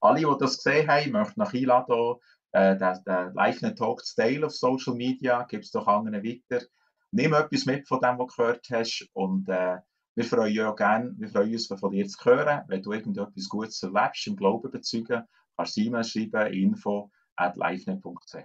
Alle, 0.00 0.20
die 0.20 0.38
das 0.38 0.58
gesehen 0.58 0.88
haben, 0.88 1.12
möchten 1.12 1.40
nach 1.40 1.54
einladen, 1.54 2.16
äh, 2.52 2.76
den, 2.76 3.04
den 3.04 3.34
Live-Talk 3.34 4.04
zu 4.04 4.16
teilen 4.16 4.44
auf 4.44 4.54
Social 4.54 4.94
Media, 4.94 5.44
gib 5.48 5.62
es 5.62 5.70
doch 5.70 5.86
anderen 5.86 6.22
weiter. 6.22 6.64
Nimm 7.12 7.32
etwas 7.32 7.66
mit 7.66 7.88
von 7.88 8.00
dem, 8.00 8.18
was 8.18 8.26
du 8.34 8.36
gehört 8.36 8.66
hast 8.70 9.08
und 9.12 9.48
äh, 9.48 9.78
wir 10.16 10.24
freuen, 10.24 10.66
auch 10.66 10.76
gerne, 10.76 11.14
wir 11.18 11.28
freuen 11.28 11.52
uns, 11.52 11.66
von 11.66 11.90
dir 11.90 12.08
zu 12.08 12.24
hören. 12.24 12.64
Wenn 12.68 12.82
du 12.82 12.92
irgendetwas 12.92 13.48
Gutes 13.48 13.82
erlebst, 13.82 14.26
im 14.26 14.36
Glauben 14.36 14.70
bezeugen, 14.70 15.24
kannst 15.56 15.76
du 15.76 15.82
E-Mail 15.82 16.04
schreiben, 16.04 16.52
info 16.54 17.10
at 17.36 17.54
livenet.ch. 17.56 18.36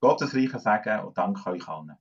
Gottes 0.00 0.34
Reichen 0.34 0.60
sagen 0.60 1.06
und 1.06 1.16
danke 1.16 1.50
euch 1.50 1.66
allen. 1.66 1.96